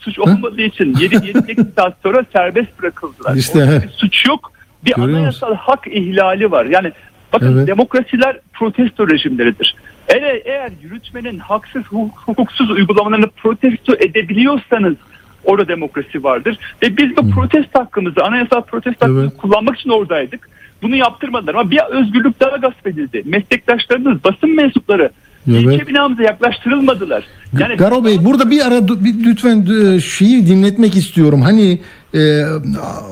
suç 0.10 0.20
olmadığı 0.20 0.62
için 0.62 0.94
7-8 0.94 1.66
saat 1.76 1.98
sonra 2.04 2.26
serbest 2.34 2.80
bırakıldılar. 2.82 3.36
İşte, 3.36 3.82
bir 3.84 3.90
suç 3.90 4.26
yok. 4.26 4.52
Bir 4.86 4.94
Görüyor 4.94 5.18
anayasal 5.18 5.56
hak 5.56 5.88
ihlali 5.88 6.52
var. 6.52 6.66
Yani 6.66 6.92
bakın 7.34 7.58
Evet. 7.58 7.68
demokrasiler 7.68 8.40
protesto 8.54 9.10
rejimleridir. 9.10 9.76
Eğer, 10.08 10.42
eğer 10.46 10.72
yürütmenin 10.82 11.40
haksız, 11.40 11.84
hukuk- 11.84 12.18
hukuksuz 12.26 12.72
uygulamalarını 12.72 13.28
protesto 13.30 13.94
edebiliyorsanız 13.94 14.96
orada 15.44 15.68
demokrasi 15.68 16.24
vardır. 16.24 16.58
Ve 16.84 16.98
biz 16.98 17.18
bu 17.18 17.30
protesto 17.30 17.80
hakkımızı, 17.80 18.24
anayasal 18.24 18.62
protesto 18.62 19.06
hakkımızı 19.06 19.28
Evet. 19.28 19.38
kullanmak 19.38 19.80
için 19.80 19.90
oradaydık. 19.90 20.50
Bunu 20.82 20.96
yaptırmadılar 20.96 21.56
ama 21.56 21.72
bir 21.72 21.80
özgürlük 21.90 22.40
daha 22.40 22.58
gasp 22.58 22.88
edildi. 22.88 23.24
Meslektaşlarımız, 23.26 24.24
basın 24.24 24.56
mensupları 24.56 25.10
Evet. 25.48 25.64
ilçe 25.64 25.88
binamıza 25.88 26.24
yaklaştırılmadılar. 26.24 27.24
Yani 27.60 27.76
Garo 27.76 28.06
Bey 28.06 28.26
burada 28.26 28.52
bir 28.52 28.68
ara 28.68 28.88
bir, 28.88 29.24
lütfen 29.24 29.68
e, 29.96 30.02
şeyi 30.02 30.48
dinletmek 30.48 30.96
istiyorum. 30.96 31.42
Hani 31.42 31.80
e, 32.16 32.44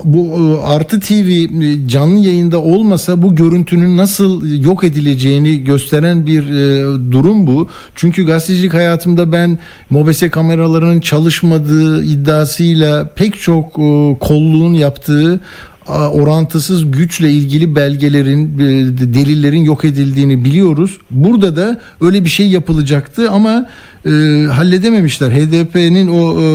bu 0.03 0.27
e, 0.27 0.67
Artı 0.67 0.99
TV 0.99 1.13
e, 1.13 1.87
canlı 1.87 2.19
yayında 2.19 2.61
olmasa 2.61 3.21
bu 3.21 3.35
görüntünün 3.35 3.97
nasıl 3.97 4.61
yok 4.63 4.83
edileceğini 4.83 5.63
gösteren 5.63 6.25
bir 6.25 6.49
e, 6.49 6.83
durum 7.11 7.47
bu. 7.47 7.69
Çünkü 7.95 8.25
gazetecilik 8.25 8.73
hayatımda 8.73 9.31
ben 9.31 9.59
mobese 9.89 10.29
kameralarının 10.29 10.99
çalışmadığı 10.99 12.03
iddiasıyla 12.03 13.09
pek 13.15 13.41
çok 13.41 13.79
e, 13.79 14.17
kolluğun 14.19 14.73
yaptığı 14.73 15.39
orantısız 15.87 16.91
güçle 16.91 17.31
ilgili 17.31 17.75
belgelerin, 17.75 18.59
e, 18.59 19.13
delillerin 19.13 19.63
yok 19.63 19.85
edildiğini 19.85 20.45
biliyoruz. 20.45 20.97
Burada 21.11 21.55
da 21.55 21.81
öyle 22.01 22.23
bir 22.23 22.29
şey 22.29 22.49
yapılacaktı 22.49 23.31
ama 23.31 23.69
e, 24.05 24.09
halledememişler. 24.51 25.31
HDP'nin 25.31 26.07
o 26.07 26.41
e, 26.41 26.45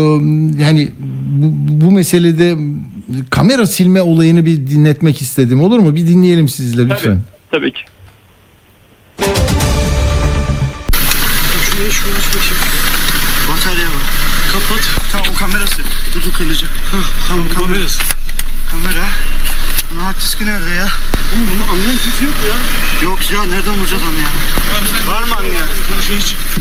yani 0.63 0.89
bu, 1.29 1.47
bu 1.87 1.91
meselede 1.91 2.57
kamera 3.31 3.67
silme 3.67 4.03
olayını 4.03 4.47
bir 4.47 4.57
dinletmek 4.67 5.23
istedim. 5.23 5.63
Olur 5.63 5.79
mu? 5.79 5.95
Bir 5.95 6.07
dinleyelim 6.07 6.49
sizle 6.49 6.83
lütfen. 6.89 7.21
Tabii, 7.51 7.71
tabii 7.71 7.73
ki. 7.73 7.81
Şuraya 11.71 11.91
şuraya 11.91 12.21
şuraya. 12.21 12.73
Batarya 13.51 13.87
var. 13.87 14.03
Kapat. 14.53 14.83
Tamam 15.13 15.27
o 15.35 15.39
kamerası. 15.39 15.83
Dudu 16.15 16.33
kırılacak. 16.37 16.71
Hah, 16.93 17.29
tamam 17.29 17.47
kamerası. 17.59 18.03
Kamera. 18.73 19.09
Bunun 19.91 20.01
hard 20.01 20.17
diski 20.17 20.47
nerede 20.47 20.71
ya? 20.71 20.89
Oğlum 21.33 21.49
bunu 21.53 21.73
anlayan 21.73 21.99
kimse 22.03 22.25
yok 22.25 22.35
ya. 22.49 22.57
Yok 23.09 23.31
ya 23.31 23.45
nereden 23.45 23.75
bulacağız 23.79 24.03
onu 24.03 24.19
ya? 24.27 24.31
Var 25.13 25.23
mı 25.23 25.35
anlayan? 25.37 25.69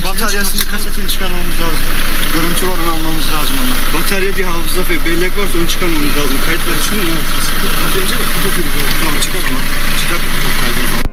Bataryasını 0.03 0.71
kasetini 0.71 1.09
çıkarmamız 1.09 1.57
lazım. 1.61 1.85
Görüntü 2.33 2.67
var 2.67 2.77
onu 2.83 2.91
almamız 2.91 3.27
lazım 3.33 3.55
onu. 3.63 4.01
Batarya 4.01 4.37
bir 4.37 4.43
hafıza 4.43 4.81
ve 4.89 5.05
bellek 5.05 5.37
varsa 5.37 5.57
onu 5.57 5.67
çıkarmamız 5.67 6.17
lazım. 6.17 6.37
Kayıtlar 6.45 6.75
için 6.81 6.95
mi? 6.97 7.03
Tamam 9.03 9.21
çıkar 9.21 9.39
onu. 9.39 9.59
Çıkar. 10.01 10.19
Kaydını. 10.61 11.10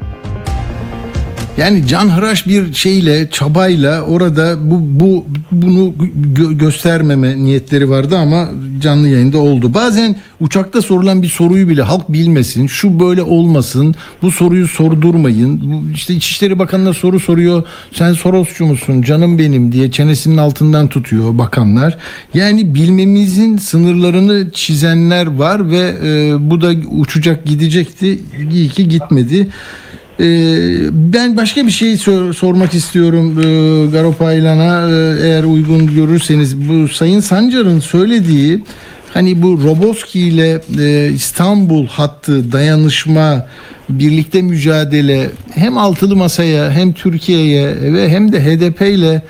Yani 1.59 1.87
canhıraş 1.87 2.47
bir 2.47 2.75
şeyle, 2.75 3.31
çabayla 3.31 4.03
orada 4.03 4.71
bu, 4.71 4.81
bu 5.01 5.27
bunu 5.53 5.95
gö- 6.35 6.59
göstermeme 6.59 7.37
niyetleri 7.37 7.91
vardı 7.91 8.19
ama 8.19 8.49
canlı 8.81 9.09
yayında 9.09 9.39
oldu. 9.39 9.75
Bazen 9.75 10.17
uçakta 10.41 10.83
sorulan 10.83 11.23
bir 11.23 11.29
soruyu 11.29 11.69
bile 11.69 11.83
halk 11.83 12.09
bilmesin, 12.09 12.67
şu 12.67 13.01
böyle 13.01 13.23
olmasın, 13.23 13.95
bu 14.23 14.31
soruyu 14.31 14.69
sordurmayın. 14.69 15.85
İşte 15.95 16.15
İçişleri 16.15 16.59
Bakanı'na 16.59 16.95
soru 16.95 17.21
soruyor, 17.21 17.63
sen 17.93 18.13
Sorosçu 18.13 18.67
musun, 18.67 19.03
canım 19.03 19.39
benim 19.39 19.73
diye 19.73 19.91
çenesinin 19.91 20.37
altından 20.37 20.89
tutuyor 20.89 21.39
bakanlar. 21.39 21.99
Yani 22.35 22.75
bilmemizin 22.75 23.57
sınırlarını 23.57 24.51
çizenler 24.51 25.27
var 25.27 25.71
ve 25.71 25.95
e, 26.05 26.35
bu 26.51 26.61
da 26.61 26.71
uçacak 26.91 27.47
gidecekti. 27.47 28.19
İyi 28.53 28.69
ki 28.69 28.89
gitmedi. 28.89 29.49
Ee, 30.21 30.25
ben 30.93 31.37
başka 31.37 31.67
bir 31.67 31.71
şey 31.71 31.97
sor- 31.97 32.33
sormak 32.33 32.75
istiyorum 32.75 33.39
e, 33.39 33.87
Garopaylan'a. 33.91 34.91
E, 34.91 35.27
eğer 35.27 35.45
uygun 35.45 35.95
görürseniz 35.95 36.69
bu 36.69 36.89
Sayın 36.89 37.21
Sancar'ın 37.21 37.81
söylediği 37.81 38.65
hani 39.15 39.43
bu 39.43 39.61
Roboski 39.63 40.21
ile 40.21 40.61
e, 40.79 41.11
İstanbul 41.15 41.87
hattı 41.87 42.53
dayanışma 42.53 43.47
birlikte 43.91 44.43
mücadele 44.43 45.31
hem 45.55 45.79
altılı 45.79 46.17
masaya 46.17 46.71
hem 46.71 46.93
Türkiye'ye 46.93 47.93
ve 47.93 48.09
hem 48.09 48.33
de 48.33 48.41
HDP 48.45 48.83
ile 48.83 49.23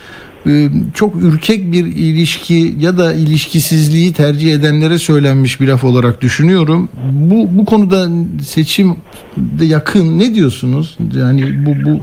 çok 0.94 1.22
ürkek 1.22 1.72
bir 1.72 1.84
ilişki 1.86 2.74
ya 2.78 2.98
da 2.98 3.12
ilişkisizliği 3.14 4.12
tercih 4.12 4.54
edenlere 4.54 4.98
söylenmiş 4.98 5.60
bir 5.60 5.68
laf 5.68 5.84
olarak 5.84 6.20
düşünüyorum. 6.20 6.88
Bu 7.12 7.48
bu 7.58 7.64
konuda 7.64 8.08
seçim 8.42 8.96
de 9.36 9.64
yakın 9.64 10.18
ne 10.18 10.34
diyorsunuz? 10.34 10.98
Yani 11.16 11.66
bu 11.66 11.84
bu 11.84 12.00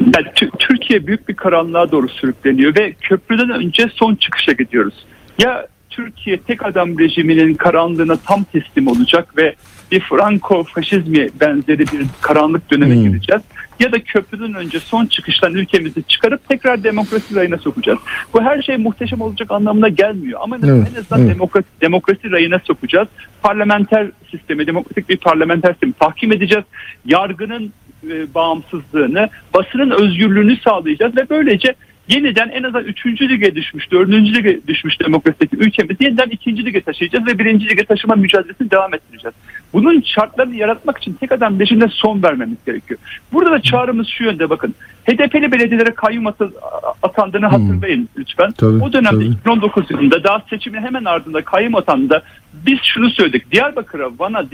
Yani 0.00 0.26
Tü- 0.36 0.50
Türkiye 0.58 1.06
büyük 1.06 1.28
bir 1.28 1.34
karanlığa 1.34 1.90
doğru 1.92 2.08
sürükleniyor 2.08 2.74
ve 2.76 2.92
köprüden 3.00 3.50
önce 3.50 3.90
son 3.94 4.14
çıkışa 4.14 4.52
gidiyoruz. 4.52 4.94
Ya 5.42 5.66
Türkiye 5.90 6.36
tek 6.40 6.66
adam 6.66 6.98
rejiminin 6.98 7.54
karanlığına 7.54 8.16
tam 8.16 8.44
teslim 8.44 8.86
olacak 8.88 9.36
ve 9.38 9.54
bir 9.92 10.00
Franco 10.00 10.64
faşizmi 10.64 11.28
benzeri 11.40 11.78
bir 11.78 12.06
karanlık 12.20 12.70
döneme 12.70 12.94
Hmm. 12.94 13.02
gireceğiz. 13.02 13.42
Ya 13.80 13.92
da 13.92 14.00
köprüden 14.00 14.54
önce 14.54 14.80
son 14.80 15.06
çıkıştan 15.06 15.54
ülkemizi 15.54 16.02
çıkarıp 16.02 16.48
tekrar 16.48 16.84
demokrasi 16.84 17.34
rayına 17.34 17.58
sokacağız. 17.58 17.98
Bu 18.34 18.42
her 18.42 18.62
şey 18.62 18.76
muhteşem 18.76 19.20
olacak 19.20 19.50
anlamına 19.50 19.88
gelmiyor. 19.88 20.40
Ama 20.42 20.56
en 20.56 20.62
Evet, 20.62 20.98
azından 20.98 21.20
evet. 21.20 21.34
demokrasi, 21.34 21.66
demokrasi 21.80 22.30
rayına 22.30 22.60
sokacağız. 22.64 23.08
Parlamenter 23.42 24.10
sistemi, 24.30 24.66
demokratik 24.66 25.08
bir 25.08 25.16
parlamenter 25.16 25.72
sistemi 25.72 25.92
tahkim 25.92 26.32
edeceğiz. 26.32 26.64
Yargının 27.04 27.72
e, 28.10 28.34
bağımsızlığını, 28.34 29.28
basının 29.54 29.90
özgürlüğünü 29.90 30.56
sağlayacağız 30.56 31.16
ve 31.16 31.30
böylece 31.30 31.74
yeniden 32.08 32.48
en 32.48 32.62
azından 32.62 32.84
3. 32.84 33.06
lige 33.06 33.54
düşmüş, 33.54 33.90
4. 33.90 34.08
lige 34.08 34.60
düşmüş 34.66 35.00
demokrasideki 35.00 35.56
ülkemizi 35.56 36.04
yeniden 36.04 36.28
2. 36.28 36.64
lige 36.66 36.80
taşıyacağız 36.80 37.26
ve 37.26 37.38
1. 37.38 37.44
lige 37.60 37.84
taşıma 37.84 38.14
mücadelesini 38.14 38.70
devam 38.70 38.94
ettireceğiz. 38.94 39.34
Bunun 39.72 40.00
şartlarını 40.00 40.54
yaratmak 40.54 40.98
için 40.98 41.12
tek 41.12 41.32
adam 41.32 41.60
rejimine 41.60 41.88
son 41.88 42.22
vermemiz 42.22 42.58
gerekiyor. 42.66 43.00
Burada 43.32 43.50
da 43.50 43.62
çağrımız 43.62 44.08
şu 44.08 44.24
yönde 44.24 44.50
bakın. 44.50 44.74
HDP'li 45.04 45.52
belediyelere 45.52 45.94
kayyum 45.94 46.26
atandığını 47.02 47.46
hatırlayın 47.46 48.08
lütfen. 48.18 48.52
Tabii, 48.52 48.82
o 48.82 48.92
dönemde 48.92 49.24
tabii. 49.24 49.24
2019 49.24 49.90
yılında 49.90 50.24
daha 50.24 50.42
seçimin 50.50 50.82
hemen 50.82 51.04
ardında 51.04 51.44
kayyum 51.44 51.74
atandığında 51.74 52.22
biz 52.52 52.78
şunu 52.82 53.10
söyledik. 53.10 53.52
Diyarbakır'a, 53.52 54.10
Van'a, 54.18 54.44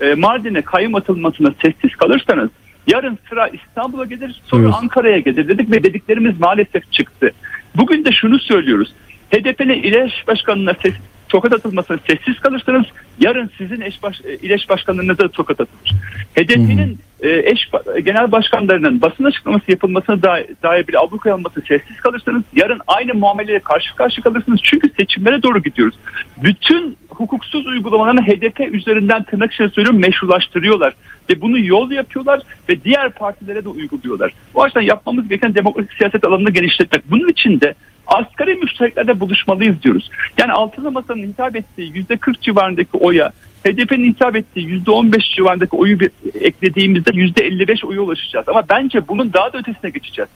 e, 0.00 0.14
Mardin'e 0.14 0.62
kayyum 0.62 0.94
atılmasına 0.94 1.52
sessiz 1.62 1.96
kalırsanız 1.96 2.50
yarın 2.86 3.18
sıra 3.28 3.48
İstanbul'a 3.48 4.04
gelir 4.04 4.42
sonra 4.44 4.64
Evet. 4.64 4.74
Ankara'ya 4.82 5.18
gelir 5.18 5.48
dedik 5.48 5.70
ve 5.72 5.82
dediklerimiz 5.82 6.40
maalesef 6.40 6.92
çıktı. 6.92 7.30
Bugün 7.76 8.04
de 8.04 8.12
şunu 8.12 8.38
söylüyoruz. 8.38 8.94
HDP'nin 9.30 9.82
İleş 9.82 10.12
Başkanı'na 10.28 10.74
ses, 10.82 10.94
tokat 11.28 11.52
atılmasına 11.52 11.98
sessiz 12.06 12.40
kalırsanız 12.40 12.84
yarın 13.20 13.50
sizin 13.58 13.80
eş 13.80 14.02
baş, 14.02 14.20
e, 14.24 14.34
İleş 14.34 14.68
Başkanı'na 14.68 15.18
da 15.18 15.28
tokat 15.28 15.60
atılır. 15.60 15.92
HDP'nin 16.36 16.98
e, 17.20 17.28
eş 17.50 17.60
ba- 17.72 18.00
genel 18.00 18.32
başkanlarının 18.32 19.02
basın 19.02 19.24
açıklaması 19.24 19.70
yapılmasına 19.70 20.22
dair, 20.22 20.46
dair 20.62 20.86
bir 20.86 21.04
ablukaya 21.04 21.34
alınması 21.34 21.60
sessiz 21.68 21.96
kalırsanız 21.96 22.42
yarın 22.56 22.80
aynı 22.86 23.14
muameleye 23.14 23.58
karşı 23.58 23.96
karşı 23.96 24.22
kalırsınız. 24.22 24.60
Çünkü 24.62 24.90
seçimlere 24.98 25.42
doğru 25.42 25.62
gidiyoruz. 25.62 25.94
Bütün 26.42 26.96
hukuksuz 27.08 27.66
uygulamalarını 27.66 28.22
HDP 28.22 28.60
üzerinden 28.74 29.22
tırnak 29.22 29.52
içinde 29.52 29.68
söylüyorum 29.68 30.00
meşrulaştırıyorlar. 30.00 30.94
Ve 31.30 31.40
bunu 31.40 31.58
yol 31.58 31.90
yapıyorlar 31.90 32.40
ve 32.68 32.84
diğer 32.84 33.10
partilere 33.12 33.64
de 33.64 33.68
uyguluyorlar. 33.68 34.32
O 34.54 34.62
açıdan 34.62 34.80
yapmamız 34.80 35.28
gereken 35.28 35.54
demokratik 35.54 35.92
siyaset 35.92 36.24
alanını 36.24 36.50
genişletmek. 36.50 37.10
Bunun 37.10 37.28
için 37.28 37.60
de 37.60 37.74
asgari 38.06 38.54
müştereklerde 38.54 39.20
buluşmalıyız 39.20 39.82
diyoruz. 39.82 40.10
Yani 40.38 40.52
altılı 40.52 40.92
masanın 40.92 41.22
hitap 41.22 41.56
ettiği 41.56 41.96
yüzde 41.96 42.16
40 42.16 42.42
civarındaki 42.42 42.96
oya 42.96 43.32
HDP'nin 43.66 44.04
hitap 44.12 44.36
ettiği 44.36 44.66
yüzde 44.66 44.90
15 44.90 45.24
civarındaki 45.36 45.76
oyu 45.76 46.00
bir- 46.00 46.10
eklediğimizde 46.40 47.10
yüzde 47.14 47.46
55 47.46 47.84
oya 47.84 48.00
ulaşacağız. 48.00 48.48
Ama 48.48 48.62
bence 48.68 49.08
bunun 49.08 49.32
daha 49.32 49.52
da 49.52 49.58
ötesine 49.58 49.90
geçeceğiz. 49.90 50.28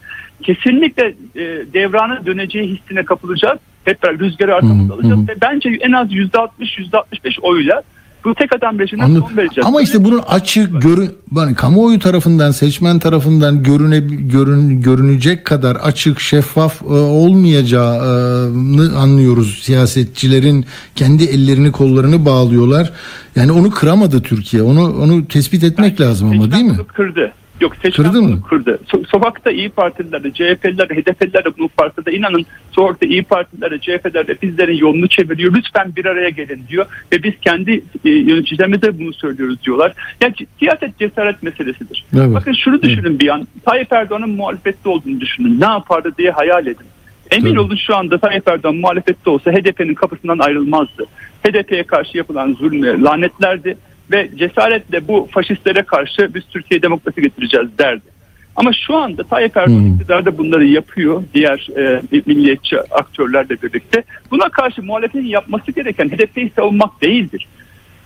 Kesinlikle 0.42 1.14
e, 1.36 1.42
devranın 1.72 2.26
döneceği 2.26 2.66
hissine 2.76 3.04
kapılacağız. 3.04 3.58
Hep 3.84 4.02
beraber 4.02 4.18
rüzgarı 4.26 4.54
arkamızda 4.54 4.94
alacağız 4.94 5.28
ve 5.28 5.34
bence 5.42 5.68
en 5.80 5.92
az 5.92 6.12
yüzde 6.12 6.38
60 6.38 6.78
yüzde 6.78 6.98
65 6.98 7.40
oyla 7.40 7.82
Bu 8.24 8.34
tek 8.34 8.56
adam 8.56 8.78
rejimine 8.78 9.04
Anladım. 9.04 9.24
son 9.28 9.36
vereceğiz. 9.36 9.66
Ama 9.66 9.82
işte 9.82 10.04
bunun 10.04 10.18
açık 10.28 10.82
görün 10.82 11.10
yani 11.36 11.54
kamuoyu 11.54 11.98
tarafından 11.98 12.50
seçmen 12.50 12.98
tarafından 12.98 13.62
görüne 13.62 13.98
görün 14.00 14.82
görünecek 14.82 15.44
kadar 15.44 15.76
açık 15.76 16.20
şeffaf 16.20 16.82
e, 16.82 16.86
olmayacağını 16.94 18.98
anlıyoruz. 18.98 19.58
Siyasetçilerin 19.62 20.64
kendi 20.94 21.24
ellerini 21.24 21.72
kollarını 21.72 22.24
bağlıyorlar. 22.24 22.92
Yani 23.36 23.52
onu 23.52 23.70
kıramadı 23.70 24.22
Türkiye. 24.22 24.62
Onu 24.62 25.02
onu 25.02 25.26
tespit 25.28 25.64
etmek 25.64 26.00
lazım 26.00 26.30
ama 26.30 26.52
değil 26.52 26.64
mi? 26.64 26.76
kırdı. 26.94 27.32
Yok 27.60 27.76
seçmen 27.82 28.06
Kırdı 28.06 28.22
mı? 28.22 28.42
kırdı. 28.48 28.78
So- 28.92 29.06
sokakta 29.06 29.50
iyi 29.50 29.68
Partililer 29.68 30.24
de, 30.24 30.32
CHP'liler 30.32 30.88
de, 30.88 30.94
HDP'liler 30.94 31.44
de 31.44 31.48
bunun 31.58 31.68
farkında. 31.68 32.10
İnanın 32.10 32.46
sokakta 32.72 33.06
iyi 33.06 33.22
Partililer 33.22 33.70
de, 33.70 33.78
CHP'liler 33.78 34.28
de 34.28 34.36
bizlerin 34.42 34.76
yolunu 34.76 35.08
çeviriyor. 35.08 35.54
Lütfen 35.54 35.96
bir 35.96 36.04
araya 36.04 36.28
gelin 36.28 36.62
diyor. 36.68 36.86
Ve 37.12 37.22
biz 37.22 37.32
kendi 37.40 37.84
e, 38.04 38.10
yöneticilerimize 38.10 38.98
bunu 38.98 39.12
söylüyoruz 39.12 39.62
diyorlar. 39.64 39.92
Yani 40.20 40.34
siyaset 40.58 40.98
cesaret 40.98 41.42
meselesidir. 41.42 42.04
Evet. 42.16 42.34
Bakın 42.34 42.52
şunu 42.52 42.82
düşünün 42.82 43.18
bir 43.20 43.28
an. 43.28 43.46
Tayyip 43.64 43.92
Erdoğan'ın 43.92 44.30
muhalefette 44.30 44.88
olduğunu 44.88 45.20
düşünün. 45.20 45.60
Ne 45.60 45.64
yapardı 45.66 46.12
diye 46.18 46.30
hayal 46.30 46.66
edin. 46.66 46.86
Emin 47.30 47.56
olun 47.56 47.76
şu 47.86 47.96
anda 47.96 48.18
Tayyip 48.18 48.48
Erdoğan 48.48 48.76
muhalefette 48.76 49.30
olsa 49.30 49.52
HDP'nin 49.52 49.94
kapısından 49.94 50.38
ayrılmazdı. 50.38 51.06
HDP'ye 51.46 51.82
karşı 51.82 52.18
yapılan 52.18 52.52
zulmü 52.52 53.02
lanetlerdi 53.02 53.76
ve 54.10 54.30
cesaretle 54.36 55.08
bu 55.08 55.28
faşistlere 55.30 55.82
karşı 55.82 56.34
biz 56.34 56.42
Türkiye 56.44 56.82
demokrasi 56.82 57.22
getireceğiz 57.22 57.78
derdi. 57.78 58.10
Ama 58.56 58.70
şu 58.86 58.96
anda 58.96 59.22
Tayyip 59.24 59.56
Erdoğan 59.56 59.86
iktidarda 59.94 60.38
bunları 60.38 60.64
yapıyor 60.66 61.22
diğer 61.34 61.68
e, 61.78 62.02
milliyetçi 62.26 62.80
aktörlerle 62.80 63.62
birlikte. 63.62 64.02
Buna 64.30 64.48
karşı 64.48 64.82
muhalefetin 64.82 65.26
yapması 65.26 65.72
gereken 65.72 66.08
HDP'yi 66.08 66.52
savunmak 66.56 67.02
değildir. 67.02 67.46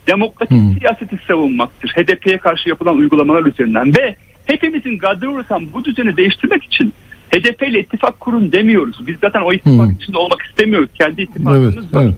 Demokratik 0.06 0.58
siyaseti 0.78 1.18
savunmaktır. 1.28 1.88
HDP'ye 1.88 2.38
karşı 2.38 2.68
yapılan 2.68 2.96
uygulamalar 2.96 3.44
üzerinden 3.46 3.96
ve 3.96 4.16
hepimizin 4.44 4.98
gadre 4.98 5.28
uğratan 5.28 5.72
bu 5.72 5.84
düzeni 5.84 6.16
değiştirmek 6.16 6.64
için 6.64 6.92
HDP 7.30 7.62
ile 7.62 7.80
ittifak 7.80 8.20
kurun 8.20 8.52
demiyoruz. 8.52 9.06
Biz 9.06 9.16
zaten 9.20 9.40
o 9.40 9.52
ittifak 9.52 10.02
içinde 10.02 10.18
olmak 10.18 10.42
istemiyoruz. 10.42 10.90
Kendi 10.94 11.22
ittifakımız 11.22 11.74
Evet, 11.76 11.94
var. 11.94 12.02
evet. 12.04 12.14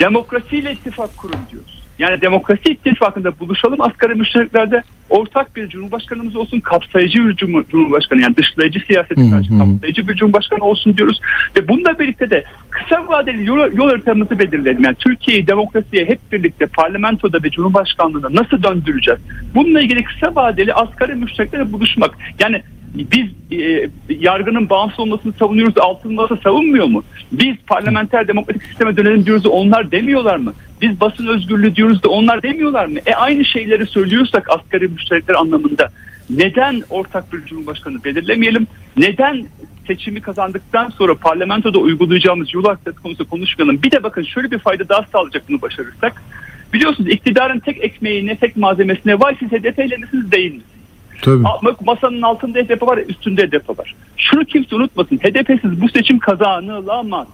Demokrasiyle 0.00 0.72
ittifak 0.72 1.16
kurun 1.16 1.38
diyoruz. 1.52 1.75
Yani 1.98 2.20
demokrasi 2.20 2.68
ittifakında 2.68 3.38
buluşalım 3.40 3.80
asgari 3.80 4.14
müşteriklerde 4.14 4.82
ortak 5.10 5.56
bir 5.56 5.68
cumhurbaşkanımız 5.68 6.36
olsun 6.36 6.60
kapsayıcı 6.60 7.28
bir 7.28 7.36
cumhur- 7.36 7.68
cumhurbaşkanı 7.70 8.22
yani 8.22 8.36
dışlayıcı 8.36 8.80
siyasete 8.86 9.30
karşı 9.30 9.58
kapsayıcı 9.58 10.08
bir 10.08 10.14
cumhurbaşkanı 10.14 10.64
olsun 10.64 10.96
diyoruz. 10.96 11.20
Ve 11.56 11.68
bununla 11.68 11.98
birlikte 11.98 12.30
de 12.30 12.44
kısa 12.70 13.08
vadeli 13.08 13.46
yol, 13.46 13.72
yol 13.72 13.88
haritamızı 13.88 14.38
belirleyelim. 14.38 14.84
Yani 14.84 14.96
Türkiye'yi 14.98 15.46
demokrasiye 15.46 16.04
hep 16.04 16.32
birlikte 16.32 16.66
parlamentoda 16.66 17.38
ve 17.42 17.50
cumhurbaşkanlığında 17.50 18.28
nasıl 18.30 18.62
döndüreceğiz? 18.62 19.20
Bununla 19.54 19.80
ilgili 19.80 20.04
kısa 20.04 20.34
vadeli 20.34 20.74
asgari 20.74 21.14
müşteriklere 21.14 21.72
buluşmak. 21.72 22.18
Yani 22.40 22.62
biz 22.94 23.26
e, 23.60 23.88
yargının 24.08 24.70
bağımsız 24.70 25.00
olmasını 25.00 25.32
savunuyoruz, 25.32 25.78
altın 25.78 26.14
masa 26.14 26.36
savunmuyor 26.36 26.86
mu? 26.86 27.02
Biz 27.32 27.56
parlamenter 27.66 28.28
demokratik 28.28 28.62
sisteme 28.62 28.96
dönelim 28.96 29.26
diyoruz 29.26 29.44
da 29.44 29.48
onlar 29.48 29.90
demiyorlar 29.90 30.36
mı? 30.36 30.54
Biz 30.80 31.00
basın 31.00 31.26
özgürlüğü 31.26 31.76
diyoruz 31.76 32.02
da 32.02 32.08
onlar 32.08 32.42
demiyorlar 32.42 32.86
mı? 32.86 32.98
E 33.06 33.14
aynı 33.14 33.44
şeyleri 33.44 33.86
söylüyorsak 33.86 34.50
asgari 34.50 34.88
müşterekler 34.88 35.34
anlamında 35.34 35.88
neden 36.30 36.82
ortak 36.90 37.32
bir 37.32 37.44
cumhurbaşkanı 37.44 38.04
belirlemeyelim? 38.04 38.66
Neden 38.96 39.46
seçimi 39.86 40.20
kazandıktan 40.20 40.88
sonra 40.88 41.14
parlamentoda 41.14 41.78
uygulayacağımız 41.78 42.54
yol 42.54 42.64
haritası 42.64 43.02
konusu 43.02 43.30
konuşmayalım? 43.30 43.82
Bir 43.82 43.90
de 43.90 44.02
bakın 44.02 44.22
şöyle 44.22 44.50
bir 44.50 44.58
fayda 44.58 44.88
daha 44.88 45.02
sağlayacak 45.12 45.48
bunu 45.48 45.62
başarırsak. 45.62 46.22
Biliyorsunuz 46.72 47.10
iktidarın 47.10 47.58
tek 47.58 47.84
ekmeğine, 47.84 48.36
tek 48.36 48.56
malzemesine 48.56 49.20
vay 49.20 49.36
siz 49.38 49.48
HDP 49.48 49.78
ile 49.78 49.96
misiniz 49.96 50.32
değil 50.32 50.52
misiniz? 50.54 50.75
Tabii. 51.22 51.44
Masanın 51.80 52.22
altında 52.22 52.58
HDP 52.58 52.82
var, 52.82 52.98
üstünde 52.98 53.46
HDP 53.46 53.78
var. 53.78 53.94
Şunu 54.16 54.44
kimse 54.44 54.76
unutmasın. 54.76 55.16
HDP'siz 55.16 55.80
bu 55.80 55.88
seçim 55.88 56.18
kazanılamaz. 56.18 57.26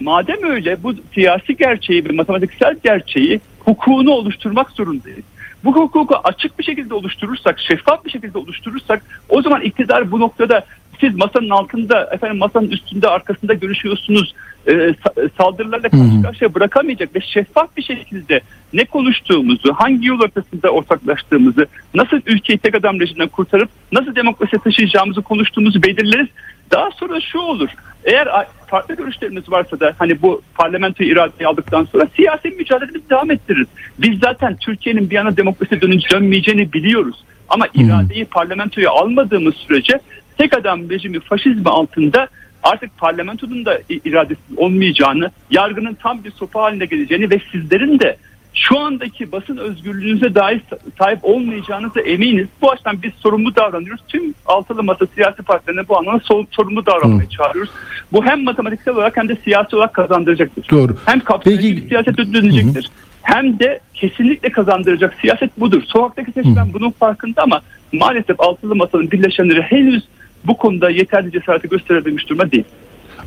Madem 0.00 0.42
öyle 0.42 0.82
bu 0.82 0.94
siyasi 1.14 1.56
gerçeği 1.56 2.04
ve 2.04 2.12
matematiksel 2.12 2.76
gerçeği 2.84 3.40
hukukunu 3.58 4.10
oluşturmak 4.10 4.70
zorundayız. 4.70 5.24
Bu 5.64 5.76
hukuku 5.76 6.14
açık 6.24 6.58
bir 6.58 6.64
şekilde 6.64 6.94
oluşturursak, 6.94 7.60
şeffaf 7.60 8.04
bir 8.04 8.10
şekilde 8.10 8.38
oluşturursak 8.38 9.02
o 9.28 9.42
zaman 9.42 9.62
iktidar 9.62 10.10
bu 10.10 10.20
noktada 10.20 10.64
siz 11.00 11.14
masanın 11.14 11.50
altında, 11.50 12.10
efendim 12.12 12.38
masanın 12.38 12.70
üstünde, 12.70 13.08
arkasında 13.08 13.54
görüşüyorsunuz, 13.54 14.34
e, 14.66 14.72
sa- 14.72 15.28
saldırılarla 15.38 15.88
karşı 15.88 16.22
karşıya 16.22 16.54
bırakamayacak 16.54 17.16
ve 17.16 17.20
şeffaf 17.20 17.76
bir 17.76 17.82
şekilde 17.82 18.40
ne 18.72 18.84
konuştuğumuzu, 18.84 19.74
hangi 19.74 20.06
yol 20.06 20.20
ortasında 20.20 20.70
ortaklaştığımızı, 20.70 21.66
nasıl 21.94 22.20
ülkeyi 22.26 22.58
tek 22.58 22.74
adam 22.74 23.00
rejimden 23.00 23.28
kurtarıp 23.28 23.68
nasıl 23.92 24.14
demokrasiye 24.14 24.62
taşıyacağımızı 24.62 25.22
konuştuğumuzu 25.22 25.82
belirleriz. 25.82 26.28
Daha 26.70 26.90
sonra 26.90 27.20
şu 27.20 27.38
olur. 27.38 27.68
Eğer 28.04 28.28
farklı 28.66 28.94
görüşlerimiz 28.96 29.50
varsa 29.50 29.80
da 29.80 29.94
hani 29.98 30.22
bu 30.22 30.42
parlamento 30.54 31.04
iradeyi 31.04 31.48
aldıktan 31.48 31.84
sonra 31.84 32.06
siyasi 32.16 32.48
mücadelemizi 32.48 33.10
devam 33.10 33.30
ettiririz. 33.30 33.66
Biz 33.98 34.18
zaten 34.18 34.56
Türkiye'nin 34.56 35.10
bir 35.10 35.14
yana 35.14 35.36
demokrasi 35.36 35.80
dönünce 35.80 36.10
dönmeyeceğini 36.10 36.72
biliyoruz. 36.72 37.24
Ama 37.48 37.66
iradeyi 37.74 38.24
parlamentoya 38.24 38.90
almadığımız 38.90 39.54
sürece 39.54 40.00
tek 40.38 40.56
adam 40.56 40.90
rejimi 40.90 41.20
faşizmi 41.20 41.68
altında 41.68 42.28
artık 42.62 42.98
parlamentonun 42.98 43.64
da 43.64 43.78
iradesi 44.04 44.40
olmayacağını, 44.56 45.30
yargının 45.50 45.94
tam 45.94 46.24
bir 46.24 46.30
sopa 46.30 46.62
haline 46.62 46.84
geleceğini 46.86 47.30
ve 47.30 47.40
sizlerin 47.52 47.98
de 47.98 48.16
şu 48.54 48.78
andaki 48.78 49.32
basın 49.32 49.56
özgürlüğünüze 49.56 50.34
dair 50.34 50.60
sa- 50.70 50.78
sahip 50.98 51.18
olmayacağınıza 51.22 52.00
eminiz. 52.00 52.46
Bu 52.62 52.70
açıdan 52.70 53.02
biz 53.02 53.12
sorumlu 53.14 53.56
davranıyoruz. 53.56 54.04
Tüm 54.08 54.34
altılı 54.46 54.82
masa 54.82 55.06
siyasi 55.14 55.42
partilerine 55.42 55.88
bu 55.88 55.98
anlamda 55.98 56.22
so- 56.22 56.46
sorumlu 56.50 56.86
davranmaya 56.86 57.28
çağırıyoruz. 57.28 57.70
Bu 58.12 58.24
hem 58.24 58.44
matematiksel 58.44 58.94
olarak 58.94 59.16
hem 59.16 59.28
de 59.28 59.36
siyasi 59.44 59.76
olarak 59.76 59.94
kazandıracaktır. 59.94 60.68
Doğru. 60.70 60.96
Hem 61.06 61.20
kapsayıcı 61.20 61.76
bir 61.76 61.88
siyaset 61.88 62.18
dönecektir. 62.18 62.90
Hem 63.22 63.58
de 63.58 63.80
kesinlikle 63.94 64.52
kazandıracak 64.52 65.14
siyaset 65.20 65.60
budur. 65.60 65.82
Sokaktaki 65.86 66.32
seçmen 66.32 66.72
bunun 66.72 66.90
farkında 66.90 67.42
ama 67.42 67.60
maalesef 67.92 68.40
altılı 68.40 68.76
masanın 68.76 69.10
birleşenleri 69.10 69.62
henüz 69.62 70.04
bu 70.44 70.56
konuda 70.56 70.90
yeterli 70.90 71.32
cesareti 71.32 71.68
gösterebilmiş 71.68 72.28
durumda 72.28 72.52
değil. 72.52 72.64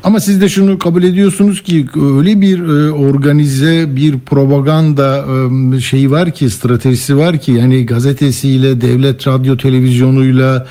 Ama 0.04 0.20
siz 0.20 0.42
de 0.42 0.50
şunu 0.50 0.80
kabul 0.80 1.04
ediyorsunuz 1.04 1.62
ki 1.62 1.86
öyle 1.96 2.42
bir 2.42 2.60
e, 2.60 2.92
organize 2.92 3.96
bir 3.96 4.20
propaganda 4.20 5.26
e, 5.76 5.80
şeyi 5.80 6.12
var 6.12 6.32
ki 6.32 6.50
stratejisi 6.50 7.18
var 7.18 7.38
ki 7.38 7.52
yani 7.52 7.86
gazetesiyle, 7.86 8.82
devlet 8.82 9.28
radyo 9.28 9.58
televizyonuyla, 9.58 10.68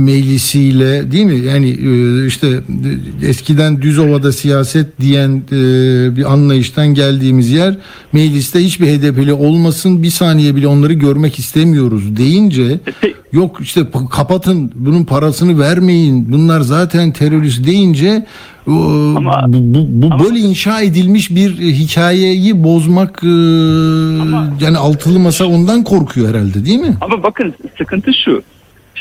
meclisiyle 0.00 1.12
değil 1.12 1.24
mi? 1.24 1.38
Yani 1.38 1.68
e, 1.70 2.26
işte 2.26 2.48
e, 3.22 3.26
eskiden 3.28 3.82
Düzova'da 3.82 4.32
siyaset 4.32 5.00
diyen 5.00 5.42
e, 5.52 5.56
bir 6.16 6.32
anlayıştan 6.32 6.86
geldiğimiz 6.94 7.50
yer 7.50 7.74
mecliste 8.12 8.58
hiçbir 8.64 8.86
HDP'li 8.86 9.32
olmasın 9.32 10.02
bir 10.02 10.10
saniye 10.10 10.56
bile 10.56 10.66
onları 10.66 10.92
görmek 10.92 11.38
istemiyoruz 11.38 12.16
deyince 12.16 12.80
yok 13.32 13.58
işte 13.60 13.80
pa- 13.80 14.08
kapatın 14.08 14.72
bunun 14.74 15.04
parasını 15.04 15.58
vermeyin 15.60 16.32
bunlar 16.32 16.60
zaten 16.60 17.12
terörist 17.12 17.66
deyince 17.66 18.26
o, 18.66 18.70
bu, 18.70 19.74
bu, 19.74 19.88
bu 20.02 20.24
böyle 20.24 20.38
inşa 20.38 20.80
edilmiş 20.80 21.30
bir 21.30 21.58
hikayeyi 21.60 22.64
bozmak 22.64 23.20
e, 23.24 23.28
yani 24.64 24.78
altılı 24.78 25.18
masa 25.18 25.46
ondan 25.46 25.84
korkuyor 25.84 26.28
herhalde 26.28 26.64
değil 26.64 26.80
mi? 26.80 26.96
Ama 27.00 27.22
bakın 27.22 27.54
sıkıntı 27.78 28.10
şu. 28.24 28.42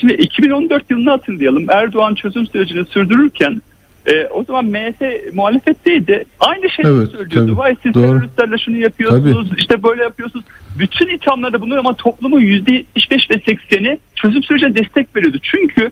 Şimdi 0.02 0.14
2014 0.14 0.92
yılını 0.92 1.10
hatırlayalım. 1.10 1.70
Erdoğan 1.70 2.16
çözüm 2.16 2.48
sürecini 2.48 2.86
sürdürürken 2.86 3.62
e, 4.06 4.26
o 4.26 4.44
zaman 4.44 4.66
MHP 4.66 5.34
muhalefetteydi. 5.34 6.26
Aynı 6.40 6.70
şeyi 6.70 6.88
Evet, 6.88 7.12
söylüyordu. 7.12 7.34
tabii. 7.48 7.58
Vay 7.58 7.76
siz 7.84 7.94
Doğru. 7.94 8.04
teröristlerle 8.04 8.58
şunu 8.58 8.78
yapıyorsunuz, 8.78 9.48
işte 9.58 9.84
böyle 9.84 10.04
yapıyorsunuz. 10.04 10.46
Bütün 10.80 11.08
ithamlarda 11.08 11.62
bunlar 11.62 11.78
ama 11.78 11.96
toplumun 11.96 12.42
%75 12.42 13.30
ve 13.30 13.36
80'i 13.36 14.00
çözüm 14.16 14.44
sürecine 14.44 14.76
destek 14.76 15.16
veriyordu. 15.16 15.38
Çünkü 15.42 15.92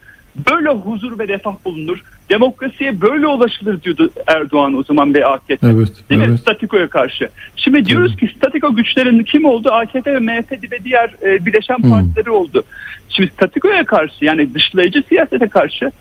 böyle 0.52 0.70
huzur 0.70 1.20
ve 1.20 1.28
refah 1.28 1.56
bulunur. 1.66 2.04
Demokrasiye 2.30 3.02
böyle 3.02 3.28
ulaşılır 3.28 3.82
diyordu 3.82 4.10
Erdoğan 4.28 4.74
o 4.74 4.84
zaman 4.84 5.14
ve 5.14 5.26
AKP. 5.26 5.68
Evet, 5.68 6.10
Değil 6.10 6.22
mi? 6.22 6.28
evet. 6.30 6.40
Statiko'ya 6.40 6.88
karşı. 6.88 7.30
Şimdi 7.56 7.86
diyoruz 7.86 8.16
ki 8.16 8.32
statiko 8.38 8.76
güçlerin 8.76 9.24
kim 9.24 9.46
oldu? 9.46 9.72
AKP 9.72 10.14
ve 10.14 10.20
MHP 10.20 10.72
ve 10.72 10.84
diğer 10.84 11.16
e, 11.24 11.46
bileşen 11.46 11.82
partileri 11.82 12.30
oldu. 12.30 12.64
Şimdi 13.10 13.32
statikoya 13.32 13.86
karşı 13.86 14.26
yani 14.26 14.54
dışlayıcı 14.54 15.04
siyasete 15.10 15.48
karşı 15.48 15.92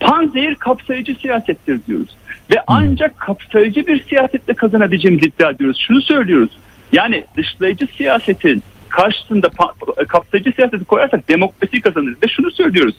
panzehir 0.00 0.54
kapsayıcı 0.54 1.14
siyasettir 1.14 1.80
diyoruz. 1.86 2.16
Ve 2.50 2.56
ancak 2.66 3.18
kapsayıcı 3.18 3.86
bir 3.86 4.04
siyasetle 4.04 4.54
kazanabileceğimizi 4.54 5.26
iddia 5.26 5.50
ediyoruz. 5.50 5.84
Şunu 5.86 6.02
söylüyoruz. 6.02 6.50
Yani 6.92 7.24
dışlayıcı 7.36 7.86
siyasetin 7.96 8.62
karşısında 8.88 9.48
kapsayıcı 10.08 10.52
siyaseti 10.52 10.84
koyarsak 10.84 11.28
demokrasi 11.28 11.80
kazanırız. 11.80 12.22
Ve 12.22 12.28
şunu 12.28 12.50
söylüyoruz. 12.50 12.94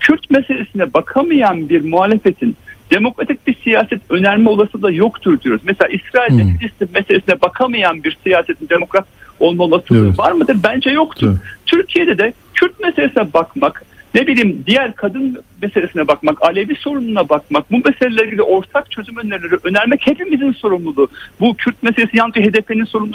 Kürt 0.00 0.30
meselesine 0.30 0.94
bakamayan 0.94 1.68
bir 1.68 1.84
muhalefetin 1.84 2.56
demokratik 2.90 3.46
bir 3.46 3.56
siyaset 3.64 4.00
önerme 4.10 4.50
olasılığı 4.50 4.94
yoktur 4.94 5.40
diyoruz. 5.40 5.62
Mesela 5.64 5.88
İsrail'de 5.88 6.58
Filistin 6.58 6.88
meselesine 6.94 7.40
bakamayan 7.40 8.04
bir 8.04 8.18
siyasetin 8.24 8.68
demokrat 8.68 9.06
olma 9.40 9.64
olasılığı 9.64 10.06
Evet. 10.06 10.18
var 10.18 10.32
mıdır? 10.32 10.56
Bence 10.64 10.90
yoktur. 10.90 11.28
Evet. 11.28 11.38
Türkiye'de 11.66 12.18
de 12.18 12.32
Kürt 12.54 12.80
meselesine 12.80 13.32
bakmak, 13.32 13.84
ne 14.14 14.26
bileyim 14.26 14.62
diğer 14.66 14.94
kadın 14.94 15.38
meselesine 15.62 16.08
bakmak, 16.08 16.42
Alevi 16.42 16.74
sorununa 16.76 17.28
bakmak, 17.28 17.72
bu 17.72 17.76
meselelerle 17.84 18.42
ortak 18.42 18.90
çözüm 18.90 19.16
önerileri 19.16 19.56
önermek 19.64 20.00
hepimizin 20.06 20.52
sorumluluğu. 20.52 21.08
Bu 21.40 21.54
Kürt 21.54 21.82
meselesi 21.82 22.16
yalnız 22.16 22.34
HDP'nin 22.34 22.84
sorunu, 22.84 23.12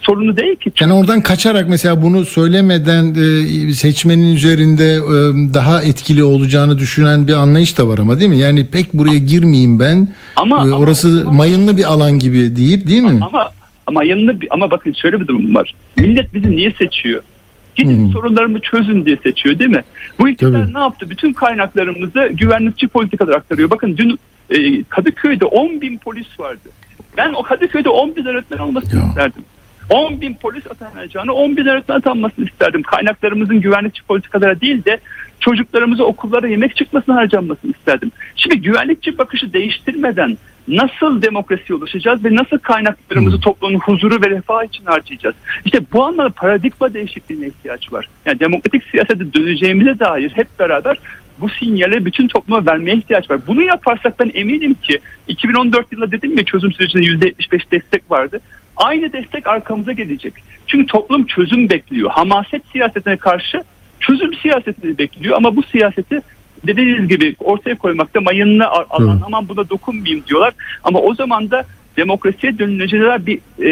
sorunu 0.00 0.36
değil 0.36 0.56
ki. 0.56 0.72
Yani 0.80 0.92
oradan 0.92 1.20
kaçarak 1.20 1.68
mesela 1.68 2.02
bunu 2.02 2.24
söylemeden 2.24 3.14
e, 3.68 3.72
seçmenin 3.72 4.34
üzerinde 4.34 4.84
e, 4.94 5.10
daha 5.54 5.82
etkili 5.82 6.24
olacağını 6.24 6.78
düşünen 6.78 7.28
bir 7.28 7.32
anlayış 7.32 7.78
da 7.78 7.88
var 7.88 7.98
ama 7.98 8.20
değil 8.20 8.30
mi? 8.30 8.38
Yani 8.38 8.66
pek 8.66 8.94
buraya 8.94 9.18
girmeyeyim 9.18 9.80
ben. 9.80 10.08
Ama- 10.36 10.56
E, 10.56 10.60
ama- 10.60 10.76
orası 10.78 11.24
mayınlı 11.32 11.76
bir 11.76 11.84
alan 11.84 12.18
gibi 12.18 12.56
deyip 12.56 12.86
değil 12.88 13.02
mi? 13.02 13.18
Ama 13.22 13.50
ama 13.86 14.04
yanında 14.04 14.40
bir, 14.40 14.48
ama 14.50 14.70
bakın 14.70 14.92
şöyle 14.92 15.20
bir 15.20 15.26
durum 15.26 15.54
var. 15.54 15.74
Millet 15.96 16.34
bizi 16.34 16.50
niye 16.50 16.72
seçiyor? 16.78 17.22
Gidin 17.78 18.10
sorunlarımı 18.10 18.60
çözün 18.60 19.04
diye 19.04 19.16
seçiyor 19.16 19.58
değil 19.58 19.70
mi? 19.70 19.82
Bu 20.18 20.28
iktidar 20.28 20.62
Tabii. 20.62 20.74
ne 20.74 20.78
yaptı? 20.78 21.10
Bütün 21.10 21.32
kaynaklarımızı 21.32 22.28
güvenlikçi 22.32 22.88
politikalar 22.88 23.34
aktarıyor. 23.34 23.70
Bakın 23.70 23.96
dün 23.96 24.18
e, 24.50 24.82
Kadıköy'de 24.84 25.44
10 25.44 25.80
bin 25.80 25.98
polis 25.98 26.40
vardı. 26.40 26.68
Ben 27.16 27.32
o 27.32 27.42
Kadıköy'de 27.42 27.88
10 27.88 28.16
bin 28.16 28.24
öğretmen 28.24 28.58
olmasını 28.58 29.08
isterdim. 29.08 29.44
10 29.90 30.20
bin 30.20 30.34
polis 30.34 30.66
atanacağını 30.66 31.32
10 31.32 31.56
bin 31.56 31.66
öğretmen 31.66 31.96
atanmasını 31.96 32.44
isterdim. 32.44 32.82
Kaynaklarımızın 32.82 33.60
güvenlikçi 33.60 34.02
politikalara 34.02 34.60
değil 34.60 34.84
de 34.84 34.98
çocuklarımızı 35.40 36.04
okullara 36.04 36.48
yemek 36.48 36.76
çıkmasına 36.76 37.14
harcanmasını 37.14 37.70
isterdim. 37.70 38.12
Şimdi 38.36 38.60
güvenlikçi 38.60 39.18
bakışı 39.18 39.52
değiştirmeden 39.52 40.38
nasıl 40.68 41.22
demokrasiye 41.22 41.78
ulaşacağız 41.78 42.24
ve 42.24 42.34
nasıl 42.34 42.58
kaynaklarımızı 42.58 43.40
toplumun 43.40 43.78
huzuru 43.78 44.22
ve 44.22 44.30
refah 44.30 44.64
için 44.64 44.84
harcayacağız? 44.84 45.34
İşte 45.64 45.80
bu 45.92 46.04
anlamda 46.04 46.30
paradigma 46.30 46.94
değişikliğine 46.94 47.46
ihtiyaç 47.46 47.92
var. 47.92 48.08
Yani 48.26 48.40
demokratik 48.40 48.84
siyasete 48.84 49.32
döneceğimize 49.32 49.98
dair 49.98 50.30
hep 50.34 50.58
beraber 50.58 50.98
bu 51.40 51.48
sinyali 51.48 52.04
bütün 52.04 52.28
topluma 52.28 52.66
vermeye 52.66 52.96
ihtiyaç 52.96 53.30
var. 53.30 53.40
Bunu 53.46 53.62
yaparsak 53.62 54.20
ben 54.20 54.30
eminim 54.34 54.74
ki 54.74 54.98
2014 55.28 55.92
yılında 55.92 56.12
dedim 56.12 56.38
ya 56.38 56.44
çözüm 56.44 56.72
sürecinde 56.72 57.28
%75 57.28 57.70
destek 57.70 58.10
vardı. 58.10 58.40
Aynı 58.76 59.12
destek 59.12 59.46
arkamıza 59.46 59.92
gelecek. 59.92 60.34
Çünkü 60.66 60.86
toplum 60.86 61.26
çözüm 61.26 61.70
bekliyor. 61.70 62.10
Hamaset 62.10 62.62
siyasetine 62.72 63.16
karşı 63.16 63.62
çözüm 64.00 64.34
siyasetini 64.34 64.98
bekliyor 64.98 65.36
ama 65.36 65.56
bu 65.56 65.62
siyaseti 65.62 66.20
dediğiniz 66.66 67.08
gibi 67.08 67.34
ortaya 67.38 67.74
koymakta 67.78 68.20
mayınlı 68.20 68.64
a- 68.64 68.86
alan 68.90 69.20
aman 69.26 69.48
buna 69.48 69.68
dokunmayayım 69.70 70.24
diyorlar. 70.26 70.52
Ama 70.84 70.98
o 70.98 71.14
zaman 71.14 71.50
da 71.50 71.64
demokrasiye 71.96 72.58
dönüleceğine 72.58 73.26
bir 73.26 73.38
e, 73.58 73.68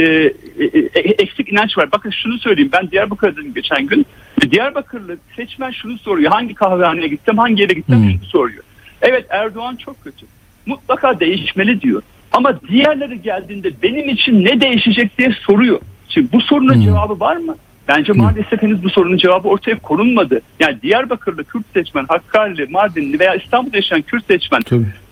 e, 0.61 0.65
e, 0.95 1.01
eksik 1.01 1.53
inanç 1.53 1.79
var. 1.79 1.93
Bakın 1.93 2.11
şunu 2.11 2.39
söyleyeyim 2.39 2.71
ben 2.73 2.91
Diyarbakır'daydım 2.91 3.55
geçen 3.55 3.87
gün. 3.87 4.07
Diyarbakırlı 4.51 5.17
seçmen 5.37 5.71
şunu 5.71 5.99
soruyor. 5.99 6.33
Hangi 6.33 6.55
kahvehaneye 6.55 7.09
gitsem 7.09 7.39
hangi 7.39 7.63
yere 7.63 7.73
gitsem 7.73 7.99
şunu 8.11 8.29
soruyor. 8.29 8.63
Evet 9.03 9.27
Erdoğan 9.31 9.77
çok 9.77 10.05
kötü. 10.05 10.27
Mutlaka 10.67 11.21
değişmeli 11.21 11.81
diyor. 11.81 12.03
Ama 12.33 12.61
diğerleri 12.69 13.23
geldiğinde 13.23 13.71
benim 13.83 14.09
için 14.09 14.45
ne 14.45 14.61
değişecek 14.61 15.19
diye 15.19 15.33
soruyor. 15.41 15.81
Şimdi 16.09 16.33
bu 16.33 16.41
sorunun 16.41 16.81
cevabı 16.85 17.21
var 17.21 17.37
mı? 17.37 17.57
Bence 17.89 18.13
maalesef 18.13 18.63
henüz 18.63 18.85
bu 18.85 18.91
sorunun 18.91 19.17
cevabı 19.17 19.49
ortaya 19.49 19.79
konulmadı. 19.79 20.41
Yani 20.61 20.83
Diyarbakırlı 20.83 21.45
Kürt 21.45 21.65
seçmen, 21.75 22.05
Hakkari'li, 22.09 22.67
Mardinli 22.71 23.21
veya 23.21 23.35
İstanbul'da 23.35 23.77
yaşayan 23.77 24.03
Kürt 24.03 24.27
seçmen 24.27 24.63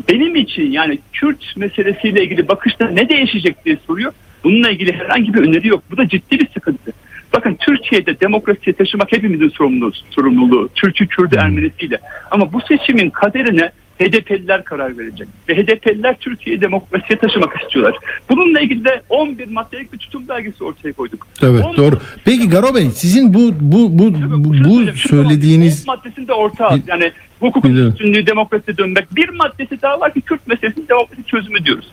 benim 0.08 0.36
için 0.36 0.70
yani 0.70 0.98
Kürt 1.12 1.56
meselesiyle 1.56 2.24
ilgili 2.24 2.48
bakışta 2.48 2.88
ne 2.88 3.08
değişecek 3.08 3.64
diye 3.64 3.76
soruyor. 3.86 4.12
Bununla 4.44 4.70
ilgili 4.70 4.92
herhangi 4.92 5.34
bir 5.34 5.38
öneri 5.38 5.68
yok. 5.68 5.82
Bu 5.90 5.96
da 5.96 6.08
ciddi 6.08 6.40
bir 6.40 6.48
sıkıntı. 6.54 6.92
Bakın 7.32 7.56
Türkiye'de 7.60 8.20
demokrasiyi 8.20 8.74
taşımak 8.74 9.12
hepimizin 9.12 9.48
sorumluluğu. 9.48 9.92
sorumluluğu. 10.10 10.68
Türk'ü, 10.74 11.06
Kürt'ü, 11.06 11.36
Ermenisiyle. 11.36 11.98
Ama 12.30 12.52
bu 12.52 12.60
seçimin 12.60 13.10
kaderine 13.10 13.70
HDP'liler 14.00 14.64
karar 14.64 14.98
verecek. 14.98 15.28
Ve 15.48 15.56
HDP'liler 15.56 16.16
Türkiye'yi 16.18 16.60
demokrasiye 16.60 17.18
taşımak 17.18 17.62
istiyorlar. 17.62 17.98
Bununla 18.30 18.60
ilgili 18.60 18.84
de 18.84 19.02
11 19.08 19.48
maddelik 19.48 19.92
bir 19.92 19.98
tutum 19.98 20.28
belgesi 20.28 20.64
ortaya 20.64 20.92
koyduk. 20.92 21.26
Evet 21.42 21.64
doğru. 21.76 21.98
Peki 22.24 22.48
Garo 22.48 22.74
Bey 22.74 22.90
sizin 22.94 23.34
bu 23.34 23.52
bu 23.60 23.98
bu 23.98 24.14
bu, 24.14 24.54
bu 24.64 24.92
söylediğiniz 24.96 25.86
maddesinde 25.86 26.32
ortağı. 26.32 26.80
Yani 26.86 27.12
hukukun 27.40 27.74
üstünlüğü 27.74 28.26
demokrasiye 28.26 28.76
dönmek. 28.76 29.16
Bir 29.16 29.28
maddesi 29.28 29.82
daha 29.82 30.00
var 30.00 30.14
ki 30.14 30.20
Kürt 30.20 30.46
meselesinin 30.46 30.88
demokrasi 30.88 31.24
çözümü 31.24 31.64
diyoruz. 31.64 31.86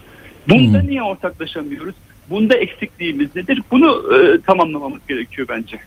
Bunda 0.49 0.81
niye 0.81 1.03
ortaklaşamıyoruz? 1.03 1.95
Bunda 2.29 2.55
eksikliğimiz 2.55 3.35
nedir? 3.35 3.61
Bunu 3.71 4.03
e, 4.15 4.41
tamamlamamız 4.41 4.99
gerekiyor 5.07 5.47
bence. 5.47 5.79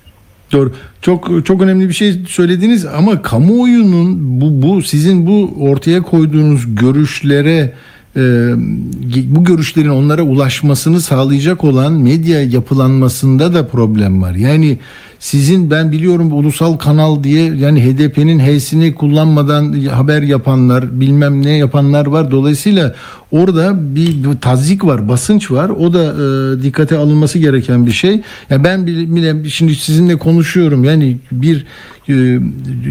Doğru. 0.53 0.73
Çok 1.03 1.47
çok 1.47 1.63
önemli 1.63 1.89
bir 1.89 1.95
şey 1.95 2.13
söylediniz 2.29 2.87
ama 2.87 3.23
kamuoyunun 3.23 4.41
bu 4.41 4.63
bu 4.63 4.83
sizin 4.83 5.27
bu 5.27 5.55
ortaya 5.61 6.03
koyduğunuz 6.03 6.75
görüşlere 6.75 7.73
bu 8.17 9.45
görüşlerin 9.45 9.89
onlara 9.89 10.23
ulaşmasını 10.23 11.01
sağlayacak 11.01 11.65
olan 11.65 11.93
medya 11.93 12.43
yapılanmasında 12.43 13.55
da 13.55 13.67
problem 13.67 14.23
var. 14.23 14.35
Yani 14.35 14.79
sizin 15.19 15.71
ben 15.71 15.93
biliyorum 15.93 16.33
ulusal 16.33 16.77
kanal 16.77 17.25
diye 17.25 17.55
yani 17.55 17.85
HDP'nin 17.85 18.39
H'sini 18.39 18.95
kullanmadan 18.95 19.73
haber 19.73 20.23
yapanlar 20.23 21.01
bilmem 21.01 21.43
ne 21.43 21.57
yapanlar 21.57 22.07
var. 22.07 22.31
Dolayısıyla 22.31 22.95
orada 23.31 23.95
bir, 23.95 24.41
tazik 24.41 24.85
var, 24.85 25.09
basınç 25.09 25.51
var. 25.51 25.69
O 25.69 25.93
da 25.93 26.05
e, 26.05 26.63
dikkate 26.63 26.97
alınması 26.97 27.39
gereken 27.39 27.87
bir 27.87 27.93
şey. 27.93 28.21
Ya 28.51 28.65
ben 28.65 28.87
bile, 28.87 29.49
şimdi 29.51 29.75
sizinle 29.75 30.17
konuşuyorum. 30.17 30.85
Yani 30.85 31.17
bir 31.33 31.67
e, 32.09 32.39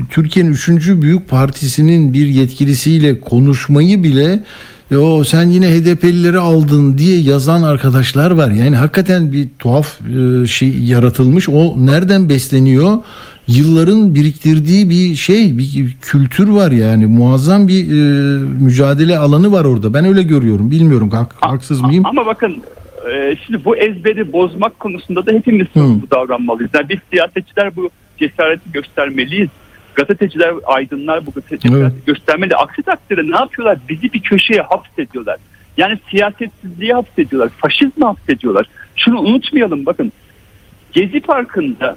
Türkiye'nin 0.10 0.52
üçüncü 0.52 1.02
büyük 1.02 1.30
partisinin 1.30 2.14
bir 2.14 2.28
yetkilisiyle 2.28 3.20
konuşmayı 3.20 4.04
bile 4.04 4.44
o 4.98 5.24
sen 5.24 5.50
yine 5.50 5.68
HDP'lileri 5.68 6.40
aldın 6.40 6.98
diye 6.98 7.20
yazan 7.20 7.64
arkadaşlar 7.64 8.32
var. 8.32 8.52
Yani 8.52 8.76
hakikaten 8.76 9.32
bir 9.32 9.48
tuhaf 9.60 10.00
e, 10.02 10.48
şey 10.48 10.80
yaratılmış. 10.80 11.50
O 11.50 11.76
nereden 11.78 12.30
besleniyor? 12.30 12.98
Yılların 13.48 14.16
biriktirdiği 14.16 14.90
bir 14.90 15.16
şey, 15.16 15.58
bir 15.58 15.96
kültür 16.02 16.48
var 16.48 16.72
yani. 16.72 17.06
Muazzam 17.06 17.68
bir 17.68 17.84
e, 17.88 18.40
mücadele 18.64 19.18
alanı 19.18 19.52
var 19.52 19.66
orada. 19.66 19.94
Ben 19.94 20.06
öyle 20.06 20.24
görüyorum. 20.24 20.72
Bilmiyorum 20.72 21.10
hak- 21.10 21.36
haksız 21.42 21.82
mıyım? 21.82 22.06
Ama 22.06 22.26
bakın 22.26 22.64
e, 23.14 23.36
şimdi 23.46 23.66
bu 23.66 23.78
ezberi 23.78 24.34
bozmak 24.34 24.80
konusunda 24.80 25.26
da 25.26 25.32
hepimiz 25.32 25.68
sorumlu 25.74 26.12
davranmalıyız. 26.12 26.72
Yani 26.74 26.90
biz 26.90 26.98
siyasetçiler 27.12 27.76
bu 27.76 27.90
cesareti 28.20 28.72
göstermeliyiz. 28.72 29.50
Gazeteciler, 29.96 30.54
aydınlar 30.66 31.26
bu 31.26 31.34
cesareti 31.34 32.06
göstermeli. 32.06 32.56
Aksi 32.56 32.84
takdirde 32.84 33.32
ne 33.32 33.36
yapıyorlar? 33.36 33.78
Bizi 33.90 34.14
bir 34.14 34.20
köşeye 34.20 34.62
hapsediyorlar. 34.62 35.38
Yani 35.78 36.00
siyasetsizliğe 36.10 36.94
hapsediyorlar. 36.94 37.50
Faşizme 37.58 38.06
hapsediyorlar. 38.06 38.66
Şunu 38.96 39.20
unutmayalım 39.20 39.86
bakın. 39.86 40.12
Gezi 40.92 41.20
Parkı'nda 41.20 41.96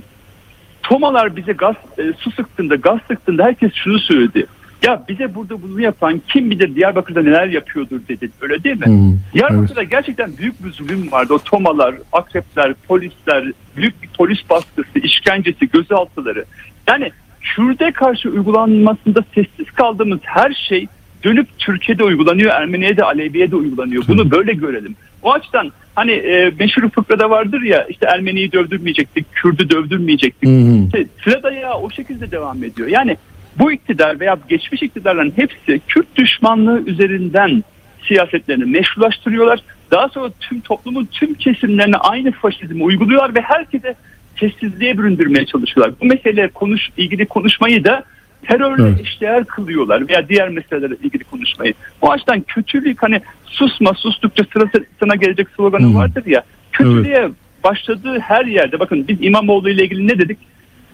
Tomalar 0.88 1.36
bize 1.36 1.52
gaz, 1.52 1.74
e, 1.98 2.12
su 2.18 2.30
sıktığında, 2.30 2.74
gaz 2.74 2.98
sıktığında 3.08 3.44
herkes 3.44 3.72
şunu 3.74 3.98
söyledi. 3.98 4.46
Ya 4.82 5.04
bize 5.08 5.34
burada 5.34 5.62
bunu 5.62 5.80
yapan 5.80 6.22
kim 6.28 6.50
bilir 6.50 6.74
Diyarbakır'da 6.74 7.22
neler 7.22 7.46
yapıyordur 7.46 8.00
dedi. 8.08 8.30
Öyle 8.40 8.64
değil 8.64 8.86
mi? 8.86 9.18
Diyarbakır'da 9.34 9.82
gerçekten 9.82 10.36
büyük 10.38 10.64
bir 10.64 10.72
zulüm 10.72 11.12
vardı. 11.12 11.34
O 11.34 11.38
tomalar, 11.38 11.94
akrepler, 12.12 12.74
polisler, 12.88 13.52
büyük 13.76 14.02
bir 14.02 14.08
polis 14.08 14.50
baskısı, 14.50 14.98
işkencesi, 14.98 15.68
gözaltıları. 15.68 16.44
Yani 16.88 17.10
Kürt'e 17.54 17.92
karşı 17.92 18.28
uygulanmasında 18.28 19.24
sessiz 19.34 19.70
kaldığımız 19.70 20.18
her 20.22 20.52
şey 20.68 20.86
dönüp 21.24 21.48
Türkiye'de 21.58 22.04
uygulanıyor, 22.04 22.52
Ermeniye 22.52 22.96
de 22.96 23.04
Alevi'ye 23.04 23.50
de 23.50 23.56
uygulanıyor. 23.56 24.04
Bunu 24.08 24.30
böyle 24.30 24.52
görelim. 24.52 24.96
O 25.22 25.32
açıdan 25.32 25.72
hani 25.94 26.12
e, 26.12 26.52
meşhur 26.58 26.90
fıkrada 26.90 27.30
vardır 27.30 27.62
ya 27.62 27.84
işte 27.84 28.06
Ermeniyi 28.06 28.52
dövdürmeyecektik, 28.52 29.32
Kürt'ü 29.32 29.70
dövdürmeyecektik. 29.70 30.48
İşte 30.84 31.06
sıra 31.24 31.42
dayağı 31.42 31.74
o 31.74 31.90
şekilde 31.90 32.30
devam 32.30 32.64
ediyor. 32.64 32.88
Yani 32.88 33.16
bu 33.58 33.72
iktidar 33.72 34.20
veya 34.20 34.38
geçmiş 34.48 34.82
iktidarların 34.82 35.32
hepsi 35.36 35.80
Kürt 35.88 36.16
düşmanlığı 36.16 36.82
üzerinden 36.86 37.64
siyasetlerini 38.08 38.64
meşrulaştırıyorlar. 38.64 39.60
Daha 39.90 40.08
sonra 40.08 40.30
tüm 40.40 40.60
toplumun 40.60 41.08
tüm 41.12 41.34
kesimlerine 41.34 41.96
aynı 41.96 42.32
faşizmi 42.32 42.82
uyguluyorlar 42.82 43.34
ve 43.34 43.40
herkese 43.40 43.94
sessizliğe 44.40 44.98
büründürmeye 44.98 45.46
çalışıyorlar. 45.46 45.94
Bu 46.00 46.04
mesele 46.04 46.48
konuş, 46.48 46.88
ilgili 46.96 47.26
konuşmayı 47.26 47.84
da 47.84 48.04
terörle 48.42 48.82
Evet. 48.88 49.00
eşdeğer 49.00 49.44
kılıyorlar 49.44 50.08
veya 50.08 50.28
diğer 50.28 50.48
meselelerle 50.48 50.96
ilgili 51.02 51.24
konuşmayı. 51.24 51.74
O 52.02 52.10
açıdan 52.10 52.40
kötülük 52.40 53.02
hani 53.02 53.20
susma 53.44 53.94
sustukça 53.94 54.44
sırasına 54.52 55.14
gelecek 55.16 55.48
sloganı 55.56 55.94
vardır 55.94 56.26
ya. 56.26 56.42
Kötülüğe 56.72 57.30
başladığı 57.64 58.18
her 58.18 58.44
yerde 58.44 58.80
bakın 58.80 59.08
biz 59.08 59.16
İmamoğlu 59.20 59.70
ile 59.70 59.84
ilgili 59.84 60.08
ne 60.08 60.18
dedik? 60.18 60.38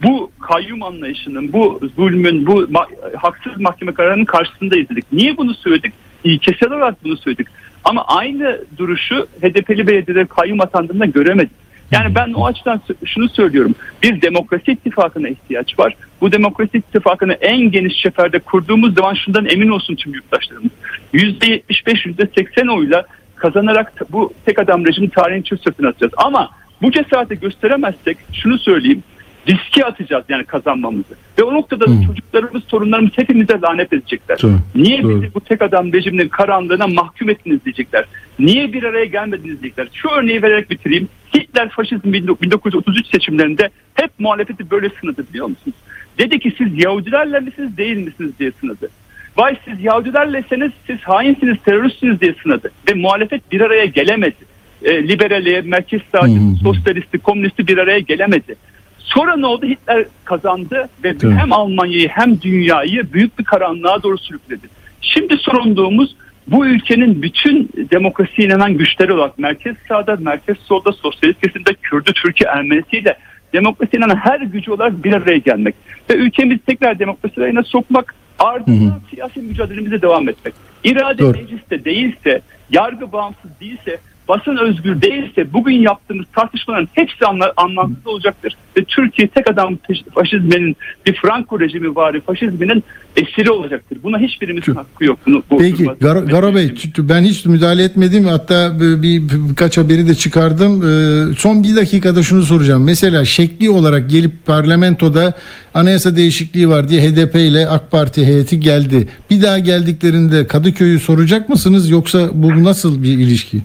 Bu 0.02 0.30
kayyum 0.40 0.82
anlayışının, 0.82 1.52
bu 1.52 1.80
zulmün, 1.96 2.46
bu 2.46 2.62
ma- 2.62 3.16
haksız 3.16 3.60
mahkeme 3.60 3.94
kararının 3.94 4.24
karşısında 4.24 4.76
izledik. 4.76 5.04
Niye 5.12 5.36
bunu 5.36 5.54
söyledik? 5.54 5.92
İlkesel 6.24 6.72
olarak 6.72 7.04
bunu 7.04 7.16
söyledik. 7.16 7.46
Ama 7.84 8.04
aynı 8.04 8.60
duruşu 8.78 9.26
HDP'li 9.42 9.86
belediyelere 9.86 10.26
kayyum 10.26 10.60
atandığında 10.60 11.06
göremedik. 11.06 11.52
Yani 11.92 12.14
ben 12.14 12.32
o 12.32 12.46
açıdan 12.46 12.80
şunu 13.04 13.28
söylüyorum. 13.28 13.74
Bir 14.02 14.22
demokrasi 14.22 14.72
ittifakına 14.72 15.28
ihtiyaç 15.28 15.78
var. 15.78 15.96
Bu 16.20 16.32
demokrasi 16.32 16.78
ittifakını 16.78 17.32
en 17.32 17.70
geniş 17.70 17.96
çeperde 17.96 18.38
kurduğumuz 18.38 18.94
zaman 18.94 19.14
şundan 19.14 19.46
emin 19.46 19.68
olsun 19.68 19.94
tüm 19.94 20.14
yurttaşlarımız. 20.14 20.70
%75, 21.14 21.62
%80 21.68 22.76
oyla 22.76 23.06
kazanarak 23.36 23.92
bu 24.12 24.32
tek 24.44 24.58
adam 24.58 24.86
rejimi 24.86 25.10
tarihin 25.10 25.42
çöp 25.42 25.60
sırtına 25.60 25.88
atacağız. 25.88 26.12
Ama 26.16 26.50
bu 26.82 26.90
cesareti 26.90 27.40
gösteremezsek 27.40 28.18
şunu 28.32 28.58
söyleyeyim. 28.58 29.02
Riske 29.48 29.84
atacağız 29.84 30.24
yani 30.28 30.44
kazanmamızı. 30.44 31.14
Ve 31.38 31.42
o 31.42 31.54
noktada 31.54 31.86
da 31.86 32.06
çocuklarımız, 32.06 32.62
torunlarımız 32.64 33.10
hepimize 33.16 33.60
lanet 33.62 33.92
edecekler. 33.92 34.38
Doğru. 34.42 34.52
Niye 34.74 35.02
Doğru. 35.02 35.22
bizi 35.22 35.34
bu 35.34 35.40
tek 35.40 35.62
adam 35.62 35.92
rejiminin 35.92 36.28
karanlığına 36.28 36.86
mahkum 36.86 37.30
ettiniz 37.30 37.64
diyecekler. 37.64 38.04
Niye 38.38 38.72
bir 38.72 38.82
araya 38.82 39.04
gelmediniz 39.04 39.62
diyecekler. 39.62 39.88
Şu 39.92 40.08
örneği 40.08 40.42
vererek 40.42 40.70
bitireyim. 40.70 41.08
Hitler 41.34 41.68
faşizm 41.68 42.12
1933 42.12 43.06
seçimlerinde 43.06 43.70
hep 43.94 44.10
muhalefeti 44.18 44.70
böyle 44.70 44.88
sınadı 45.00 45.24
biliyor 45.30 45.46
musunuz? 45.46 45.76
Dedi 46.18 46.38
ki 46.38 46.54
siz 46.58 46.84
Yahudilerle 46.84 47.40
misiniz 47.40 47.76
değil 47.76 47.96
misiniz 47.96 48.32
diye 48.38 48.52
sınadı. 48.60 48.90
Vay 49.36 49.56
siz 49.64 49.84
Yahudilerleseniz 49.84 50.72
siz 50.86 50.98
hainsiniz, 51.00 51.56
teröristsiniz 51.64 52.20
diye 52.20 52.34
sınadı. 52.42 52.70
Ve 52.90 52.94
muhalefet 52.94 53.52
bir 53.52 53.60
araya 53.60 53.84
gelemedi. 53.84 54.52
E, 54.82 55.08
liberali, 55.08 55.62
merkez 55.62 56.00
sağcı, 56.12 56.40
sosyalisti, 56.62 57.18
komünisti 57.18 57.66
bir 57.66 57.78
araya 57.78 57.98
gelemedi. 57.98 58.54
Sonra 58.98 59.36
ne 59.36 59.46
oldu? 59.46 59.66
Hitler 59.66 60.04
kazandı 60.24 60.88
ve 61.04 61.08
Evet. 61.08 61.22
hem 61.22 61.52
Almanya'yı 61.52 62.08
hem 62.08 62.40
dünyayı 62.40 63.12
büyük 63.12 63.38
bir 63.38 63.44
karanlığa 63.44 64.02
doğru 64.02 64.18
sürükledi. 64.18 64.66
Şimdi 65.00 65.36
sorumluluğumuz 65.36 66.16
bu 66.46 66.66
ülkenin 66.66 67.22
bütün 67.22 67.70
demokrasiye 67.90 68.48
inanan 68.48 68.74
güçleri 68.74 69.12
olarak 69.12 69.38
merkez 69.38 69.76
sağda, 69.88 70.16
merkez 70.20 70.56
solda, 70.58 70.92
sosyalist 70.92 71.40
kesimde, 71.40 71.74
Kürdü, 71.74 72.12
Türkiye, 72.12 72.50
Ermenisiyle 72.50 73.18
demokrasiye 73.52 73.98
inanan 73.98 74.16
her 74.16 74.40
gücü 74.40 74.70
olarak 74.70 75.04
bir 75.04 75.12
araya 75.12 75.38
gelmek. 75.38 75.74
Ve 76.10 76.14
ülkemizi 76.14 76.58
tekrar 76.58 76.98
demokrasi 76.98 77.40
rayına 77.40 77.62
sokmak, 77.62 78.14
ardından 78.38 79.00
siyasi 79.10 79.40
mücadelemize 79.40 80.02
devam 80.02 80.28
etmek. 80.28 80.54
İrade 80.84 81.18
Doğru. 81.18 81.38
mecliste 81.38 81.84
değilse, 81.84 82.40
yargı 82.70 83.12
bağımsız 83.12 83.50
değilse, 83.60 83.98
basın 84.28 84.56
özgür 84.56 85.02
değilse 85.02 85.52
bugün 85.52 85.72
yaptığımız 85.82 86.26
tartışmaların 86.34 86.88
hepsi 86.92 87.24
anla- 87.26 87.52
anlamsız 87.56 88.06
olacaktır. 88.06 88.56
Ve 88.78 88.84
Türkiye 88.84 89.28
tek 89.28 89.50
adam 89.50 89.74
faş- 89.88 90.04
faşizminin 90.14 90.76
bir 91.06 91.14
Franco 91.14 91.60
rejimi 91.60 91.96
vari 91.96 92.20
faşizminin 92.20 92.84
esiri 93.16 93.50
olacaktır. 93.50 93.98
Buna 94.02 94.18
hiçbirimizin 94.18 94.74
hakkı 94.74 95.04
yok. 95.04 95.18
Bunu, 95.26 95.42
bu 95.50 95.58
Peki 95.58 95.84
Garo, 96.00 96.26
Garo 96.26 96.54
Bey 96.54 96.74
ben 96.98 97.22
hiç 97.22 97.44
müdahale 97.46 97.84
etmedim 97.84 98.24
hatta 98.24 98.80
bir, 98.80 99.02
bir- 99.02 99.22
birkaç 99.50 99.78
haberi 99.78 100.08
de 100.08 100.14
çıkardım. 100.14 100.82
Ee, 100.82 101.34
son 101.34 101.62
bir 101.64 101.76
dakikada 101.76 102.22
şunu 102.22 102.42
soracağım. 102.42 102.84
Mesela 102.84 103.24
şekli 103.24 103.70
olarak 103.70 104.10
gelip 104.10 104.46
parlamentoda 104.46 105.32
anayasa 105.74 106.16
değişikliği 106.16 106.68
var 106.68 106.88
diye 106.88 107.02
HDP 107.02 107.34
ile 107.40 107.68
AK 107.68 107.90
Parti 107.90 108.26
heyeti 108.26 108.60
geldi. 108.60 109.08
Bir 109.30 109.42
daha 109.42 109.58
geldiklerinde 109.58 110.46
Kadıköy'ü 110.46 111.00
soracak 111.00 111.48
mısınız 111.48 111.90
yoksa 111.90 112.28
bu 112.32 112.64
nasıl 112.64 113.02
bir 113.02 113.08
ilişki? 113.18 113.58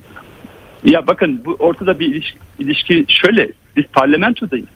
Ya 0.83 1.07
bakın 1.07 1.41
bu 1.45 1.55
ortada 1.59 1.99
bir 1.99 2.07
ilişki, 2.07 2.37
ilişki 2.59 3.05
şöyle. 3.09 3.49
Biz 3.77 3.85
parlamentodayız. 3.93 4.67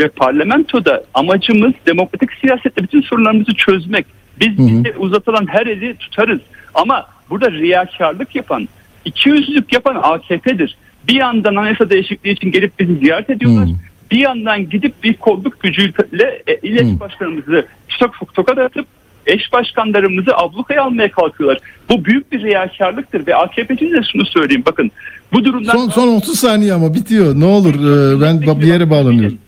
Ve 0.00 0.08
parlamentoda 0.08 1.04
amacımız 1.14 1.72
demokratik 1.86 2.30
siyasette 2.40 2.82
bütün 2.82 3.00
sorunlarımızı 3.00 3.54
çözmek. 3.54 4.06
Biz 4.40 4.58
bize 4.58 4.98
uzatılan 4.98 5.46
her 5.46 5.66
eli 5.66 5.96
tutarız. 5.96 6.40
Ama 6.74 7.06
burada 7.30 7.50
riyakarlık 7.50 8.34
yapan, 8.34 8.68
ikiyüzlülük 9.04 9.72
yapan 9.72 9.94
AKP'dir. 10.02 10.76
Bir 11.08 11.14
yandan 11.14 11.54
anayasa 11.54 11.90
değişikliği 11.90 12.30
için 12.30 12.52
gelip 12.52 12.78
bizi 12.78 12.96
ziyaret 12.96 13.30
ediyorlar. 13.30 13.68
Bir 14.10 14.18
yandan 14.18 14.68
gidip 14.70 15.04
bir 15.04 15.14
kolluk 15.14 15.60
gücüyle 15.60 16.42
e, 16.46 16.54
il 16.62 16.76
eş 16.76 17.00
başkanımızı 17.00 17.66
tok, 17.98 18.34
tokat 18.34 18.58
atıp 18.58 18.86
eş 19.26 19.52
başkanlarımızı 19.52 20.36
ablukaya 20.36 20.82
almaya 20.82 21.10
kalkıyorlar. 21.10 21.58
Bu 21.88 22.04
büyük 22.04 22.32
bir 22.32 22.42
riyakarlıktır 22.42 23.26
ve 23.26 23.34
AKP'cinin 23.34 23.92
de 23.92 24.00
şunu 24.12 24.26
söyleyeyim 24.26 24.62
bakın 24.66 24.90
bu 25.32 25.44
durumdan 25.44 25.72
Son 25.72 25.88
son 25.88 26.08
30 26.16 26.38
saniye 26.38 26.72
ama 26.72 26.94
bitiyor. 26.94 27.40
Ne 27.40 27.44
olur 27.44 27.74
ee, 27.74 28.20
ben 28.20 28.60
bir 28.60 28.66
yere 28.66 28.90
bağlanıyorum. 28.90 29.38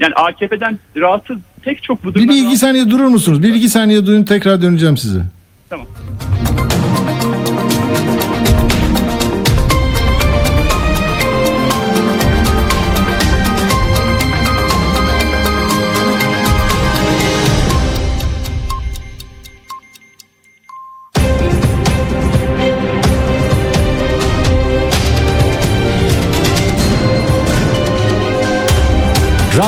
yani 0.00 0.14
AKP'den 0.14 0.78
rahatsız 0.96 1.36
pek 1.62 1.82
çok 1.82 2.04
bu 2.04 2.14
durumdan 2.14 2.36
bir 2.36 2.46
iki 2.46 2.56
saniye 2.56 2.90
durur 2.90 3.06
musunuz? 3.06 3.42
Bir 3.42 3.54
iki 3.54 3.68
saniye 3.68 4.06
duyun 4.06 4.24
tekrar 4.24 4.62
döneceğim 4.62 4.96
size. 4.96 5.22
Tamam. 5.70 5.86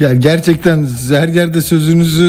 Ya 0.00 0.14
gerçekten 0.14 0.88
her 1.08 1.28
yerde 1.28 1.62
sözünüzü 1.62 2.24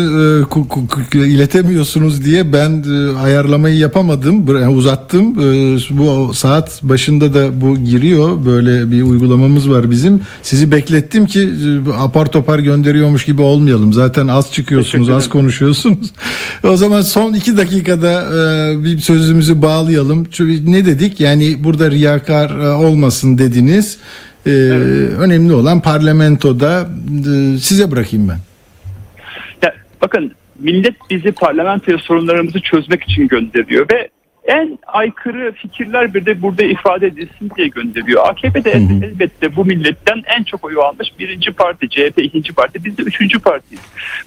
e, 1.14 1.28
iletemiyorsunuz 1.28 2.26
diye 2.26 2.54
ben 2.54 2.84
e, 2.90 3.18
ayarlamayı 3.18 3.78
yapamadım, 3.78 4.48
uzattım. 4.78 5.40
E, 5.40 5.78
bu 5.90 6.34
saat 6.34 6.84
başında 6.84 7.34
da 7.34 7.62
bu 7.62 7.78
giriyor. 7.78 8.46
Böyle 8.46 8.92
bir 8.92 9.02
uygulamamız 9.04 9.70
var 9.70 9.92
bizim. 9.92 10.22
Sizi 10.44 10.72
beklettim 10.72 11.26
ki 11.26 11.50
e, 11.88 11.94
apar 11.94 12.32
topar 12.32 12.60
gönderiyormuş 12.60 13.26
gibi 13.26 13.42
olmayalım. 13.42 13.94
Zaten 13.94 14.28
az 14.28 14.54
çıkıyorsunuz, 14.54 15.10
az 15.10 15.30
konuşuyorsunuz. 15.30 16.12
o 16.64 16.78
zaman 16.78 17.02
son 17.02 17.34
iki 17.34 17.58
dakikada 17.58 18.24
e, 18.24 18.84
bir 18.84 19.00
sözümüzü 19.00 19.62
bağlayalım. 19.62 20.28
Çünkü 20.32 20.72
ne 20.72 20.86
dedik? 20.86 21.20
Yani 21.20 21.64
burada 21.64 21.92
riyakar 21.92 22.60
e, 22.60 22.70
olmasın 22.70 23.38
dediniz. 23.38 23.98
Ee, 24.46 24.50
Önemli 25.20 25.54
olan 25.54 25.82
parlamentoda 25.82 26.90
e, 27.20 27.58
size 27.58 27.92
bırakayım 27.92 28.30
ben. 28.30 28.38
Ya, 29.64 29.74
bakın 30.02 30.32
millet 30.60 30.96
bizi 31.10 31.32
parlamentoya 31.32 31.98
sorunlarımızı 31.98 32.60
çözmek 32.60 33.04
için 33.04 33.28
gönderiyor 33.28 33.86
ve 33.94 34.10
en 34.46 34.80
aykırı 34.88 35.52
fikirler 35.52 36.14
bir 36.14 36.26
de 36.26 36.42
burada 36.42 36.64
ifade 36.64 37.08
edilsin 37.08 37.52
diye 37.58 37.68
gönderiyor. 37.68 38.28
AKP 38.30 38.64
de 38.64 38.72
el- 38.72 39.04
elbette 39.04 39.56
bu 39.56 39.66
milletten 39.66 40.24
en 40.40 40.44
çok 40.44 40.64
oyu 40.66 40.82
almış 40.82 41.20
birinci 41.20 41.52
parti, 41.52 41.90
CHP 41.90 42.18
ikinci 42.24 42.54
parti, 42.54 42.86
biz 42.86 42.98
de 42.98 43.02
üçüncü 43.02 43.40
partiyiz. 43.40 43.82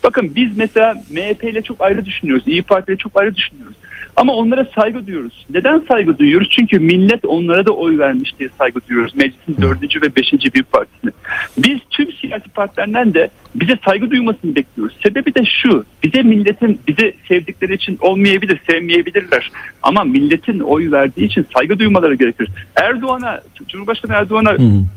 Bakın 0.05 0.33
biz 0.37 0.57
mesela 0.57 0.95
MHP 1.11 1.45
ile 1.45 1.63
çok 1.63 1.81
ayrı 1.81 2.05
düşünüyoruz, 2.05 2.45
İyi 2.47 2.63
Parti 2.63 2.93
ile 2.93 2.99
çok 2.99 3.21
ayrı 3.21 3.35
düşünüyoruz. 3.35 3.77
Ama 4.17 4.33
onlara 4.33 4.67
saygı 4.75 5.07
duyuyoruz. 5.07 5.47
Neden 5.51 5.83
saygı 5.89 6.19
duyuyoruz? 6.19 6.49
Çünkü 6.51 6.79
millet 6.79 7.25
onlara 7.25 7.67
da 7.67 7.73
oy 7.73 7.99
vermiş 7.99 8.39
diye 8.39 8.49
saygı 8.59 8.81
duyuyoruz. 8.89 9.15
Meclisin 9.15 9.63
dördüncü 9.63 10.03
ve 10.03 10.17
beşinci 10.17 10.55
büyük 10.55 10.73
partisine. 10.73 11.11
Biz 11.59 11.79
tüm 11.91 12.13
siyasi 12.13 12.49
partilerden 12.49 13.15
de 13.15 13.29
bize 13.55 13.79
saygı 13.85 14.11
duymasını 14.11 14.57
bekliyoruz. 14.57 14.97
Sebebi 15.03 15.35
de 15.35 15.45
şu. 15.45 15.85
Bize 16.03 16.23
milletin 16.23 16.81
bizi 16.89 17.15
sevdikleri 17.29 17.75
için 17.75 17.99
olmayabilir, 18.01 18.61
sevmeyebilirler. 18.71 19.51
Ama 19.83 20.05
milletin 20.05 20.61
oy 20.61 20.91
verdiği 20.93 21.25
için 21.25 21.47
saygı 21.55 21.79
duymaları 21.79 22.15
gerekir. 22.15 22.49
Erdoğan'a, 22.77 23.41
Cumhurbaşkanı 23.69 24.13
Erdoğan'a 24.13 24.57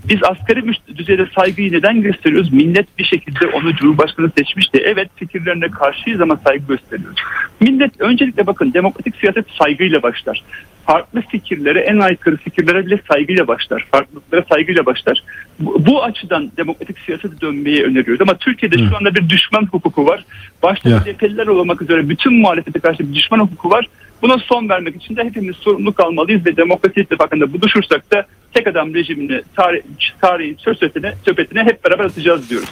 biz 0.10 0.24
asgari 0.24 0.64
düzeyde 0.96 1.28
saygıyı 1.36 1.72
neden 1.72 2.02
gösteriyoruz? 2.02 2.54
Millet 2.54 2.98
bir 3.00 3.04
şekilde 3.04 3.48
onu 3.48 3.76
Cumhurbaşkanı 3.76 4.32
seçmişti. 4.38 4.82
Evet 4.86 5.10
fikirlerine 5.16 5.68
karşıyız 5.68 6.22
ama 6.22 6.38
saygı 6.38 6.68
gösteriyoruz. 6.68 7.20
Millet 7.62 8.02
öncelikle 8.02 8.48
bakın 8.48 8.74
demokratik 8.74 9.07
siyaset 9.16 9.46
saygıyla 9.60 10.04
başlar. 10.04 10.44
Farklı 10.86 11.22
fikirlere, 11.22 11.80
en 11.80 12.00
aykırı 12.00 12.38
fikirlere 12.38 12.86
bile 12.86 13.00
saygıyla 13.12 13.48
başlar. 13.48 13.88
Farklılıklara 13.92 14.44
saygıyla 14.50 14.86
başlar. 14.86 15.24
Bu, 15.60 15.86
bu 15.86 16.04
açıdan 16.04 16.52
demokratik 16.58 17.00
siyasete 17.00 17.42
dönmeyi 17.42 17.84
öneriyoruz. 17.84 18.22
Ama 18.22 18.38
Türkiye'de 18.38 18.78
şu 18.78 18.98
anda 18.98 19.16
bir 19.16 19.30
düşman 19.30 19.66
hukuku 19.66 20.06
var. 20.06 20.26
Başta. 20.64 21.04
CHP'liler 21.04 21.48
olmak 21.48 21.82
üzere 21.82 22.10
bütün 22.10 22.34
muhalefete 22.34 22.80
karşı 22.80 23.00
bir 23.10 23.16
düşman 23.16 23.40
hukuku 23.40 23.70
var. 23.70 23.88
Buna 24.22 24.38
son 24.38 24.70
vermek 24.70 24.96
için 24.96 25.16
de 25.16 25.24
hepimiz 25.24 25.56
sorumluluk 25.56 26.00
almalıyız 26.00 26.46
ve 26.46 26.58
demokrasi 26.58 27.00
ittifakında 27.00 27.54
buluşursak 27.54 28.12
da 28.12 28.26
tek 28.54 28.68
adam 28.68 28.94
rejimini 28.94 29.42
tarih, 29.56 29.82
tarihin 30.22 30.58
söz 30.60 30.80
sepetine 31.26 31.64
hep 31.64 31.86
beraber 31.86 32.06
atacağız 32.06 32.50
diyoruz. 32.50 32.70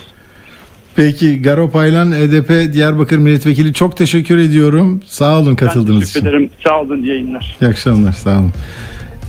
Peki 0.95 1.41
Garo 1.41 1.69
Paylan 1.71 2.11
HDP 2.11 2.73
Diyarbakır 2.73 3.17
Milletvekili 3.17 3.73
çok 3.73 3.97
teşekkür 3.97 4.37
ediyorum. 4.37 5.01
Sağ 5.07 5.39
olun 5.39 5.55
katıldığınız 5.55 5.99
Teşekkür 5.99 6.19
için. 6.19 6.29
ederim. 6.29 6.49
Sağ 6.67 6.81
olun. 6.81 7.03
yayınlar. 7.03 7.57
İyi 7.61 7.67
akşamlar 7.67 8.11
sağ 8.11 8.39
olun. 8.39 8.51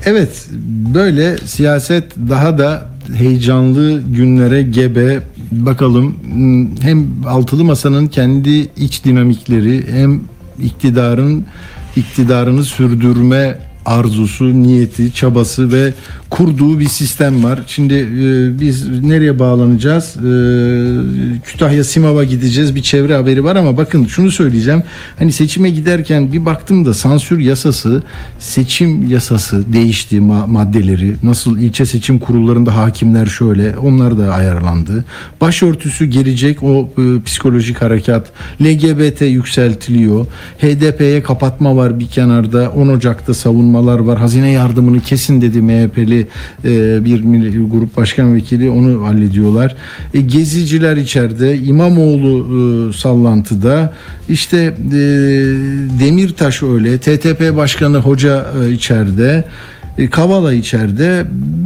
Evet 0.04 0.48
böyle 0.94 1.38
siyaset 1.38 2.16
daha 2.28 2.58
da 2.58 2.86
heyecanlı 3.16 4.02
günlere 4.02 4.62
gebe 4.62 5.20
bakalım 5.52 6.16
hem 6.82 7.06
altılı 7.28 7.64
masanın 7.64 8.06
kendi 8.06 8.50
iç 8.76 9.04
dinamikleri 9.04 9.84
hem 9.92 10.20
iktidarın 10.62 11.46
iktidarını 11.96 12.64
sürdürme 12.64 13.58
arzusu, 13.86 14.62
niyeti, 14.62 15.12
çabası 15.14 15.72
ve 15.72 15.92
kurduğu 16.30 16.80
bir 16.80 16.88
sistem 16.88 17.44
var. 17.44 17.60
Şimdi 17.66 17.94
e, 17.94 18.60
biz 18.60 19.02
nereye 19.02 19.38
bağlanacağız? 19.38 20.16
E, 20.16 20.28
Kütahya 21.44 21.84
Simav'a 21.84 22.24
gideceğiz. 22.24 22.74
Bir 22.74 22.82
çevre 22.82 23.14
haberi 23.14 23.44
var 23.44 23.56
ama 23.56 23.76
bakın 23.76 24.06
şunu 24.06 24.30
söyleyeceğim. 24.30 24.82
Hani 25.18 25.32
seçime 25.32 25.70
giderken 25.70 26.32
bir 26.32 26.46
baktım 26.46 26.84
da 26.86 26.94
sansür 26.94 27.38
yasası, 27.38 28.02
seçim 28.38 29.10
yasası 29.10 29.72
değişti 29.72 30.16
ma- 30.16 30.50
maddeleri. 30.50 31.14
Nasıl 31.22 31.58
ilçe 31.58 31.86
seçim 31.86 32.18
kurullarında 32.18 32.76
hakimler 32.76 33.26
şöyle, 33.26 33.78
onlar 33.78 34.18
da 34.18 34.34
ayarlandı. 34.34 35.04
Başörtüsü 35.40 36.04
gelecek 36.04 36.62
o 36.62 36.90
e, 36.98 37.22
psikolojik 37.22 37.82
harekat. 37.82 38.26
LGBT 38.62 39.20
yükseltiliyor. 39.20 40.26
HDP'ye 40.58 41.22
kapatma 41.22 41.76
var 41.76 42.00
bir 42.00 42.06
kenarda. 42.06 42.70
10 42.70 42.88
Ocak'ta 42.88 43.34
savunmalar 43.34 43.98
var. 43.98 44.18
Hazine 44.18 44.50
yardımını 44.50 45.00
kesin 45.00 45.42
dedi 45.42 45.62
MHP'li 45.62 46.25
e, 46.64 47.04
bir 47.04 47.22
grup 47.70 47.96
başkan 47.96 48.34
vekili 48.34 48.70
onu 48.70 49.06
hallediyorlar. 49.06 49.76
E, 50.14 50.20
geziciler 50.20 50.96
içeride. 50.96 51.58
İmamoğlu 51.58 52.46
e, 52.90 52.92
sallantıda. 52.92 53.94
İşte 54.28 54.56
e, 54.56 55.00
Demirtaş 56.00 56.62
öyle. 56.62 56.98
TTP 56.98 57.56
Başkanı 57.56 57.98
Hoca 57.98 58.46
e, 58.62 58.72
içeride. 58.72 59.44
E, 59.98 60.10
Kavala 60.10 60.52
içeride. 60.52 61.24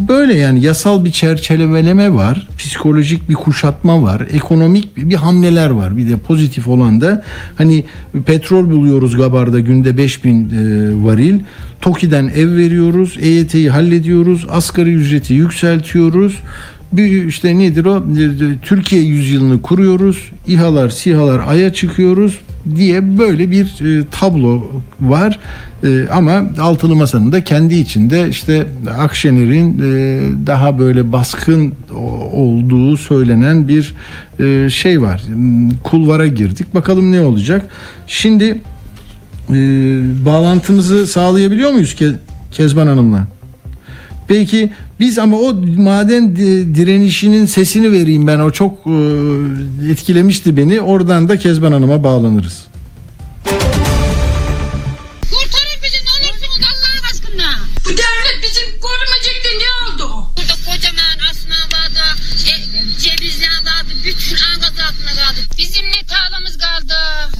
Böyle 0.08 0.34
yani 0.34 0.64
yasal 0.64 1.04
bir 1.04 1.10
çerçeveleme 1.10 2.14
var 2.14 2.48
psikolojik 2.58 3.28
bir 3.28 3.34
kuşatma 3.34 4.02
var 4.02 4.26
ekonomik 4.32 4.96
bir, 4.96 5.14
hamleler 5.14 5.70
var. 5.70 5.96
Bir 5.96 6.08
de 6.08 6.16
pozitif 6.16 6.68
olan 6.68 7.00
da 7.00 7.24
hani 7.58 7.84
petrol 8.26 8.70
buluyoruz 8.70 9.16
Gabar'da 9.16 9.60
günde 9.60 9.96
5000 9.96 10.30
e, 10.30 11.04
varil. 11.04 11.40
TOKİ'den 11.80 12.28
ev 12.28 12.56
veriyoruz 12.56 13.16
EYT'yi 13.20 13.70
hallediyoruz 13.70 14.46
asgari 14.50 14.94
ücreti 14.94 15.34
yükseltiyoruz 15.34 16.38
bir 16.92 17.26
işte 17.26 17.58
nedir 17.58 17.84
o? 17.84 17.96
E, 17.98 18.58
Türkiye 18.62 19.02
yüzyılını 19.02 19.62
kuruyoruz 19.62 20.30
İHA'lar 20.46 20.90
SİHA'lar 20.90 21.40
aya 21.48 21.72
çıkıyoruz 21.72 22.38
diye 22.76 23.18
böyle 23.18 23.50
bir 23.50 23.98
e, 24.00 24.04
tablo 24.10 24.66
var. 25.00 25.38
E, 25.84 26.08
ama 26.12 26.42
altılı 26.60 26.96
masanın 26.96 27.32
da 27.32 27.44
kendi 27.44 27.74
içinde 27.74 28.28
işte 28.28 28.66
Akşener'in 28.98 29.78
e, 29.78 30.20
daha 30.46 30.78
böyle 30.78 31.12
baskın 31.12 31.74
olduğu 32.32 32.96
söylenen 32.96 33.68
bir 33.68 33.94
e, 34.40 34.70
şey 34.70 35.02
var. 35.02 35.22
Hmm, 35.26 35.70
kulvara 35.70 36.26
girdik. 36.26 36.74
Bakalım 36.74 37.12
ne 37.12 37.20
olacak? 37.20 37.66
Şimdi 38.06 38.60
e, 39.50 39.54
bağlantımızı 40.26 41.06
sağlayabiliyor 41.06 41.70
muyuz 41.70 41.94
Ke- 42.00 42.16
Kezban 42.50 42.86
Hanım'la? 42.86 43.26
Peki 44.28 44.70
biz 45.00 45.18
ama 45.18 45.36
o 45.38 45.54
maden 45.76 46.36
di- 46.36 46.74
direnişinin 46.74 47.46
sesini 47.46 47.92
vereyim 47.92 48.26
ben. 48.26 48.38
O 48.40 48.50
çok 48.50 48.74
e, 48.86 48.90
etkilemişti 49.90 50.56
beni. 50.56 50.80
Oradan 50.80 51.28
da 51.28 51.38
Kezban 51.38 51.72
Hanım'a 51.72 52.04
bağlanırız. 52.04 52.69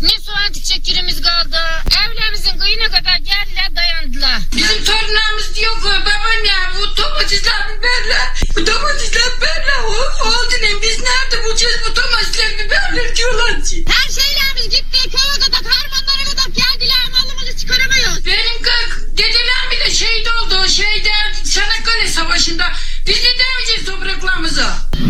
Ne 0.02 0.20
soğan 0.24 0.52
çiçeklerimiz 0.52 1.22
kaldı. 1.22 1.60
Evlerimizin 2.02 2.58
kıyına 2.58 2.86
kadar 2.86 3.16
geldiler 3.16 3.76
dayandılar. 3.76 4.40
Bizim 4.56 4.84
torunlarımız 4.84 5.54
diyor 5.54 5.74
ki 5.76 5.84
babaanne 5.84 6.54
bu 6.78 6.96
domatesler 6.96 7.68
biberler, 7.68 8.28
bu 8.56 8.66
domatesler 8.66 9.22
biberler 9.36 9.80
oldu 9.80 10.54
ne 10.62 10.82
biz 10.82 10.98
nerede 11.00 11.44
bulacağız 11.44 11.80
bu 11.90 11.96
domatesler 11.96 12.58
biberler 12.58 13.16
diyorlar 13.16 13.64
ki. 13.64 13.84
Her 13.88 14.08
şeylerimiz 14.22 14.68
gitti, 14.68 14.98
köye 15.10 15.34
kadar, 15.44 15.72
harmanlara 15.72 16.24
kadar 16.30 16.46
geldiler, 16.46 17.04
malımızı 17.12 17.56
çıkaramıyoruz. 17.56 18.26
Benim 18.26 18.60
dedelerim 19.18 19.70
bile 19.70 19.90
şehit 19.90 20.28
oldu, 20.28 20.68
şeyde 20.68 21.10
Çanakkale 21.54 22.08
Savaşı'nda. 22.08 22.72
Biz 23.10 23.16
de 23.16 23.28
demeyeceğiz 23.38 23.84
topraklarımızı. 23.86 24.64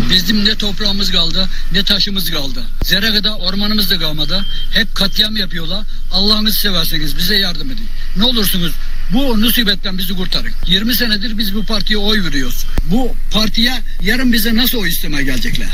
Bizim 0.09 0.45
ne 0.45 0.55
toprağımız 0.55 1.11
kaldı 1.11 1.49
ne 1.71 1.83
taşımız 1.83 2.31
kaldı. 2.31 2.63
Zerre 2.83 3.13
kadar 3.13 3.31
ormanımız 3.39 3.89
da 3.91 3.99
kalmadı. 3.99 4.45
Hep 4.71 4.95
katliam 4.95 5.35
yapıyorlar. 5.35 5.85
Allah'ınızı 6.11 6.59
severseniz 6.59 7.17
bize 7.17 7.35
yardım 7.35 7.71
edin. 7.71 7.87
Ne 8.17 8.23
olursunuz 8.23 8.71
bu 9.13 9.35
musibetten 9.35 9.97
bizi 9.97 10.15
kurtarın. 10.15 10.51
20 10.67 10.95
senedir 10.95 11.37
biz 11.37 11.55
bu 11.55 11.65
partiye 11.65 11.99
oy 11.99 12.23
veriyoruz. 12.23 12.65
Bu 12.91 13.15
partiye 13.31 13.73
yarın 14.01 14.33
bize 14.33 14.55
nasıl 14.55 14.77
oy 14.77 14.89
istemeye 14.89 15.23
gelecekler? 15.23 15.69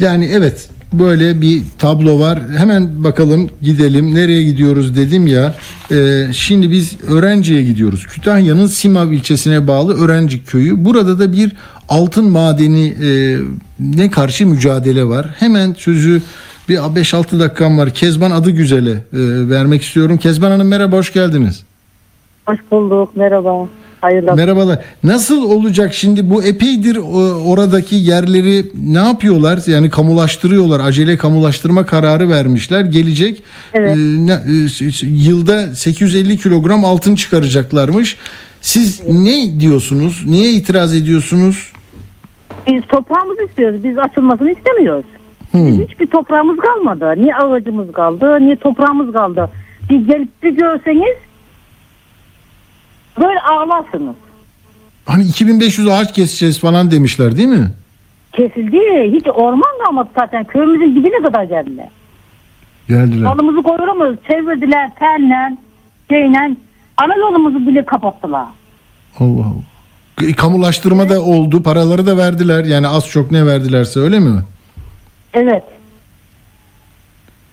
Yani 0.00 0.26
evet 0.32 0.68
böyle 0.98 1.40
bir 1.40 1.62
tablo 1.78 2.20
var. 2.20 2.38
Hemen 2.56 3.04
bakalım 3.04 3.50
gidelim. 3.62 4.14
Nereye 4.14 4.42
gidiyoruz 4.42 4.96
dedim 4.96 5.26
ya. 5.26 5.54
Ee, 5.90 6.26
şimdi 6.32 6.70
biz 6.70 6.96
Öğrenci'ye 7.08 7.62
gidiyoruz. 7.62 8.06
Kütahya'nın 8.06 8.66
Simav 8.66 9.12
ilçesine 9.12 9.68
bağlı 9.68 10.04
Öğrenci 10.04 10.44
köyü. 10.44 10.84
Burada 10.84 11.18
da 11.18 11.32
bir 11.32 11.52
altın 11.88 12.30
madeni 12.30 12.86
e, 12.86 13.38
ne 13.80 14.10
karşı 14.10 14.46
mücadele 14.46 15.04
var. 15.04 15.34
Hemen 15.38 15.74
sözü 15.78 16.22
bir 16.68 16.76
5-6 16.76 17.40
dakikam 17.40 17.78
var. 17.78 17.90
Kezban 17.90 18.30
adı 18.30 18.50
güzele 18.50 18.90
e, 18.90 18.98
vermek 19.50 19.82
istiyorum. 19.82 20.16
Kezban 20.16 20.50
Hanım 20.50 20.68
merhaba 20.68 20.96
hoş 20.96 21.12
geldiniz. 21.12 21.64
Hoş 22.46 22.58
bulduk. 22.70 23.16
Merhaba. 23.16 23.68
Hayırlı 24.06 24.34
Merhabalar. 24.36 24.78
Nasıl 25.04 25.42
olacak 25.50 25.94
şimdi 25.94 26.30
bu 26.30 26.42
epeydir 26.42 26.96
o- 26.96 27.42
oradaki 27.50 27.96
yerleri 27.96 28.64
ne 28.84 28.98
yapıyorlar? 28.98 29.58
Yani 29.66 29.90
kamulaştırıyorlar. 29.90 30.80
Acele 30.80 31.16
kamulaştırma 31.16 31.86
kararı 31.86 32.28
vermişler. 32.28 32.80
Gelecek 32.84 33.42
Evet. 33.74 33.96
e, 33.96 34.00
e, 34.00 35.06
yılda 35.06 35.74
850 35.74 36.38
kilogram 36.38 36.84
altın 36.84 37.14
çıkaracaklarmış. 37.14 38.16
Siz 38.60 39.02
ne 39.08 39.60
diyorsunuz? 39.60 40.24
Niye 40.26 40.50
itiraz 40.52 40.94
ediyorsunuz? 40.94 41.72
Biz 42.66 42.82
toprağımızı 42.88 43.42
istiyoruz. 43.48 43.84
Biz 43.84 43.98
açılmasını 43.98 44.50
istemiyoruz. 44.52 45.04
Hmm. 45.50 45.66
Bizim 45.66 45.86
hiçbir 45.88 46.06
toprağımız 46.06 46.56
kalmadı. 46.56 47.14
Niye 47.16 47.34
ağacımız 47.36 47.92
kaldı, 47.92 48.40
niye 48.40 48.56
toprağımız 48.56 49.12
kaldı. 49.12 49.50
Siz 49.90 50.06
gelip 50.06 50.42
bir 50.42 50.50
görseniz 50.50 51.16
böyle 53.20 53.40
ağlarsınız. 53.40 54.14
Hani 55.06 55.24
2500 55.24 55.88
ağaç 55.88 56.14
keseceğiz 56.14 56.58
falan 56.60 56.90
demişler 56.90 57.36
değil 57.36 57.48
mi? 57.48 57.70
Kesildi. 58.32 59.12
Hiç 59.16 59.26
orman 59.34 59.78
kalmadı 59.86 60.08
zaten. 60.16 60.44
Köyümüzün 60.44 60.94
dibine 60.96 61.22
kadar 61.22 61.44
geldiler. 61.44 61.88
Geldiler. 62.88 63.30
Yolumuzu 63.30 63.62
koyuramıyoruz. 63.62 64.16
Çevirdiler 64.28 64.90
telle, 64.98 65.56
şeyle. 66.10 66.56
Ana 66.96 67.14
yolumuzu 67.16 67.66
bile 67.66 67.84
kapattılar. 67.84 68.46
Allah 69.18 69.44
Allah. 69.46 70.28
E, 70.28 70.32
Kamulaştırma 70.32 71.08
da 71.08 71.22
oldu. 71.22 71.62
Paraları 71.62 72.06
da 72.06 72.16
verdiler. 72.16 72.64
Yani 72.64 72.88
az 72.88 73.08
çok 73.08 73.30
ne 73.30 73.46
verdilerse 73.46 74.00
öyle 74.00 74.20
mi? 74.20 74.40
Evet. 75.34 75.64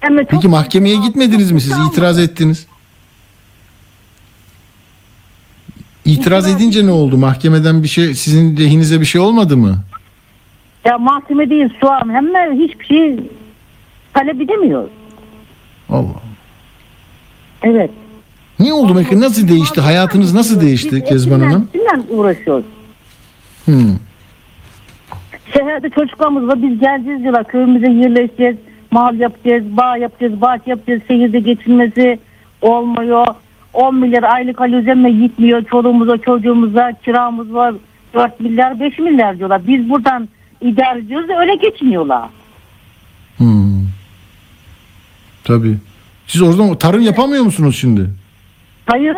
Çok- 0.02 0.28
Peki 0.30 0.48
mahkemeye 0.48 0.96
gitmediniz 0.96 1.52
mi 1.52 1.62
siz? 1.62 1.74
İtiraz 1.92 2.20
ettiniz. 2.20 2.68
İtiraz 6.06 6.48
edince 6.56 6.86
ne 6.86 6.92
oldu? 6.92 7.18
Mahkemeden 7.18 7.84
bir 7.84 7.88
şey 7.88 8.14
sizin 8.14 8.58
lehinize 8.58 9.02
bir 9.02 9.06
şey 9.06 9.22
olmadı 9.22 9.58
mı? 9.58 9.76
Ya 10.86 10.98
mahkemedeyiz 10.98 11.72
şu 11.80 11.92
an. 11.92 12.10
Hemen 12.14 12.60
hiçbir 12.60 12.86
şey 12.86 13.20
talep 14.14 14.42
edemiyoruz. 14.42 14.90
Allah. 15.90 16.22
Evet. 17.64 17.92
Ne 18.60 18.74
oldu 18.74 18.96
peki? 18.98 19.20
Nasıl 19.20 19.48
değişti? 19.48 19.82
Hayatınız 19.82 20.34
nasıl 20.34 20.62
değişti 20.62 21.04
Kezban 21.04 21.40
Hanım? 21.40 21.70
Kimle 21.74 22.14
uğraşıyoruz? 22.16 22.66
Hmm. 23.66 23.96
Şehirde 25.54 25.90
çocuklarımız 25.90 26.48
var. 26.48 26.62
Biz 26.62 26.80
geleceğiz 26.80 27.22
diyorlar. 27.24 27.44
Köyümüze 27.48 27.92
yerleşeceğiz. 27.92 28.56
Mal 28.92 29.20
yapacağız, 29.20 29.64
bağ 29.78 29.98
yapacağız, 29.98 30.42
bahçe 30.42 30.70
yapacağız. 30.70 31.02
Şehirde 31.08 31.40
geçinmesi 31.40 32.20
olmuyor. 32.62 33.28
10 33.74 33.96
milyar 33.96 34.24
aylık 34.24 34.62
Ali 34.62 34.76
Özen'le 34.76 35.22
gitmiyor. 35.22 35.64
Çoluğumuza, 35.64 36.18
çocuğumuza 36.18 36.92
kiramız 37.06 37.54
var. 37.54 37.76
4 38.14 38.40
milyar, 38.40 38.80
5 38.80 39.00
milyar 39.00 39.38
diyorlar. 39.38 39.68
Biz 39.68 39.90
buradan 39.90 40.30
idare 40.62 41.00
ediyoruz 41.00 41.30
öyle 41.40 41.56
geçiniyorlar. 41.56 42.30
Hmm. 43.38 43.88
Tabii. 45.44 45.78
Siz 46.28 46.42
oradan 46.42 46.76
tarım 46.76 47.02
yapamıyor 47.02 47.44
musunuz 47.44 47.78
şimdi? 47.82 48.10
Hayır. 48.86 49.18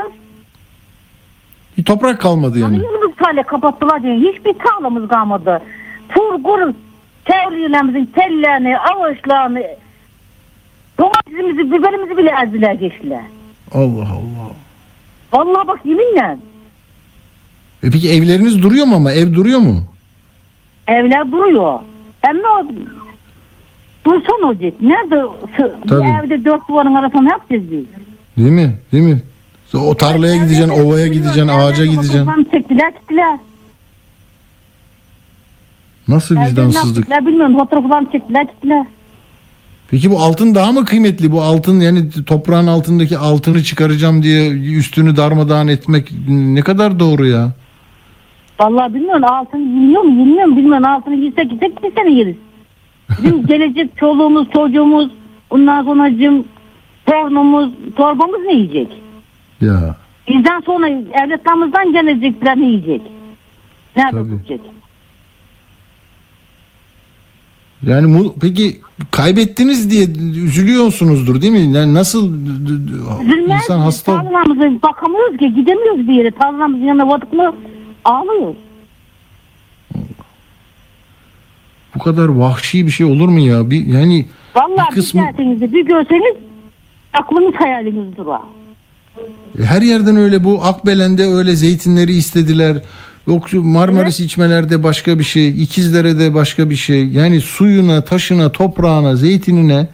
Bir 1.78 1.84
toprak 1.84 2.22
kalmadı 2.22 2.60
yani. 2.60 2.76
Yılımız 2.76 3.16
kale 3.16 3.44
kapattılar 3.44 4.04
diye 4.04 4.16
hiçbir 4.16 4.54
tarlamız 4.54 5.08
kalmadı. 5.08 5.62
Turgur 6.10 6.74
teorilerimizin 7.26 8.06
tellerini, 8.06 8.80
avaçlarını, 8.80 9.64
domatesimizi, 11.00 11.72
biberimizi 11.72 12.18
bile 12.18 12.32
ezdiler 12.44 12.74
geçtiler. 12.74 13.22
Allah 13.72 14.10
Allah. 14.10 14.52
Vallahi 15.34 15.68
bak 15.68 15.80
yeminle. 15.86 16.38
E 17.84 17.90
peki 17.92 18.10
evleriniz 18.10 18.64
duruyor 18.64 18.86
mu 18.86 18.96
ama? 18.96 19.12
Ev 19.12 19.34
duruyor 19.34 19.60
mu? 19.60 19.84
Evler 20.88 21.32
duruyor. 21.32 21.80
Hem 22.22 22.36
de 22.38 22.48
o 22.48 22.68
dursun 24.06 24.44
olacak. 24.46 24.74
Nerede 24.82 25.16
bir 25.58 25.88
Tabii. 25.90 26.08
evde 26.26 26.46
dört 26.46 26.70
duvarın 26.70 26.94
arasında 26.96 27.22
ne 27.22 27.30
yapacağız 27.32 27.64
biz? 27.72 27.86
Değil 28.38 28.52
mi? 28.52 28.76
Değil 28.92 29.04
mi? 29.04 29.22
O 29.74 29.96
tarlaya 29.98 30.36
gideceksin, 30.36 30.70
ovaya 30.70 31.08
gideceksin, 31.08 31.48
ağaca 31.48 31.86
gideceksin. 31.86 32.26
Tam 32.26 32.44
çektiler 32.44 32.90
gittiler. 32.90 33.40
Nasıl 36.08 36.36
Evden 36.36 36.48
vicdansızlık? 36.50 36.98
yaptılar 36.98 37.26
bilmiyorum. 37.26 37.58
Fotoğraflarını 37.60 38.12
çektiler 38.12 38.42
gittiler. 38.44 38.86
Peki 39.96 40.12
bu 40.12 40.20
altın 40.20 40.56
daha 40.56 40.72
mı 40.72 40.86
kıymetli? 40.86 41.32
Bu 41.32 41.42
altın 41.42 41.80
yani 41.80 42.10
toprağın 42.26 42.68
altındaki 42.68 43.18
altını 43.18 43.64
çıkaracağım 43.64 44.24
diye 44.24 44.50
üstünü 44.52 45.16
darmadağın 45.16 45.68
etmek 45.68 46.12
ne 46.28 46.62
kadar 46.62 47.00
doğru 47.00 47.26
ya? 47.28 47.52
Vallahi 48.60 48.94
bilmiyorum 48.94 49.24
altın 49.24 49.58
yeniyor 49.58 50.02
mu 50.02 50.20
yeniyor 50.20 50.46
mu 50.46 50.58
bilmiyorum 50.58 50.86
altını 50.86 51.16
yesek 51.16 51.52
yesek 51.52 51.84
bir 51.84 51.96
sene 51.96 52.12
yeriz. 52.12 52.36
Bizim 53.10 53.46
gelecek 53.48 53.98
çoluğumuz 53.98 54.48
çocuğumuz 54.54 55.12
ondan 55.50 55.84
sonra 55.84 56.18
cım 56.18 56.46
torunumuz 57.06 57.70
torbamız 57.96 58.42
ne 58.46 58.54
yiyecek? 58.54 58.88
Ya 59.62 59.96
Bizden 60.28 60.60
sonra 60.60 60.90
evlatlarımızdan 60.90 61.94
gelecekler 61.94 62.58
ne 62.58 62.66
yiyecek? 62.66 63.02
Nerede 63.96 64.12
Tabii. 64.12 64.32
bulacak? 64.32 64.75
Yani 67.88 68.08
mu- 68.08 68.34
peki 68.42 68.82
kaybettiniz 69.12 69.90
diye 69.92 70.08
üzülüyorsunuzdur 70.46 71.42
değil 71.42 71.54
mi? 71.54 71.78
Yani 71.78 71.94
nasıl 71.94 72.34
Üzülmez 73.24 73.62
insan 73.64 73.78
mi? 73.80 73.84
hasta 73.84 74.16
Tarlalarımıza 74.24 74.82
bakamıyoruz 74.82 75.38
ki 75.38 75.54
gidemiyoruz 75.54 76.08
bir 76.08 76.14
yere. 76.14 76.32
Tarlalarımızın 76.32 76.84
yanına 76.86 77.08
vardık 77.08 77.34
mı 77.34 77.54
ağlıyoruz. 78.06 78.56
bu 81.96 82.00
kadar 82.00 82.28
vahşi 82.28 82.86
bir 82.86 82.92
şey 82.92 83.06
olur 83.06 83.28
mu 83.30 83.40
ya? 83.40 83.70
Bir 83.72 83.86
yani 83.86 84.26
Vallahi 84.56 84.90
Bir 84.92 84.96
kısmı- 84.96 85.22
bir 85.38 85.74
bir 85.74 85.86
görseniz 85.86 86.36
aklınız 87.14 87.54
hayaliniz 87.56 88.18
durar. 88.18 88.42
E, 89.60 89.64
Her 89.64 89.82
yerden 89.82 90.16
öyle 90.16 90.44
bu 90.44 90.64
Akbelen'de 90.64 91.24
öyle 91.24 91.56
zeytinleri 91.56 92.12
istediler. 92.14 92.78
Yok 93.28 93.54
Marmaris 93.54 94.20
içmelerde 94.20 94.84
başka 94.84 95.20
bir 95.20 95.24
şey, 95.24 95.64
İkizdere'de 95.64 96.34
başka 96.34 96.70
bir 96.70 96.76
şey. 96.76 97.08
Yani 97.08 97.42
suyuna, 97.42 98.02
taşına, 98.02 98.52
toprağına, 98.52 99.16
zeytinine 99.16 99.88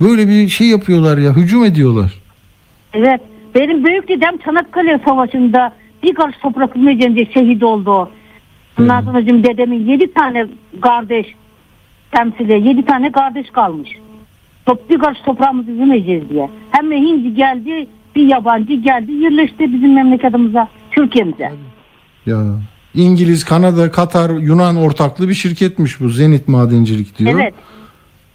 böyle 0.00 0.28
bir 0.28 0.48
şey 0.48 0.66
yapıyorlar 0.66 1.18
ya, 1.18 1.36
hücum 1.36 1.64
ediyorlar. 1.64 2.14
Evet. 2.94 3.20
Benim 3.54 3.84
büyük 3.84 4.08
dedem 4.08 4.38
Çanakkale 4.44 5.00
Savaşı'nda 5.04 5.72
bir 6.02 6.14
karış 6.14 6.36
toprak 6.42 6.74
bilmeyeceğim 6.74 7.14
diye 7.14 7.26
şehit 7.34 7.62
oldu. 7.62 8.10
Ondan 8.80 9.02
sonra 9.02 9.24
şimdi 9.24 9.48
dedemin 9.48 9.86
yedi 9.86 10.12
tane 10.12 10.46
kardeş 10.80 11.26
temsili, 12.12 12.68
yedi 12.68 12.84
tane 12.84 13.12
kardeş 13.12 13.50
kalmış. 13.50 13.90
Top, 14.66 14.90
bir 14.90 14.98
karış 14.98 15.18
toprağımızı 15.20 15.70
yemeyeceğiz 15.70 16.28
diye. 16.30 16.50
Hem 16.70 16.90
de 16.90 16.96
hindi 16.96 17.34
geldi, 17.34 17.86
bir 18.16 18.26
yabancı 18.26 18.74
geldi, 18.74 19.12
yerleşti 19.12 19.72
bizim 19.72 19.94
memleketimize, 19.94 20.68
Türkiye'mize. 20.90 21.52
Ya 22.26 22.44
İngiliz, 22.94 23.44
Kanada, 23.44 23.90
Katar, 23.90 24.30
Yunan 24.30 24.76
ortaklı 24.76 25.28
bir 25.28 25.34
şirketmiş 25.34 26.00
bu 26.00 26.08
Zenit 26.08 26.48
Madencilik 26.48 27.18
diyor. 27.18 27.40
Evet. 27.40 27.54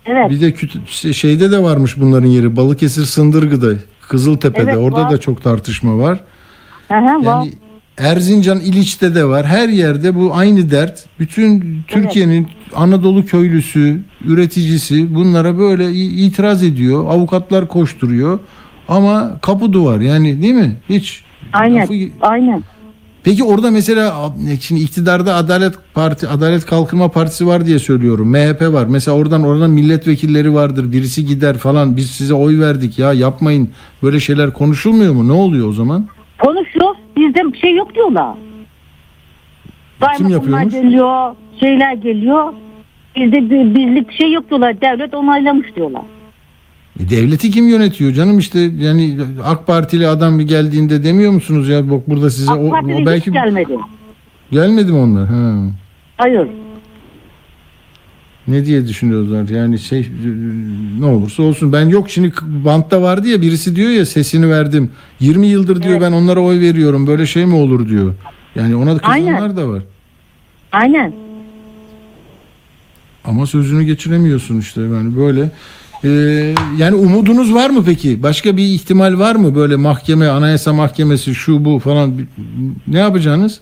Evet. 0.06 0.30
Bir 0.30 0.42
de 0.42 0.50
küt- 0.50 1.14
şeyde 1.14 1.52
de 1.52 1.64
varmış 1.64 1.98
bunların 1.98 2.28
yeri. 2.28 2.56
Balıkesir 2.56 3.06
Sındırgı'da, 3.06 3.68
Kızıltepe'de. 4.10 4.72
Evet, 4.72 4.78
Orada 4.78 5.02
var. 5.02 5.12
da 5.12 5.18
çok 5.18 5.44
tartışma 5.44 5.98
var. 5.98 6.20
Hı 6.88 6.98
hı, 6.98 7.26
var. 7.26 7.44
Yani 7.44 7.54
Erzincan 7.98 8.60
İliç'te 8.60 9.16
de 9.16 9.26
var. 9.26 9.46
Her 9.46 9.70
yerde 9.70 10.16
bu 10.16 10.36
aynı 10.36 10.72
dert. 10.72 11.06
Bütün 11.20 11.82
Türkiye'nin 11.88 12.48
Anadolu 12.76 13.26
köylüsü, 13.26 14.02
üreticisi 14.26 15.16
bunlara 15.16 15.58
böyle 15.58 15.92
itiraz 15.94 16.64
ediyor. 16.64 17.06
Avukatlar 17.10 17.68
koşturuyor. 17.68 18.40
Ama 18.88 19.40
kapı 19.42 19.74
duvar 19.74 20.00
yani 20.00 20.42
değil 20.42 20.54
mi? 20.54 20.76
Hiç. 20.90 21.24
Aynen. 21.54 21.82
lafı- 21.82 22.10
Aynen. 22.22 22.64
Peki 23.24 23.44
orada 23.44 23.72
mesela 23.72 24.34
şimdi 24.62 24.82
iktidarda 24.82 25.36
Adalet 25.36 25.74
Parti 25.94 26.28
Adalet 26.28 26.66
Kalkınma 26.66 27.08
Partisi 27.08 27.48
var 27.48 27.66
diye 27.66 27.80
söylüyorum. 27.80 28.28
MHP 28.32 28.62
var. 28.74 28.86
Mesela 28.86 29.18
oradan 29.18 29.44
oradan 29.44 29.70
milletvekilleri 29.70 30.54
vardır. 30.54 30.92
Birisi 30.92 31.26
gider 31.26 31.58
falan. 31.58 31.98
Biz 31.98 32.12
size 32.12 32.34
oy 32.34 32.60
verdik 32.60 33.00
ya 33.00 33.14
yapmayın. 33.14 33.70
Böyle 34.04 34.20
şeyler 34.20 34.54
konuşulmuyor 34.54 35.14
mu? 35.14 35.28
Ne 35.28 35.32
oluyor 35.32 35.68
o 35.68 35.74
zaman? 35.74 36.08
Konuşuyoruz. 36.40 36.98
Bizde 37.18 37.54
bir 37.54 37.58
şey 37.58 37.76
yok 37.76 37.96
diyorlar. 37.96 38.36
Kim 40.18 40.30
yapıyormuş? 40.30 40.74
geliyor, 40.74 41.36
şeyler 41.60 41.94
geliyor. 41.94 42.54
Bizde 43.16 43.50
bir 43.50 43.76
birlik 43.76 44.12
şey 44.12 44.32
yok 44.32 44.50
diyorlar. 44.50 44.82
Devlet 44.82 45.14
onaylamış 45.14 45.76
diyorlar. 45.76 46.02
E, 47.00 47.10
Devleti 47.10 47.52
kim 47.52 47.68
yönetiyor 47.68 48.12
canım 48.14 48.40
işte 48.40 48.60
yani 48.60 49.18
AK 49.44 49.68
Partili 49.68 50.08
adam 50.08 50.40
bir 50.40 50.48
geldiğinde 50.48 51.04
demiyor 51.04 51.32
musunuz 51.32 51.70
ya 51.70 51.92
bak 51.92 52.10
burada 52.10 52.30
size 52.30 52.52
o, 52.52 52.66
AK 52.66 52.72
Parti'de 52.72 52.96
o 52.96 53.06
belki 53.06 53.28
hiç 53.28 53.34
gelmedi. 53.34 53.78
gelmedi 54.52 54.92
mi 54.92 54.98
onlar? 54.98 55.28
Ha. 55.28 55.56
Hayır. 56.18 56.48
Ne 58.48 58.66
diye 58.66 58.88
düşünüyorlar 58.88 59.50
yani 59.50 59.80
şey 59.80 60.08
ne 61.00 61.06
olursa 61.06 61.44
olsun 61.44 61.74
ben 61.74 61.90
yok 61.90 62.10
şimdi 62.10 62.34
bantta 62.42 63.02
vardı 63.02 63.28
ya 63.28 63.42
birisi 63.42 63.76
diyor 63.76 63.90
ya 63.90 64.06
sesini 64.06 64.50
verdim 64.50 64.92
20 65.20 65.48
yıldır 65.48 65.84
diyor 65.84 66.02
ben 66.02 66.12
onlara 66.12 66.40
oy 66.40 66.60
veriyorum 66.60 67.08
böyle 67.08 67.26
şey 67.26 67.46
mi 67.46 67.56
olur 67.56 67.90
diyor. 67.90 68.14
Yani 68.56 68.76
ona 68.76 68.98
kızanlar 68.98 69.42
Aynen. 69.42 69.58
da 69.58 69.68
var. 69.70 69.84
Aynen. 70.72 71.14
Ama 73.26 73.46
sözünü 73.46 73.84
geçiremiyorsun 73.84 74.60
işte 74.60 74.82
yani 74.82 75.16
böyle. 75.18 75.52
Ee, 76.06 76.10
yani 76.78 76.96
umudunuz 76.96 77.54
var 77.54 77.70
mı 77.70 77.84
peki? 77.86 78.24
Başka 78.24 78.58
bir 78.58 78.64
ihtimal 78.64 79.20
var 79.20 79.36
mı 79.36 79.56
böyle 79.56 79.76
mahkeme, 79.76 80.28
anayasa 80.28 80.74
mahkemesi 80.74 81.36
şu 81.36 81.66
bu 81.66 81.80
falan 81.80 82.12
ne 82.88 83.00
yapacaksınız? 83.00 83.62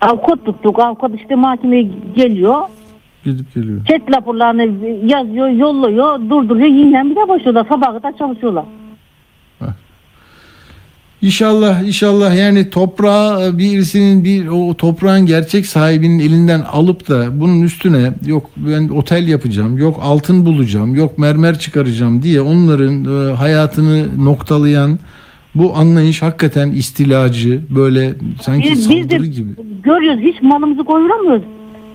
Avukat 0.00 0.44
tuttuk. 0.44 0.78
Avukat 0.78 1.10
işte 1.14 1.34
mahkemeye 1.34 1.88
geliyor. 2.16 2.60
Gidip 3.24 3.54
geliyor. 3.54 3.84
Chat 3.86 4.16
raporlarını 4.16 4.86
yazıyor, 5.12 5.48
yolluyor, 5.48 6.20
durduruyor. 6.30 6.66
Yeniden 6.66 7.10
bir 7.10 7.16
de 7.16 7.28
başlıyorlar. 7.28 7.66
Sabaha 7.68 7.92
kadar 7.92 8.18
çalışıyorlar. 8.18 8.64
İnşallah 11.24 11.82
inşallah 11.82 12.36
yani 12.38 12.70
toprağı 12.70 13.58
birisinin 13.58 14.24
bir 14.24 14.46
o 14.46 14.74
toprağın 14.74 15.26
gerçek 15.26 15.66
sahibinin 15.66 16.18
elinden 16.18 16.60
alıp 16.60 17.08
da 17.08 17.40
bunun 17.40 17.62
üstüne 17.62 18.12
yok 18.26 18.50
ben 18.56 18.88
otel 18.88 19.28
yapacağım, 19.28 19.78
yok 19.78 20.00
altın 20.02 20.46
bulacağım, 20.46 20.94
yok 20.94 21.18
mermer 21.18 21.58
çıkaracağım 21.58 22.22
diye 22.22 22.40
onların 22.40 23.04
e, 23.04 23.34
hayatını 23.34 24.24
noktalayan 24.24 24.98
bu 25.54 25.76
anlayış 25.76 26.22
hakikaten 26.22 26.70
istilacı 26.70 27.60
böyle 27.70 28.14
sanki 28.42 28.70
Biz, 28.70 28.90
biz 28.90 29.02
saldırı 29.02 29.26
gibi. 29.26 29.50
görüyoruz. 29.82 30.20
Hiç 30.20 30.42
malımızı 30.42 30.84
koyuramıyoruz. 30.84 31.42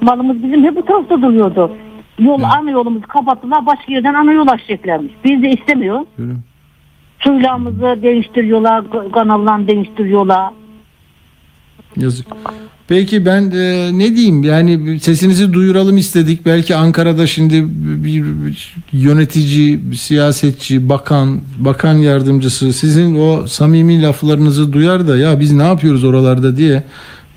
Malımız 0.02 0.44
bizim 0.44 0.64
hep 0.64 0.76
bu 0.76 0.86
tarafta 0.86 1.22
duruyordu. 1.22 1.72
Yol, 2.20 2.42
ana 2.44 2.72
yolumuzu 2.72 3.08
kapattılar. 3.08 3.66
Başka 3.66 3.94
yerden 3.94 4.14
ana 4.14 4.32
yol 4.34 4.48
açacaklarmış. 4.48 5.12
Biz 5.26 5.44
de 5.44 5.50
istemiyor. 5.50 6.00
Öyle. 6.20 6.32
Suylamızı 7.20 8.00
değiştiriyorlar. 8.04 8.84
Kanallarını 9.12 9.68
değiştiriyorlar. 9.68 10.54
Yazık. 11.98 12.28
Peki 12.88 13.26
ben 13.26 13.52
e, 13.52 13.90
ne 13.94 14.16
diyeyim 14.16 14.44
yani 14.44 15.00
sesinizi 15.00 15.54
duyuralım 15.54 15.98
istedik. 15.98 16.46
Belki 16.46 16.76
Ankara'da 16.76 17.28
şimdi 17.28 17.66
bir 18.06 18.24
yönetici, 18.92 19.92
bir 19.92 19.96
siyasetçi, 19.96 20.90
bakan, 20.90 21.42
bakan 21.58 21.94
yardımcısı 21.94 22.74
sizin 22.74 23.20
o 23.20 23.48
samimi 23.48 24.02
laflarınızı 24.02 24.74
duyar 24.74 25.08
da 25.08 25.18
ya 25.18 25.40
biz 25.40 25.54
ne 25.54 25.64
yapıyoruz 25.64 26.04
oralarda 26.04 26.58
diye 26.58 26.84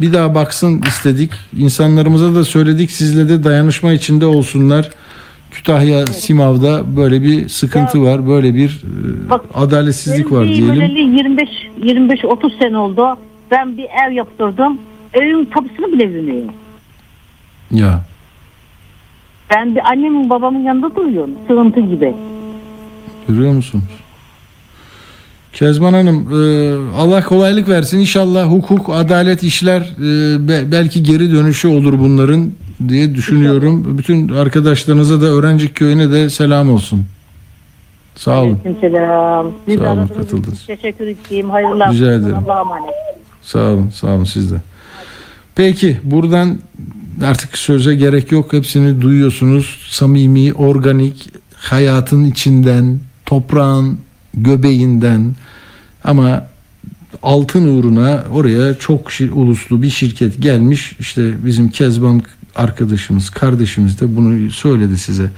bir 0.01 0.13
daha 0.13 0.35
baksın 0.35 0.83
istedik. 0.89 1.31
İnsanlarımıza 1.57 2.35
da 2.35 2.45
söyledik 2.45 2.91
sizle 2.91 3.29
de 3.29 3.45
dayanışma 3.45 3.93
içinde 3.93 4.27
olsunlar. 4.27 4.91
Kütahya 5.53 6.07
Simav'da 6.07 6.97
böyle 6.97 7.23
bir 7.23 7.49
sıkıntı 7.49 8.03
var. 8.03 8.29
Böyle 8.29 8.55
bir 8.55 8.69
e, 9.31 9.35
adaletsizlik 9.55 10.27
Benim 10.31 10.37
var 10.41 10.47
diyelim. 10.49 10.81
belirli 10.81 11.17
25 11.19 11.49
25 11.85 12.25
30 12.25 12.53
sene 12.59 12.79
oldu. 12.79 13.07
Ben 13.51 13.77
bir 13.77 13.85
ev 14.09 14.13
yaptırdım. 14.13 14.79
Evin 15.15 15.45
tapusunu 15.45 15.93
bile 15.93 16.15
bilmiyorum. 16.15 16.55
Ya. 17.71 18.01
Ben 19.51 19.75
bir 19.75 19.91
annemin 19.91 20.31
babamın 20.31 20.61
yanında 20.61 20.97
duruyorum. 20.97 21.31
Sığıntı 21.49 21.81
gibi. 21.81 22.15
Görüyor 23.29 23.53
musunuz? 23.53 23.85
Kezban 25.53 25.93
Hanım 25.93 26.29
e, 26.33 26.75
Allah 27.01 27.25
kolaylık 27.25 27.69
versin. 27.69 27.99
İnşallah 27.99 28.47
hukuk, 28.51 28.89
adalet 28.89 29.43
işler 29.43 29.81
e, 29.81 30.49
be- 30.49 30.73
belki 30.73 31.03
geri 31.03 31.33
dönüşü 31.33 31.69
olur 31.69 31.99
bunların 31.99 32.51
diye 32.89 33.15
düşünüyorum. 33.15 33.99
Bütün 33.99 34.29
arkadaşlarınıza 34.29 35.21
da 35.21 35.27
Öğrenci 35.27 35.73
Köyü'ne 35.73 36.11
de 36.13 36.31
selam 36.31 36.71
olsun. 36.71 37.05
Sağ 38.15 38.43
olun. 38.43 38.59
Selam. 38.81 39.53
Siz 39.67 39.79
Sağ 39.79 39.85
olun, 39.85 39.99
aradığınız 39.99 40.11
için 40.11 40.21
katıldınız. 40.21 40.67
Teşekkür 40.67 41.07
edeyim. 41.07 41.51
Hayırlı 41.51 41.75
Rica 41.75 41.85
akşamlar. 41.85 42.13
ederim. 42.13 42.37
Allah'a 42.37 42.61
emanet. 42.61 42.95
Sağ 43.43 43.59
olun, 43.71 43.91
sağ 43.91 44.07
olun 44.07 44.25
siz 44.25 44.53
de. 44.53 44.57
Peki 45.55 46.01
buradan 46.05 46.59
artık 47.25 47.59
söze 47.59 47.95
gerek 47.95 48.33
yok. 48.33 48.53
Hepsini 48.53 49.01
duyuyorsunuz. 49.01 49.87
Samimi, 49.91 50.53
organik, 50.53 51.29
hayatın 51.55 52.25
içinden, 52.25 53.01
toprağın 53.27 53.99
göbeğinden 54.35 55.35
ama 56.05 56.47
altın 57.23 57.79
uğruna 57.79 58.25
oraya 58.33 58.75
çok 58.79 59.11
uluslu 59.35 59.83
bir 59.83 59.91
şirket 59.91 60.43
gelmiş. 60.43 60.97
İşte 61.01 61.47
bizim 61.47 61.69
Kezban 61.71 62.23
arkadaşımız, 62.57 63.31
kardeşimiz 63.31 64.01
de 64.01 64.17
bunu 64.17 64.51
söyledi 64.51 64.99
size. 64.99 65.31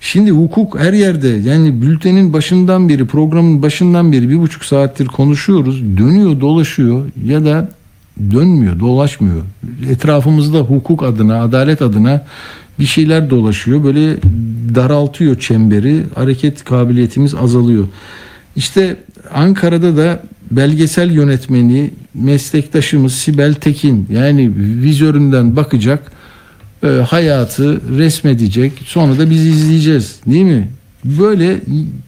Şimdi 0.00 0.30
hukuk 0.30 0.78
her 0.78 0.92
yerde 0.92 1.28
yani 1.28 1.82
bültenin 1.82 2.32
başından 2.32 2.88
beri 2.88 3.06
programın 3.06 3.62
başından 3.62 4.12
beri 4.12 4.28
bir 4.28 4.38
buçuk 4.38 4.64
saattir 4.64 5.06
konuşuyoruz. 5.06 5.82
Dönüyor 5.82 6.40
dolaşıyor 6.40 7.06
ya 7.26 7.44
da 7.44 7.68
dönmüyor 8.30 8.80
dolaşmıyor. 8.80 9.42
Etrafımızda 9.90 10.58
hukuk 10.58 11.02
adına 11.02 11.42
adalet 11.42 11.82
adına 11.82 12.24
bir 12.78 12.86
şeyler 12.86 13.30
dolaşıyor. 13.30 13.84
Böyle 13.84 14.16
daraltıyor 14.74 15.40
çemberi 15.40 16.04
hareket 16.14 16.64
kabiliyetimiz 16.64 17.34
azalıyor. 17.34 17.88
İşte 18.56 18.96
Ankara'da 19.34 19.96
da 19.96 20.22
belgesel 20.50 21.10
yönetmeni 21.10 21.90
meslektaşımız 22.14 23.14
Sibel 23.14 23.54
Tekin 23.54 24.06
yani 24.12 24.52
vizöründen 24.56 25.56
bakacak 25.56 26.12
e, 26.84 26.88
hayatı 26.88 27.98
resmedecek 27.98 28.72
sonra 28.84 29.18
da 29.18 29.30
biz 29.30 29.46
izleyeceğiz 29.46 30.20
değil 30.26 30.44
mi? 30.44 30.68
Böyle 31.04 31.60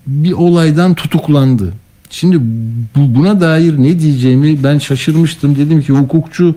bir 0.07 0.33
olaydan 0.33 0.95
tutuklandı. 0.95 1.73
Şimdi 2.11 2.41
bu, 2.97 3.15
buna 3.15 3.41
dair 3.41 3.79
ne 3.79 3.99
diyeceğimi 3.99 4.65
ben 4.65 4.79
şaşırmıştım. 4.79 5.57
Dedim 5.57 5.83
ki 5.83 5.93
hukukçu 5.93 6.57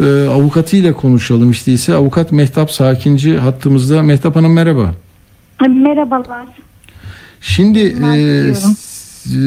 e, 0.00 0.04
avukatıyla 0.28 0.92
konuşalım 0.92 1.50
işte 1.50 1.72
ise 1.72 1.94
avukat 1.94 2.32
Mehtap 2.32 2.70
Sakinci 2.70 3.38
hattımızda. 3.38 4.02
Mehtap 4.02 4.36
Hanım 4.36 4.52
merhaba. 4.52 4.94
Merhabalar. 5.60 6.46
Şimdi 7.40 7.80
e, 7.80 8.54
e, 9.26 9.38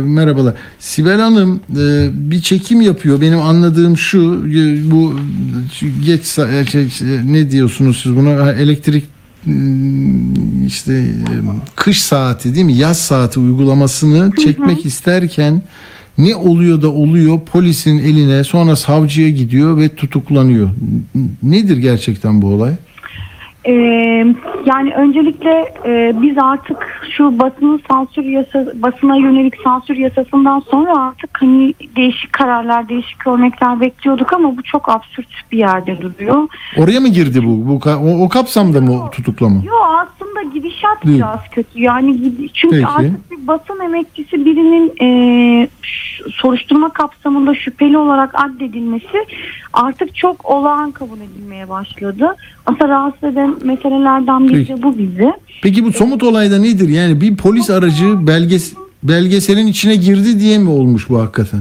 merhabalar. 0.00 0.54
Sibel 0.78 1.20
Hanım 1.20 1.60
e, 1.76 2.08
bir 2.12 2.42
çekim 2.42 2.80
yapıyor. 2.80 3.20
Benim 3.20 3.40
anladığım 3.40 3.96
şu 3.96 4.44
e, 4.46 4.90
bu 4.90 5.14
geç 6.04 6.38
e, 6.38 6.66
şey, 6.72 6.90
şey, 6.90 7.08
ne 7.26 7.50
diyorsunuz 7.50 8.00
siz 8.02 8.16
buna 8.16 8.52
elektrik 8.52 9.04
mm, 9.44 10.66
işte 10.66 10.92
e, 10.92 11.34
kış 11.76 12.02
saati 12.02 12.54
değil 12.54 12.66
mi? 12.66 12.76
Yaz 12.76 12.98
saati 12.98 13.40
uygulamasını 13.40 14.30
çekmek 14.44 14.86
isterken 14.86 15.62
ne 16.18 16.36
oluyor 16.36 16.82
da 16.82 16.92
oluyor 16.92 17.40
polisin 17.40 17.98
eline 17.98 18.44
sonra 18.44 18.76
savcıya 18.76 19.30
gidiyor 19.30 19.78
ve 19.78 19.88
tutuklanıyor. 19.88 20.70
Nedir 21.42 21.76
gerçekten 21.76 22.42
bu 22.42 22.46
olay? 22.46 22.72
Ee, 23.66 23.72
yani 24.66 24.94
öncelikle 24.94 25.74
e, 25.86 26.12
biz 26.22 26.38
artık 26.38 27.00
şu 27.16 27.38
basının 27.38 27.80
sansür 27.88 28.24
yasa 28.24 28.66
basına 28.74 29.16
yönelik 29.16 29.54
sansür 29.64 29.96
yasasından 29.96 30.60
sonra 30.70 30.98
artık 30.98 31.30
hani 31.40 31.74
değişik 31.96 32.32
kararlar, 32.32 32.88
değişik 32.88 33.26
örnekler 33.26 33.80
bekliyorduk 33.80 34.32
ama 34.32 34.56
bu 34.56 34.62
çok 34.62 34.88
absürt 34.88 35.28
bir 35.52 35.58
yerde 35.58 36.00
duruyor. 36.00 36.48
Oraya 36.76 37.00
mı 37.00 37.08
girdi 37.08 37.44
bu? 37.46 37.68
bu 37.68 37.90
o, 37.90 38.24
o 38.24 38.28
kapsamda 38.28 38.80
mı 38.80 39.10
tutuklama? 39.12 39.62
Yo 39.64 39.74
aslında 39.76 40.42
gidişat 40.42 41.04
Değil. 41.06 41.16
biraz 41.18 41.40
kötü. 41.50 41.80
Yani 41.80 42.32
çünkü 42.54 42.76
Peki. 42.76 42.86
artık 42.86 43.30
bir 43.30 43.46
basın 43.46 43.80
emekçisi 43.84 44.44
birinin 44.44 44.92
e, 45.02 45.68
soruşturma 46.30 46.88
kapsamında 46.88 47.54
şüpheli 47.54 47.98
olarak 47.98 48.34
addedilmesi 48.34 49.26
artık 49.72 50.16
çok 50.16 50.44
olağan 50.44 50.90
kabul 50.90 51.18
edilmeye 51.18 51.68
başladı. 51.68 52.36
Aslında 52.66 52.88
rahatsız 52.88 53.24
eden 53.24 53.55
meselelerden 53.64 54.48
biri 54.48 54.68
de 54.68 54.82
bu 54.82 54.98
bizi. 54.98 55.32
Peki 55.62 55.84
bu 55.84 55.92
somut 55.92 56.22
olayda 56.22 56.58
nedir? 56.58 56.88
Yani 56.88 57.20
bir 57.20 57.36
polis 57.36 57.70
aracı 57.70 58.26
belges 58.26 58.74
belgeselin 59.02 59.66
içine 59.66 59.96
girdi 59.96 60.40
diye 60.40 60.58
mi 60.58 60.70
olmuş 60.70 61.08
bu 61.08 61.18
hakikaten? 61.20 61.60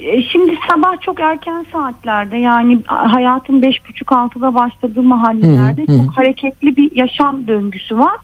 E, 0.00 0.22
Şimdi 0.22 0.58
sabah 0.68 1.00
çok 1.00 1.20
erken 1.20 1.66
saatlerde 1.72 2.36
yani 2.36 2.78
hayatın 2.86 3.62
beş 3.62 3.88
buçuk 3.88 4.12
altıda 4.12 4.54
başladığı 4.54 5.02
mahallelerde 5.02 5.86
Hı 5.86 5.92
hı, 5.92 5.96
hı. 5.96 6.06
çok 6.06 6.16
hareketli 6.16 6.76
bir 6.76 6.96
yaşam 6.96 7.46
döngüsü 7.46 7.98
var. 7.98 8.16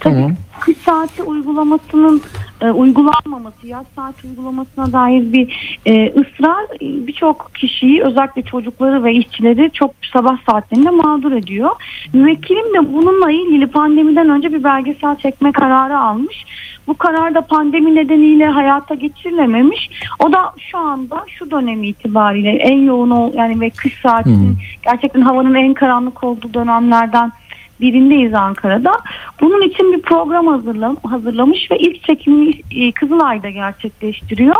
Tabii 0.00 0.14
Tamam. 0.14 0.34
kış 0.60 0.76
saati 0.76 1.22
uygulamasının 1.22 2.22
e, 2.60 2.70
uygulanmaması, 2.70 3.66
yaz 3.66 3.86
saati 3.96 4.26
uygulamasına 4.26 4.92
dair 4.92 5.32
bir 5.32 5.78
e, 5.86 6.06
ısrar 6.06 6.66
birçok 6.80 7.50
kişiyi 7.54 8.02
özellikle 8.02 8.42
çocukları 8.42 9.04
ve 9.04 9.14
işçileri 9.14 9.70
çok 9.72 9.90
sabah 10.12 10.36
saatlerinde 10.46 10.90
mağdur 10.90 11.32
ediyor. 11.32 11.70
Müvekkilim 12.12 12.74
de 12.74 12.92
bununla 12.92 13.30
ilgili 13.30 13.66
pandemiden 13.66 14.28
önce 14.28 14.52
bir 14.52 14.64
belgesel 14.64 15.16
çekme 15.16 15.52
kararı 15.52 15.98
almış. 15.98 16.44
Bu 16.86 16.94
karar 16.94 17.34
da 17.34 17.40
pandemi 17.40 17.94
nedeniyle 17.94 18.46
hayata 18.46 18.94
geçirilememiş. 18.94 19.90
O 20.18 20.32
da 20.32 20.52
şu 20.70 20.78
anda 20.78 21.21
şu 21.28 21.50
dönem 21.50 21.84
itibariyle 21.84 22.50
en 22.50 22.78
yoğun 22.78 23.10
ol, 23.10 23.32
yani 23.34 23.60
ve 23.60 23.70
kış 23.70 24.00
saatinin 24.02 24.58
gerçekten 24.84 25.20
havanın 25.20 25.54
en 25.54 25.74
karanlık 25.74 26.24
olduğu 26.24 26.54
dönemlerden 26.54 27.32
birindeyiz 27.80 28.34
Ankara'da. 28.34 28.92
Bunun 29.40 29.62
için 29.62 29.92
bir 29.92 30.02
program 30.02 30.46
hazırlam 30.46 30.96
hazırlamış 31.10 31.70
ve 31.70 31.78
ilk 31.78 32.04
çekimini 32.04 32.62
e, 32.70 32.92
Kızılay'da 32.92 33.50
gerçekleştiriyor. 33.50 34.56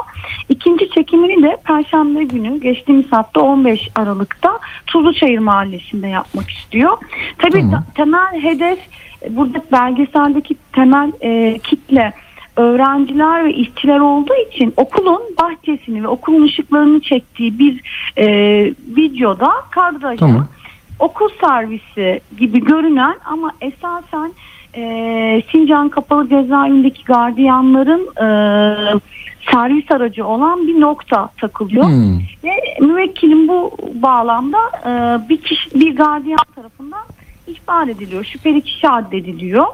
İkinci 0.48 0.90
çekimini 0.90 1.42
de 1.42 1.56
Perşembe 1.64 2.24
günü 2.24 2.60
geçtiğimiz 2.60 3.12
hafta 3.12 3.40
15 3.40 3.88
Aralık'ta 3.94 4.58
Tuzluçayır 4.86 5.38
Mahallesi'nde 5.38 6.08
yapmak 6.08 6.50
istiyor. 6.50 6.98
Tabii 7.38 7.70
ta- 7.70 7.84
temel 7.94 8.42
hedef 8.42 8.78
e, 9.22 9.36
burada 9.36 9.62
belgeseldeki 9.72 10.56
temel 10.72 11.12
e, 11.20 11.58
kitle 11.58 12.12
öğrenciler 12.56 13.44
ve 13.44 13.52
işçiler 13.54 13.98
olduğu 13.98 14.34
için 14.50 14.74
okulun 14.76 15.22
bahçesini 15.40 16.02
ve 16.02 16.08
okulun 16.08 16.42
ışıklarını 16.42 17.00
çektiği 17.00 17.58
bir 17.58 17.80
e, 18.16 18.26
videoda 18.96 19.52
kadraja 19.70 20.16
Tamam. 20.16 20.48
okul 20.98 21.28
servisi 21.40 22.20
gibi 22.38 22.64
görünen 22.64 23.14
ama 23.24 23.52
esasen 23.60 24.32
e, 24.76 25.42
Sincan 25.52 25.88
Kapalı 25.88 26.28
Cezaevindeki 26.28 27.04
gardiyanların 27.04 28.06
e, 28.16 28.26
servis 29.52 29.90
aracı 29.90 30.26
olan 30.26 30.68
bir 30.68 30.80
nokta 30.80 31.28
takılıyor. 31.40 31.86
Hmm. 31.86 32.18
Ve 32.44 32.50
müvekkilim 32.80 33.48
bu 33.48 33.76
bağlamda 33.94 34.58
e, 34.86 34.90
bir 35.28 35.36
kişi, 35.36 35.80
bir 35.80 35.96
gardiyan 35.96 36.46
tarafından 36.54 37.04
ihbar 37.46 37.88
ediliyor. 37.88 38.24
Şüpheli 38.24 38.60
kişi 38.62 38.88
addediliyor. 38.88 39.66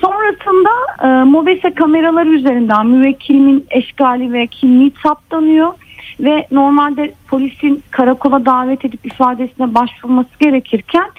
Sonrasında 0.00 0.70
e, 1.02 1.24
MOBESE 1.24 1.74
kameraları 1.74 2.28
üzerinden 2.28 2.86
müvekkilimin 2.86 3.66
eşgali 3.70 4.32
ve 4.32 4.46
kimliği 4.46 4.92
saptanıyor 5.02 5.72
ve 6.20 6.46
normalde 6.50 7.14
polisin 7.28 7.82
karakola 7.90 8.46
davet 8.46 8.84
edip 8.84 9.06
ifadesine 9.06 9.74
başvurması 9.74 10.30
gerekirken 10.40 11.10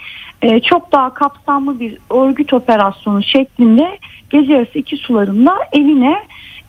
e, 0.41 0.60
çok 0.60 0.91
daha 0.91 1.14
kapsamlı 1.14 1.80
bir 1.80 1.98
örgüt 2.10 2.54
operasyonu 2.54 3.24
şeklinde 3.24 3.98
gece 4.30 4.54
yarısı 4.54 4.80
iki 4.80 4.98
sularında 4.98 5.58
evine 5.74 6.18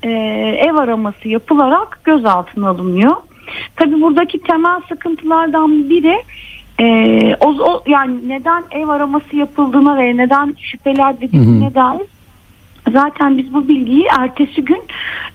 e, 0.03 0.11
ev 0.67 0.75
araması 0.75 1.29
yapılarak 1.29 2.01
gözaltına 2.05 2.69
alınıyor. 2.69 3.17
Tabi 3.77 4.01
buradaki 4.01 4.39
temel 4.39 4.81
sıkıntılardan 4.89 5.91
biri 5.91 6.23
e, 6.81 7.37
o, 7.41 7.49
o 7.49 7.83
yani 7.87 8.29
neden 8.29 8.65
ev 8.71 8.89
araması 8.89 9.37
yapıldığına 9.37 9.99
ve 9.99 10.17
neden 10.17 10.57
şüpheler 10.61 11.21
dediğine 11.21 11.75
dair 11.75 12.07
zaten 12.93 13.39
biz 13.39 13.55
bu 13.55 13.69
bilgiyi 13.69 14.07
ertesi 14.19 14.65
gün 14.65 14.83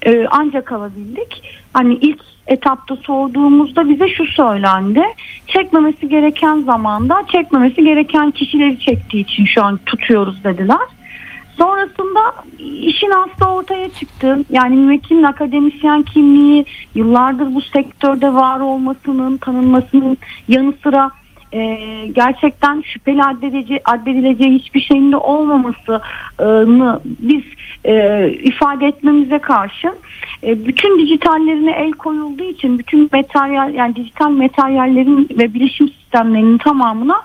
e, 0.06 0.26
ancak 0.32 0.72
alabildik. 0.72 1.44
Hani 1.74 1.94
ilk 1.94 2.20
etapta 2.48 2.96
sorduğumuzda 2.96 3.90
bize 3.90 4.10
şu 4.10 4.26
söylendi. 4.26 5.04
Çekmemesi 5.48 6.10
gereken 6.10 6.62
zamanda 6.62 7.24
çekmemesi 7.32 7.84
gereken 7.84 8.32
kişileri 8.32 8.80
çektiği 8.80 9.22
için 9.22 9.46
şu 9.46 9.64
an 9.64 9.80
tutuyoruz 9.86 10.44
dediler. 10.44 10.88
Sonrasında 11.58 12.20
işin 12.60 13.12
aslı 13.12 13.46
ortaya 13.46 13.90
çıktı. 13.90 14.40
Yani 14.50 14.76
müvekkilin 14.76 15.24
akademisyen 15.24 16.04
kimliği 16.04 16.66
yıllardır 16.96 17.56
bu 17.56 17.62
sektörde 17.62 18.34
var 18.34 18.60
olmasının 18.60 19.38
tanınmasının 19.38 20.18
yanı 20.48 20.74
sıra 20.84 21.12
e, 21.54 21.78
gerçekten 22.12 22.82
şüpheli 22.82 23.24
addedici, 23.24 23.82
addedileceği 23.86 24.60
hiçbir 24.60 24.82
şeyin 24.82 25.12
de 25.12 25.18
olmamasını 25.18 27.00
biz 27.06 27.44
e, 27.86 28.30
ifade 28.30 28.88
etmemize 28.88 29.40
karşın 29.40 29.96
e, 30.44 30.66
bütün 30.66 31.00
dijitallerine 31.00 31.72
el 31.72 31.92
koyulduğu 31.92 32.44
için 32.44 32.80
bütün 32.80 33.10
materyal 33.14 33.74
yani 33.74 33.96
dijital 33.96 34.30
materyallerin 34.30 35.30
ve 35.38 35.54
bilişim 35.54 35.90
sistemlerinin 35.90 36.58
tamamına 36.58 37.22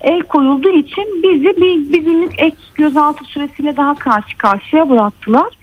el 0.00 0.20
koyulduğu 0.20 0.70
için 0.70 1.22
bizi 1.22 1.56
bir, 1.56 1.92
bir 1.92 2.04
günlük 2.04 2.32
ek 2.38 2.56
gözaltı 2.74 3.24
süresiyle 3.24 3.76
daha 3.76 3.94
karşı 3.94 4.38
karşıya 4.38 4.90
bıraktılar. 4.90 5.61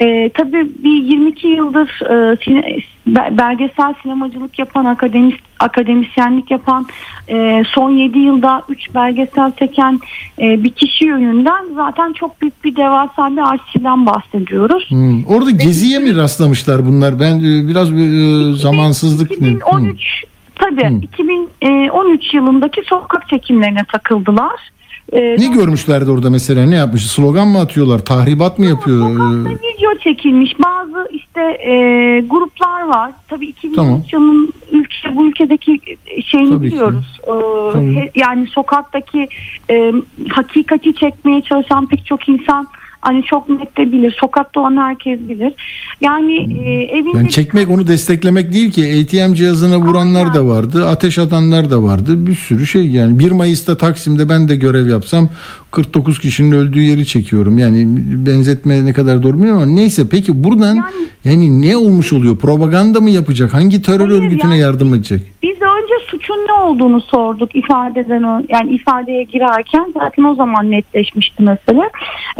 Ee, 0.00 0.30
tabii 0.34 0.68
bir 0.84 1.02
22 1.02 1.48
yıldır 1.48 1.88
e, 2.02 2.36
sine- 2.44 2.78
be- 3.06 3.38
belgesel 3.38 3.94
sinemacılık 4.02 4.58
yapan, 4.58 4.84
akademis, 4.84 5.34
akademisyenlik 5.60 6.50
yapan, 6.50 6.86
e, 7.28 7.64
son 7.74 7.90
7 7.90 8.18
yılda 8.18 8.62
3 8.68 8.94
belgesel 8.94 9.52
çeken 9.58 10.00
e, 10.38 10.64
bir 10.64 10.70
kişi 10.70 11.04
yönünden 11.04 11.64
zaten 11.74 12.12
çok 12.12 12.40
büyük 12.40 12.64
bir 12.64 12.76
devasa 12.76 13.30
bir 13.32 13.52
arşivden 13.52 14.06
bahsediyoruz. 14.06 14.90
Hmm. 14.90 15.24
Orada 15.24 15.50
geziye 15.50 15.98
mi 15.98 16.16
rastlamışlar 16.16 16.86
bunlar? 16.86 17.20
Ben 17.20 17.38
e, 17.38 17.68
biraz 17.68 17.92
e, 17.92 18.52
zamansızlık... 18.56 19.32
2013 19.32 20.24
tabii 20.54 20.98
2013 21.02 22.34
yılındaki 22.34 22.82
sokak 22.86 23.28
çekimlerine 23.28 23.84
takıldılar. 23.92 24.60
Ee, 25.12 25.36
Ne 25.38 25.46
görmüşlerdi 25.46 26.10
orada 26.10 26.30
mesela? 26.30 26.66
Ne 26.66 26.76
yapmış? 26.76 27.06
Slogan 27.06 27.48
mı 27.48 27.58
atıyorlar? 27.60 27.98
Tahribat 27.98 28.58
mı 28.58 28.66
yapıyor? 28.66 29.10
Ee, 29.10 29.44
video 29.50 29.94
çekilmiş 30.04 30.52
bazı 30.64 31.08
işte 31.12 31.40
e, 31.40 31.72
gruplar 32.26 32.82
var. 32.88 33.12
Tabii 33.28 33.46
2003 33.46 33.76
Tamam. 33.76 34.02
yılının 34.12 34.52
ülke 34.72 35.16
bu 35.16 35.26
ülkedeki 35.28 35.80
şeyini 36.26 36.50
Tabii 36.50 36.66
biliyoruz. 36.66 37.20
Ee, 37.28 37.78
he- 37.94 38.10
yani 38.14 38.46
sokaktaki 38.46 39.28
e, 39.70 39.92
hakikati 40.28 40.94
çekmeye 40.94 41.42
çalışan 41.42 41.86
pek 41.88 42.06
çok 42.06 42.28
insan 42.28 42.68
hani 43.00 43.22
çok 43.22 43.48
net 43.48 43.76
de 43.78 43.92
bilir. 43.92 44.16
Sokakta 44.20 44.60
olan 44.60 44.76
herkes 44.76 45.20
bilir. 45.20 45.52
Yani 46.00 46.36
e, 46.36 46.82
evinde 46.82 47.16
Yani 47.16 47.30
çekmek 47.30 47.70
onu 47.70 47.86
desteklemek 47.86 48.52
değil 48.52 48.72
ki. 48.72 49.04
ATM 49.04 49.34
cihazına 49.34 49.78
vuranlar 49.78 50.34
da 50.34 50.46
vardı. 50.46 50.88
Ateş 50.88 51.18
atanlar 51.18 51.70
da 51.70 51.82
vardı. 51.82 52.26
Bir 52.26 52.34
sürü 52.34 52.66
şey 52.66 52.90
yani. 52.90 53.18
1 53.18 53.30
Mayıs'ta 53.30 53.76
Taksim'de 53.76 54.28
ben 54.28 54.48
de 54.48 54.56
görev 54.56 54.88
yapsam 54.88 55.28
49 55.70 56.18
kişinin 56.18 56.52
öldüğü 56.52 56.80
yeri 56.80 57.06
çekiyorum. 57.06 57.58
Yani 57.58 57.84
benzetme 58.26 58.84
ne 58.84 58.92
kadar 58.92 59.22
doğru 59.22 59.32
bilmiyorum 59.34 59.62
ama 59.62 59.72
neyse. 59.72 60.02
Peki 60.10 60.44
buradan 60.44 60.84
yani, 61.24 61.62
ne 61.62 61.76
olmuş 61.76 62.12
oluyor? 62.12 62.36
Propaganda 62.38 63.00
mı 63.00 63.10
yapacak? 63.10 63.54
Hangi 63.54 63.82
terör 63.82 64.08
örgütüne 64.10 64.58
yardım 64.58 64.94
edecek? 64.94 65.20
Biz 65.42 65.56
önce 65.56 65.94
suçun 66.06 66.34
ne 66.34 66.52
olduğunu 66.52 67.00
sorduk 67.00 67.56
ifadeden 67.56 68.22
o- 68.22 68.42
yani 68.48 68.70
ifadeye 68.70 69.22
girerken 69.22 69.86
zaten 69.94 70.24
o 70.24 70.34
zaman 70.34 70.70
netleşmişti 70.70 71.42
mesele. 71.42 71.90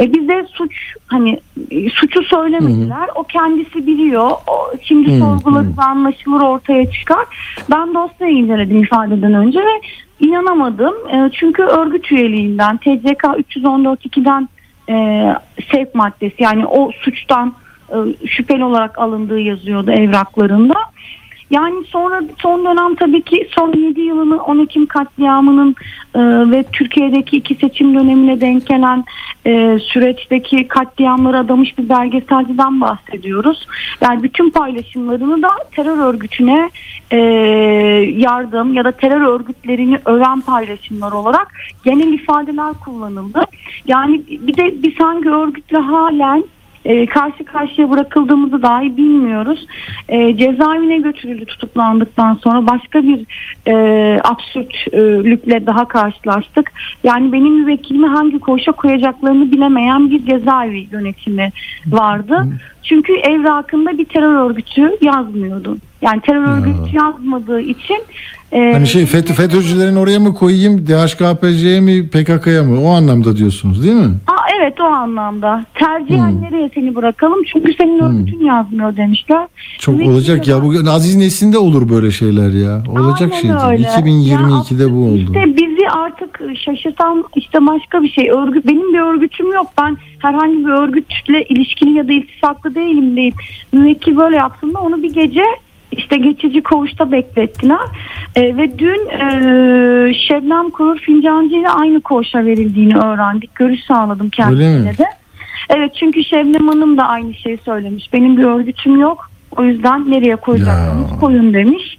E, 0.01 0.13
bize 0.13 0.45
suç 0.53 0.71
hani 1.07 1.39
e, 1.71 1.89
suçu 1.89 2.23
söylemediler. 2.23 3.09
O 3.15 3.23
kendisi 3.23 3.87
biliyor. 3.87 4.29
O, 4.31 4.53
şimdi 4.83 5.11
Hı, 5.15 5.19
sorgularız 5.19 5.79
anlaşılır 5.79 6.41
ortaya 6.41 6.91
çıkar. 6.91 7.25
Ben 7.71 7.93
dosyayı 7.93 8.35
inceledim 8.35 8.83
ifadeden 8.83 9.33
önce 9.33 9.59
ve 9.59 9.81
inanamadım. 10.19 10.93
E, 11.09 11.31
çünkü 11.33 11.63
örgüt 11.63 12.11
üyeliğinden 12.11 12.77
TCK 12.77 13.23
314.2'den 13.23 14.49
e, 14.89 15.25
sevk 15.71 15.95
maddesi 15.95 16.35
yani 16.39 16.65
o 16.65 16.91
suçtan 16.91 17.53
e, 17.89 18.27
şüpheli 18.27 18.63
olarak 18.63 18.99
alındığı 18.99 19.39
yazıyordu 19.39 19.91
evraklarında. 19.91 20.75
Yani 21.49 21.85
sonra 21.85 22.21
son 22.41 22.65
dönem 22.65 22.95
tabii 22.95 23.21
ki 23.21 23.47
son 23.55 23.73
7 23.73 24.01
yılını 24.01 24.43
10 24.43 24.59
Ekim 24.59 24.85
katliamının 24.85 25.75
e, 26.15 26.19
ve 26.51 26.63
Türkiye'deki 26.63 27.37
iki 27.37 27.55
seçim 27.55 27.95
dönemine 27.95 28.41
denk 28.41 28.67
gelen 28.67 29.05
e, 29.45 29.79
süreçteki 29.79 30.67
katliamları 30.67 31.37
adamış 31.37 31.77
bir 31.77 31.89
belgeselciden 31.89 32.81
bahsediyoruz. 32.81 33.67
Yani 34.01 34.23
bütün 34.23 34.49
paylaşımlarını 34.49 35.41
da 35.41 35.49
terör 35.75 35.97
örgütüne 35.97 36.69
e, 37.11 37.17
yardım 38.17 38.73
ya 38.73 38.83
da 38.83 38.91
terör 38.91 39.21
örgütlerini 39.21 39.99
öven 40.05 40.41
paylaşımlar 40.41 41.11
olarak 41.11 41.53
genel 41.83 42.13
ifadeler 42.13 42.73
kullanıldı. 42.85 43.41
Yani 43.87 44.21
bir 44.29 44.57
de 44.57 44.83
biz 44.83 44.99
hangi 44.99 45.29
örgütle 45.29 45.77
halen 45.77 46.43
e, 46.85 47.05
karşı 47.05 47.45
karşıya 47.45 47.89
bırakıldığımızı 47.89 48.61
dahi 48.61 48.97
bilmiyoruz. 48.97 49.67
E, 50.09 50.37
cezaevine 50.37 50.97
götürüldü 50.97 51.45
tutuklandıktan 51.45 52.39
sonra 52.43 52.67
başka 52.67 53.03
bir 53.03 53.25
e, 53.67 53.75
absürtlükle 54.23 55.65
daha 55.65 55.87
karşılaştık. 55.87 56.71
Yani 57.03 57.31
benim 57.31 57.53
müvekkilimi 57.53 58.07
hangi 58.07 58.39
koğuşa 58.39 58.71
koyacaklarını 58.71 59.51
bilemeyen 59.51 60.09
bir 60.09 60.25
cezaevi 60.25 60.87
yönetimi 60.91 61.51
vardı. 61.87 62.47
Çünkü 62.83 63.13
evrakında 63.13 63.97
bir 63.97 64.05
terör 64.05 64.49
örgütü 64.49 64.97
yazmıyordu. 65.01 65.77
Yani 66.01 66.21
terör 66.21 66.47
örgütü 66.47 66.95
yazmadığı 66.95 67.61
için 67.61 67.97
e, 68.51 68.73
Hani 68.73 68.87
şey 68.87 69.05
FETÖ, 69.05 69.33
FETÖ'cülerin 69.33 69.95
oraya 69.95 70.19
mı 70.19 70.33
koyayım? 70.35 70.87
DHKPC'ye 70.87 71.79
mi 71.79 72.07
PKK'ya 72.09 72.63
mı? 72.63 72.81
O 72.81 72.89
anlamda 72.89 73.37
diyorsunuz 73.37 73.83
değil 73.83 73.95
mi? 73.95 74.09
Aa, 74.27 74.49
evet 74.59 74.79
o 74.81 74.83
anlamda. 74.83 75.65
Tercihen 75.73 76.41
nereye 76.41 76.69
seni 76.75 76.95
bırakalım? 76.95 77.43
Çünkü 77.53 77.73
senin 77.73 77.99
örgütün 77.99 78.45
yazmıyor 78.45 78.97
demişler. 78.97 79.47
Çok 79.79 79.95
Müvekkil 79.95 80.13
olacak 80.13 80.47
ya. 80.47 80.63
Bugün 80.63 80.85
Aziz 80.85 81.15
Nesin'de 81.15 81.57
olur 81.57 81.89
böyle 81.89 82.11
şeyler 82.11 82.49
ya. 82.49 82.83
Olacak 82.89 83.31
Aynen 83.33 83.41
şey 83.41 83.51
öyle. 83.71 83.77
değil. 83.77 83.87
2022'de 84.33 84.91
bu 84.93 84.97
oldu. 85.05 85.17
İşte 85.17 85.45
bizi 85.57 85.89
artık 85.89 86.41
şaşırtan 86.65 87.23
işte 87.35 87.57
başka 87.67 88.03
bir 88.03 88.09
şey. 88.09 88.29
Örgüt 88.29 88.67
benim 88.67 88.93
bir 88.93 88.99
örgütüm 88.99 89.53
yok. 89.53 89.67
Ben 89.81 89.97
herhangi 90.19 90.65
bir 90.65 90.71
örgütle 90.71 91.43
ilişkili 91.43 91.91
ya 91.91 92.07
da 92.07 92.13
iltisaklı 92.13 92.75
değilim 92.75 93.15
deyip 93.15 93.35
müvekkil 93.73 94.17
böyle 94.17 94.35
yapsın 94.35 94.73
da 94.73 94.79
onu 94.79 95.03
bir 95.03 95.13
gece 95.13 95.43
işte 95.91 96.17
geçici 96.17 96.63
koğuşta 96.63 97.11
beklettiler. 97.11 97.79
E, 98.35 98.57
ve 98.57 98.79
dün 98.79 99.09
e, 99.09 100.13
Şebnem 100.27 100.69
Kurur 100.69 100.99
Fincancı 100.99 101.55
ile 101.55 101.69
aynı 101.69 102.01
koğuşa 102.01 102.45
verildiğini 102.45 102.97
öğrendik. 102.97 103.55
Görüş 103.55 103.79
sağladım 103.87 104.29
kendisine 104.29 104.97
de. 104.97 105.05
Evet 105.69 105.91
çünkü 105.99 106.23
Şebnem 106.23 106.67
Hanım 106.67 106.97
da 106.97 107.03
aynı 107.03 107.33
şeyi 107.33 107.57
söylemiş. 107.65 108.13
Benim 108.13 108.37
bir 108.37 108.43
örgütüm 108.43 108.99
yok. 108.99 109.29
O 109.57 109.63
yüzden 109.63 110.11
nereye 110.11 110.35
koyacaksınız 110.35 111.19
koyun 111.19 111.53
demiş. 111.53 111.97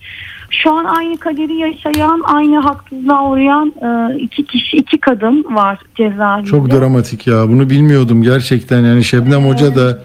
Şu 0.50 0.72
an 0.72 0.84
aynı 0.84 1.16
kaderi 1.16 1.54
yaşayan, 1.54 2.22
aynı 2.24 2.58
haksızlığa 2.58 3.30
uğrayan 3.30 3.72
e, 3.82 4.18
iki 4.18 4.44
kişi, 4.44 4.76
iki 4.76 4.98
kadın 4.98 5.44
var 5.50 5.78
cezaevinde. 5.96 6.50
Çok 6.50 6.70
dramatik 6.70 7.26
ya. 7.26 7.48
Bunu 7.48 7.70
bilmiyordum 7.70 8.22
gerçekten. 8.22 8.84
Yani 8.84 9.04
Şebnem 9.04 9.42
Hoca 9.42 9.74
da 9.74 9.98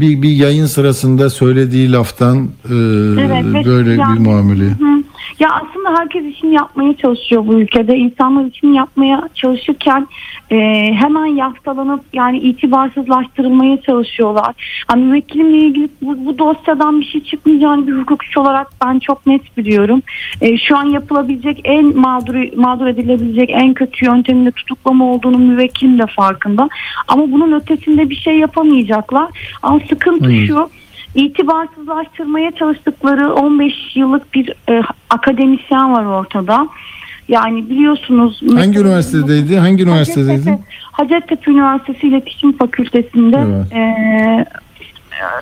bir, 0.00 0.22
bir 0.22 0.30
yayın 0.30 0.66
sırasında 0.66 1.30
söylediği 1.30 1.92
laftan 1.92 2.36
e, 2.38 2.74
Evet, 3.20 3.44
ve 3.44 3.64
böyle 3.64 3.92
yani- 3.94 4.14
bir 4.20 4.24
muamele. 4.24 4.64
Hı. 4.70 5.03
Ya 5.40 5.48
aslında 5.50 6.00
herkes 6.00 6.24
için 6.24 6.48
yapmaya 6.48 6.96
çalışıyor 6.96 7.46
bu 7.46 7.54
ülkede. 7.54 7.96
İnsanlar 7.96 8.44
için 8.44 8.72
yapmaya 8.72 9.28
çalışırken 9.34 10.08
e, 10.50 10.56
hemen 10.94 11.26
yaftalanıp 11.26 12.00
yani 12.12 12.38
itibarsızlaştırılmaya 12.38 13.80
çalışıyorlar. 13.80 14.84
Hani 14.88 15.04
müvekkilimle 15.04 15.56
ilgili 15.58 15.88
bu, 16.02 16.26
bu 16.26 16.38
dosyadan 16.38 17.00
bir 17.00 17.06
şey 17.06 17.24
çıkmayacağını 17.24 17.86
bir 17.86 17.92
hukukçu 17.92 18.40
olarak 18.40 18.66
ben 18.84 18.98
çok 18.98 19.26
net 19.26 19.56
biliyorum. 19.56 20.02
E, 20.40 20.58
şu 20.58 20.76
an 20.76 20.84
yapılabilecek 20.84 21.60
en 21.64 21.96
mağdur, 21.98 22.56
mağdur 22.56 22.86
edilebilecek 22.86 23.50
en 23.52 23.74
kötü 23.74 24.04
yöntemin 24.04 24.46
de 24.46 24.50
tutuklama 24.50 25.04
olduğunu 25.04 25.38
müvekkilim 25.38 25.98
de 25.98 26.06
farkında. 26.06 26.68
Ama 27.08 27.32
bunun 27.32 27.52
ötesinde 27.52 28.10
bir 28.10 28.16
şey 28.16 28.38
yapamayacaklar. 28.38 29.28
Ama 29.62 29.80
sıkıntı 29.88 30.24
Hmm. 30.24 30.46
şu 30.46 30.70
itibarsızlaştırmaya 31.14 32.50
çalıştıkları 32.50 33.34
15 33.34 33.72
yıllık 33.96 34.34
bir 34.34 34.48
e, 34.70 34.82
akademisyen 35.10 35.92
var 35.92 36.04
ortada. 36.04 36.68
Yani 37.28 37.70
biliyorsunuz 37.70 38.40
Hangi 38.42 38.54
mesela- 38.68 38.80
üniversitedeydi? 38.80 39.56
Hangi 39.58 39.82
üniversitedeydi? 39.82 40.50
Hacettepe, 40.50 40.62
Hacettepe 40.92 41.50
Üniversitesi 41.50 42.06
İletişim 42.08 42.52
Fakültesi'nde 42.58 43.36
Evet. 43.36 43.72
e, 43.72 44.46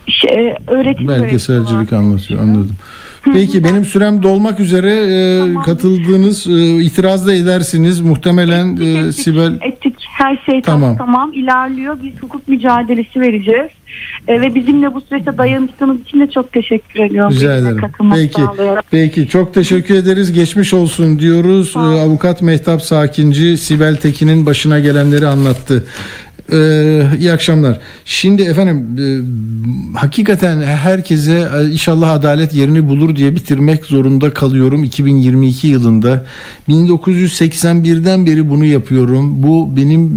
şey, 0.07 0.55
öğretim 0.67 1.09
Belgeselcilik 1.09 1.93
anlatıyor 1.93 2.41
anladım. 2.43 2.77
Peki 3.25 3.65
benim 3.65 3.85
sürem 3.85 4.23
dolmak 4.23 4.61
üzere 4.61 4.91
e, 4.91 5.55
katıldığınız 5.65 6.47
e, 6.47 6.83
itiraz 6.85 7.27
da 7.27 7.35
edersiniz 7.35 8.01
muhtemelen 8.01 8.77
e, 8.77 9.13
Sibel 9.13 9.53
ettik. 9.61 9.72
Her 10.23 10.39
şey 10.47 10.63
Tamam. 10.63 10.97
tamam. 10.97 11.33
ilerliyor. 11.33 11.99
Biz 12.03 12.23
hukuk 12.23 12.49
mücadelesi 12.49 13.21
vereceğiz. 13.21 13.71
E, 14.29 14.41
ve 14.41 14.55
bizimle 14.55 14.95
bu 14.95 15.01
süreçte 15.01 15.39
dayanıştığınız 15.39 16.01
için 16.01 16.21
de 16.21 16.31
çok 16.31 16.53
teşekkür 16.53 17.01
ediyorum. 17.01 17.33
Rica 17.33 17.57
ederim. 17.57 17.81
Peki. 18.15 18.41
sağlayarak. 18.43 18.85
Peki 18.91 19.29
çok 19.29 19.55
teşekkür 19.55 19.95
ederiz. 19.95 20.33
Geçmiş 20.33 20.75
olsun 20.75 21.19
diyoruz. 21.19 21.73
Ee, 21.77 21.79
Avukat 21.79 22.43
Mehtap 22.43 22.83
Sakinci 22.83 23.59
Sibel 23.59 23.97
Tekin'in 23.97 24.47
başına 24.47 24.81
gelenleri 24.81 25.27
anlattı. 25.27 25.87
Ee, 26.53 27.03
iyi 27.21 27.33
akşamlar. 27.33 27.79
Şimdi 28.05 28.43
efendim 28.43 28.87
e, 28.99 29.07
hakikaten 29.99 30.63
herkese 30.63 31.49
e, 31.61 31.71
inşallah 31.71 32.11
adalet 32.11 32.55
yerini 32.55 32.89
bulur 32.89 33.17
diye 33.17 33.35
bitirmek 33.35 33.85
zorunda 33.85 34.35
kalıyorum 34.35 34.85
2022 34.85 35.69
yılında. 35.69 36.25
1981'den 36.69 38.27
beri 38.27 38.51
bunu 38.51 38.65
yapıyorum. 38.65 39.43
Bu 39.43 39.77
benim 39.77 40.13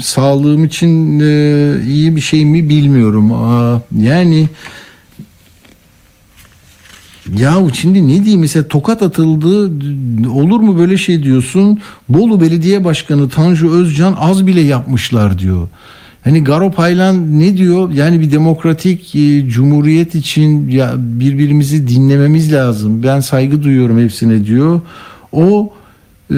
sağlığım 0.00 0.64
için 0.64 1.20
e, 1.20 1.74
iyi 1.86 2.16
bir 2.16 2.20
şey 2.20 2.44
mi 2.44 2.68
bilmiyorum. 2.68 3.32
Aa, 3.32 3.80
yani 4.00 4.48
Yahu 7.38 7.70
şimdi 7.74 8.08
ne 8.08 8.22
diyeyim 8.22 8.40
mesela 8.40 8.68
tokat 8.68 9.02
atıldı 9.02 9.64
olur 10.30 10.60
mu 10.60 10.78
böyle 10.78 10.96
şey 10.96 11.22
diyorsun. 11.22 11.78
Bolu 12.08 12.40
Belediye 12.40 12.84
Başkanı 12.84 13.28
Tanju 13.28 13.70
Özcan 13.70 14.16
az 14.20 14.46
bile 14.46 14.60
yapmışlar 14.60 15.38
diyor. 15.38 15.68
Hani 16.24 16.44
Garo 16.44 16.70
Paylan 16.70 17.40
ne 17.40 17.56
diyor? 17.56 17.90
Yani 17.92 18.20
bir 18.20 18.32
demokratik 18.32 19.14
e, 19.14 19.48
cumhuriyet 19.48 20.14
için 20.14 20.68
ya 20.68 20.94
birbirimizi 20.96 21.88
dinlememiz 21.88 22.52
lazım. 22.52 23.02
Ben 23.02 23.20
saygı 23.20 23.62
duyuyorum 23.62 23.98
hepsine 24.00 24.46
diyor. 24.46 24.80
O 25.32 25.72
e, 26.30 26.36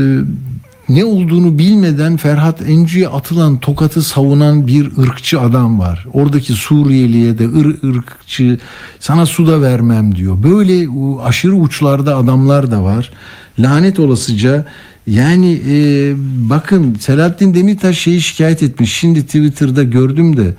ne 0.88 1.04
olduğunu 1.04 1.58
bilmeden 1.58 2.16
Ferhat 2.16 2.62
Encü'ye 2.62 3.08
atılan 3.08 3.58
tokatı 3.58 4.02
savunan 4.02 4.66
bir 4.66 4.98
ırkçı 4.98 5.40
adam 5.40 5.78
var. 5.78 6.06
Oradaki 6.12 6.52
Suriyeliye 6.52 7.38
de 7.38 7.44
ır, 7.44 7.76
ırkçı 7.84 8.58
sana 9.00 9.26
su 9.26 9.46
da 9.46 9.62
vermem 9.62 10.14
diyor. 10.14 10.42
Böyle 10.42 10.88
aşırı 11.22 11.54
uçlarda 11.54 12.16
adamlar 12.16 12.70
da 12.70 12.84
var. 12.84 13.10
Lanet 13.58 13.98
olasıca 13.98 14.66
yani 15.06 15.60
e, 15.68 16.12
bakın 16.50 16.94
Selahattin 16.94 17.54
Demirtaş 17.54 17.98
şeyi 17.98 18.20
şikayet 18.20 18.62
etmiş. 18.62 18.92
Şimdi 18.92 19.22
Twitter'da 19.22 19.82
gördüm 19.82 20.36
de 20.36 20.54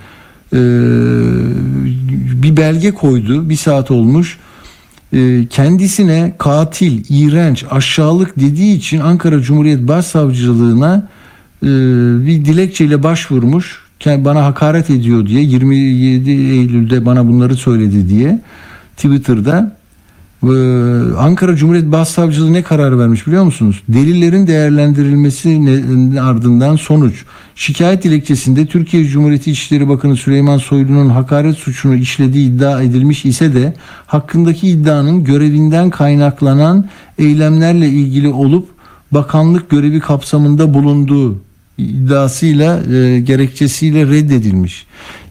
e, 0.54 0.62
bir 2.44 2.58
belge 2.58 2.92
koydu. 2.92 3.50
Bir 3.50 3.56
saat 3.56 3.92
olmuş. 3.92 4.38
E, 5.14 5.48
kendisine 5.50 6.34
katil, 6.38 7.04
iğrenç, 7.10 7.66
aşağılık 7.72 8.40
dediği 8.40 8.78
için 8.78 9.00
Ankara 9.00 9.42
Cumhuriyet 9.42 9.88
Başsavcılığına 9.88 11.10
e, 11.64 11.68
bir 12.26 12.46
dilekçeyle 12.46 13.04
başvurmuş. 13.04 13.84
Bana 14.06 14.46
hakaret 14.46 14.90
ediyor 14.90 15.26
diye 15.26 15.42
27 15.42 16.32
Eylül'de 16.32 17.06
bana 17.06 17.28
bunları 17.28 17.56
söyledi 17.56 18.10
diye 18.10 18.42
Twitter'da 18.98 19.76
Ankara 21.18 21.56
Cumhuriyet 21.56 21.92
Başsavcılığı 21.92 22.54
ne 22.54 22.64
karar 22.64 23.00
vermiş 23.00 23.28
biliyor 23.28 23.44
musunuz? 23.44 23.84
Delillerin 23.88 24.48
değerlendirilmesi 24.48 25.66
ne- 25.66 26.22
ardından 26.22 26.76
sonuç. 26.76 27.24
Şikayet 27.56 28.04
dilekçesinde 28.04 28.66
Türkiye 28.66 29.06
Cumhuriyeti 29.06 29.52
İçişleri 29.52 29.90
Bakanı 29.90 30.16
Süleyman 30.16 30.58
Soylu'nun 30.58 31.10
hakaret 31.10 31.58
suçunu 31.58 31.96
işlediği 31.96 32.50
iddia 32.50 32.82
edilmiş 32.82 33.26
ise 33.26 33.56
de 33.56 33.74
hakkındaki 34.06 34.68
iddianın 34.68 35.24
görevinden 35.24 35.90
kaynaklanan 35.90 36.90
eylemlerle 37.18 37.88
ilgili 37.88 38.28
olup 38.28 38.68
bakanlık 39.12 39.70
görevi 39.70 40.00
kapsamında 40.00 40.74
bulunduğu 40.74 41.38
iddiasıyla 41.78 42.80
e, 42.94 43.20
gerekçesiyle 43.20 44.08
reddedilmiş. 44.08 44.86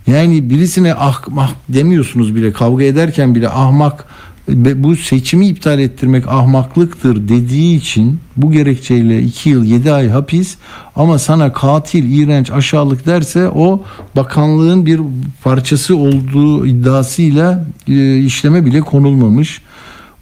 Yani 0.07 0.51
birisine 0.51 0.95
ahmak 0.95 1.51
demiyorsunuz 1.69 2.37
bile 2.37 2.53
kavga 2.53 2.85
ederken 2.85 3.35
bile 3.35 3.49
ahmak 3.49 4.05
ve 4.48 4.82
bu 4.82 4.97
seçimi 4.97 5.47
iptal 5.48 5.78
ettirmek 5.78 6.28
ahmaklıktır 6.28 7.28
dediği 7.28 7.77
için 7.77 8.20
bu 8.36 8.52
gerekçeyle 8.52 9.23
2 9.23 9.51
yıl 9.51 9.64
7 9.64 9.93
ay 9.93 10.09
hapis 10.09 10.56
ama 10.97 11.19
sana 11.19 11.52
katil, 11.52 12.20
iğrenç, 12.20 12.51
aşağılık 12.51 13.06
derse 13.06 13.48
o 13.48 13.82
bakanlığın 14.16 14.86
bir 14.86 15.01
parçası 15.44 15.97
olduğu 15.97 16.66
iddiasıyla 16.66 17.64
e, 17.89 18.19
işleme 18.19 18.66
bile 18.66 18.81
konulmamış. 18.81 19.62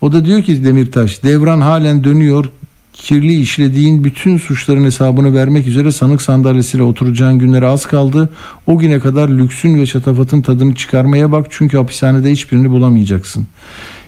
O 0.01 0.13
da 0.13 0.25
diyor 0.25 0.43
ki 0.43 0.65
Demirtaş 0.65 1.23
devran 1.23 1.61
halen 1.61 2.05
dönüyor. 2.05 2.51
Kirli 2.93 3.41
işlediğin 3.41 4.05
bütün 4.05 4.39
suçların 4.39 4.85
hesabını 4.85 5.35
vermek 5.35 5.67
üzere 5.67 5.93
sanık 5.93 6.23
sandalyesiyle 6.23 6.83
oturacağın 6.83 7.39
günlere 7.39 7.67
az 7.67 7.87
kaldı. 7.87 8.31
O 8.67 8.79
güne 8.79 9.01
kadar 9.01 9.29
lüksün 9.29 9.75
ve 9.81 9.87
şatafatın 9.87 10.43
tadını 10.43 10.75
çıkarmaya 10.75 11.33
bak 11.33 11.47
çünkü 11.51 11.77
hapishanede 11.77 12.31
hiçbirini 12.31 12.71
bulamayacaksın. 12.71 13.47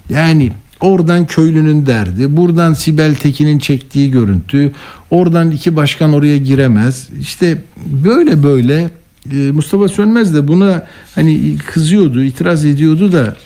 Yani 0.09 0.53
oradan 0.81 1.27
köylünün 1.27 1.87
derdi, 1.87 2.37
buradan 2.37 2.75
Sibel 2.75 3.15
Tekin'in 3.15 3.59
çektiği 3.59 4.11
görüntü, 4.11 4.73
oradan 5.11 5.51
iki 5.51 5.77
başkan 5.77 6.13
oraya 6.13 6.39
giremez. 6.39 7.09
İşte 7.21 7.63
böyle 7.87 8.43
böyle 8.43 8.91
e, 9.33 9.37
Mustafa 9.37 9.89
Sönmez 9.89 10.35
de 10.35 10.49
buna 10.49 10.87
hani 11.15 11.59
kızıyordu, 11.59 12.23
itiraz 12.23 12.65
ediyordu 12.65 13.13
da 13.13 13.37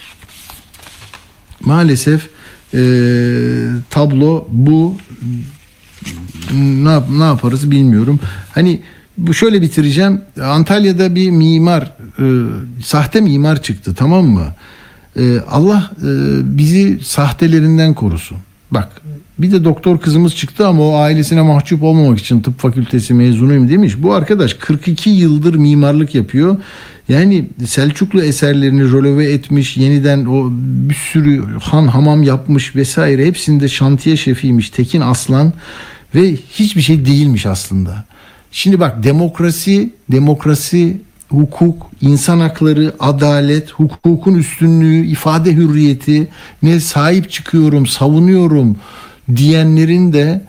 maalesef 1.61 2.29
e, 2.75 2.81
tablo 3.91 4.49
bu 4.51 4.97
ne, 6.55 7.19
ne 7.19 7.25
yaparız 7.25 7.71
bilmiyorum. 7.71 8.21
Hani 8.55 8.81
bu 9.19 9.35
şöyle 9.35 9.63
bitireceğim. 9.63 10.21
Antalya'da 10.43 11.15
bir 11.15 11.31
mimar, 11.31 11.93
e, 12.19 12.25
sahte 12.85 13.21
mimar 13.21 13.63
çıktı 13.63 13.95
tamam 13.95 14.25
mı? 14.27 14.47
E, 15.19 15.41
Allah 15.51 15.91
e, 15.99 16.09
bizi 16.59 16.99
sahtelerinden 17.03 17.95
korusun. 17.95 18.39
Bak 18.71 19.03
bir 19.39 19.53
de 19.53 19.65
doktor 19.65 20.01
kızımız 20.01 20.37
çıktı 20.37 20.67
ama 20.67 20.83
o 20.83 20.97
ailesine 20.97 21.43
mahcup 21.43 21.83
olmamak 21.83 22.19
için 22.19 22.41
tıp 22.41 22.59
fakültesi 22.59 23.15
mezunuyum 23.15 23.69
demiş. 23.69 23.95
Bu 23.99 24.15
arkadaş 24.15 24.55
42 24.55 25.11
yıldır 25.11 25.55
mimarlık 25.55 26.15
yapıyor. 26.15 26.57
Yani 27.09 27.49
Selçuklu 27.67 28.23
eserlerini 28.23 28.93
röleve 28.93 29.33
etmiş, 29.33 29.77
yeniden 29.77 30.25
o 30.25 30.49
bir 30.89 30.95
sürü 30.95 31.45
han 31.59 31.87
hamam 31.87 32.23
yapmış 32.23 32.77
vesaire. 32.77 33.27
Hepsinde 33.27 33.69
şantiye 33.69 34.17
şefiymiş 34.17 34.71
Tekin 34.71 35.01
Aslan 35.01 35.53
ve 36.15 36.37
hiçbir 36.51 36.83
şey 36.83 37.07
değilmiş 37.07 37.47
aslında. 37.47 38.05
Şimdi 38.53 38.81
bak 38.81 39.05
demokrasi, 39.05 39.91
demokrasi, 40.13 41.01
hukuk, 41.29 41.87
insan 42.01 42.41
hakları, 42.41 42.95
adalet, 43.01 43.73
hukukun 43.73 44.35
üstünlüğü, 44.35 45.07
ifade 45.07 45.53
hürriyeti 45.53 46.29
ne 46.63 46.81
sahip 46.81 47.31
çıkıyorum, 47.31 47.87
savunuyorum 47.87 48.77
diyenlerin 49.37 50.13
de 50.13 50.45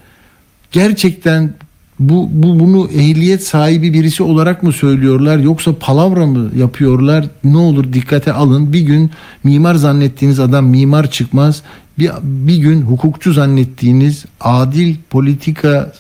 gerçekten 0.72 1.54
bu, 2.00 2.30
bu 2.32 2.60
bunu 2.60 2.90
ehliyet 2.96 3.48
sahibi 3.48 3.94
birisi 3.94 4.24
olarak 4.24 4.64
mı 4.64 4.74
söylüyorlar 4.74 5.38
yoksa 5.38 5.76
palavra 5.80 6.26
mı 6.26 6.52
yapıyorlar? 6.58 7.26
Ne 7.44 7.58
olur 7.58 7.94
dikkate 7.94 8.34
alın. 8.34 8.74
Bir 8.74 8.82
gün 8.82 9.12
mimar 9.44 9.76
zannettiğiniz 9.76 10.40
adam 10.40 10.66
mimar 10.66 11.12
çıkmaz. 11.12 11.62
Bir, 12.00 12.12
bir 12.24 12.58
gün 12.58 12.82
hukukçu 12.82 13.34
zannettiğiniz 13.34 14.26
adil 14.42 14.96
politikacı, 15.10 15.92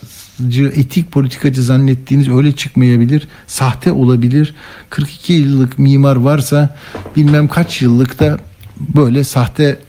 etik 0.74 1.12
politikacı 1.12 1.64
zannettiğiniz 1.64 2.30
öyle 2.30 2.52
çıkmayabilir. 2.52 3.28
Sahte 3.48 3.92
olabilir. 3.92 4.56
42 4.90 5.34
yıllık 5.34 5.80
mimar 5.80 6.16
varsa 6.16 6.76
bilmem 7.16 7.48
kaç 7.48 7.82
yıllık 7.82 8.20
da 8.20 8.38
böyle 8.96 9.24
sahte 9.24 9.80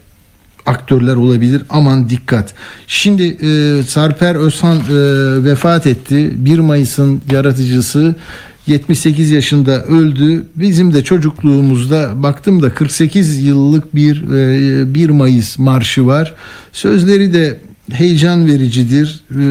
aktörler 0.66 1.14
olabilir. 1.14 1.62
Aman 1.70 2.10
dikkat. 2.10 2.54
Şimdi 2.86 3.22
e, 3.22 3.82
Sarper 3.82 4.34
Özhan 4.34 4.76
e, 4.76 4.84
vefat 5.44 5.86
etti. 5.86 6.32
1 6.36 6.58
Mayıs'ın 6.58 7.22
yaratıcısı 7.30 8.14
78 8.66 9.30
yaşında 9.30 9.84
öldü. 9.84 10.46
Bizim 10.56 10.94
de 10.94 11.04
çocukluğumuzda 11.04 12.22
baktım 12.22 12.62
da 12.62 12.74
48 12.74 13.42
yıllık 13.42 13.94
bir 13.94 14.22
e, 14.82 14.94
1 14.94 15.10
Mayıs 15.10 15.58
marşı 15.58 16.06
var. 16.06 16.34
Sözleri 16.72 17.32
de 17.32 17.60
heyecan 17.92 18.46
vericidir. 18.46 19.20
E, 19.30 19.42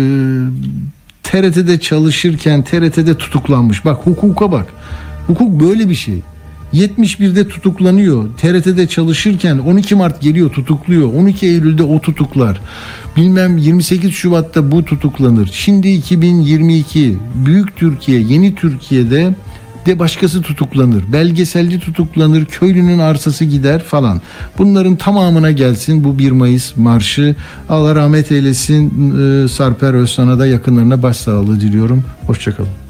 TRT'de 1.24 1.80
çalışırken 1.80 2.64
TRT'de 2.64 3.18
tutuklanmış. 3.18 3.86
Bak 3.86 3.98
hukuka 4.04 4.52
bak. 4.52 4.68
Hukuk 5.28 5.60
böyle 5.60 5.90
bir 5.90 5.96
şey. 5.96 6.22
71'de 6.74 7.48
tutuklanıyor. 7.48 8.30
TRT'de 8.38 8.88
çalışırken 8.88 9.58
12 9.58 9.96
Mart 9.96 10.22
geliyor 10.22 10.50
tutukluyor. 10.50 11.14
12 11.14 11.46
Eylül'de 11.46 11.84
o 11.84 12.02
tutuklar. 12.02 12.62
Bilmem 13.16 13.58
28 13.58 14.14
Şubat'ta 14.14 14.72
bu 14.72 14.86
tutuklanır. 14.86 15.50
Şimdi 15.54 15.90
2022 15.90 17.18
Büyük 17.46 17.76
Türkiye, 17.76 18.22
Yeni 18.22 18.56
Türkiye'de 18.56 19.36
de 19.88 20.00
başkası 20.00 20.42
tutuklanır. 20.42 21.04
Belgeselci 21.14 21.80
tutuklanır, 21.80 22.46
köylünün 22.46 23.00
arsası 23.00 23.46
gider 23.46 23.84
falan. 23.84 24.22
Bunların 24.58 24.96
tamamına 24.96 25.52
gelsin 25.52 26.04
bu 26.04 26.20
1 26.20 26.32
Mayıs 26.32 26.78
marşı. 26.78 27.36
Allah 27.70 27.96
rahmet 27.96 28.32
eylesin. 28.32 28.88
Ee, 28.88 29.48
Sarper 29.48 29.94
Özsan'a 29.94 30.40
da 30.40 30.48
yakınlarına 30.48 31.04
başsağlığı 31.04 31.62
diliyorum. 31.62 32.04
Hoşçakalın. 32.28 32.87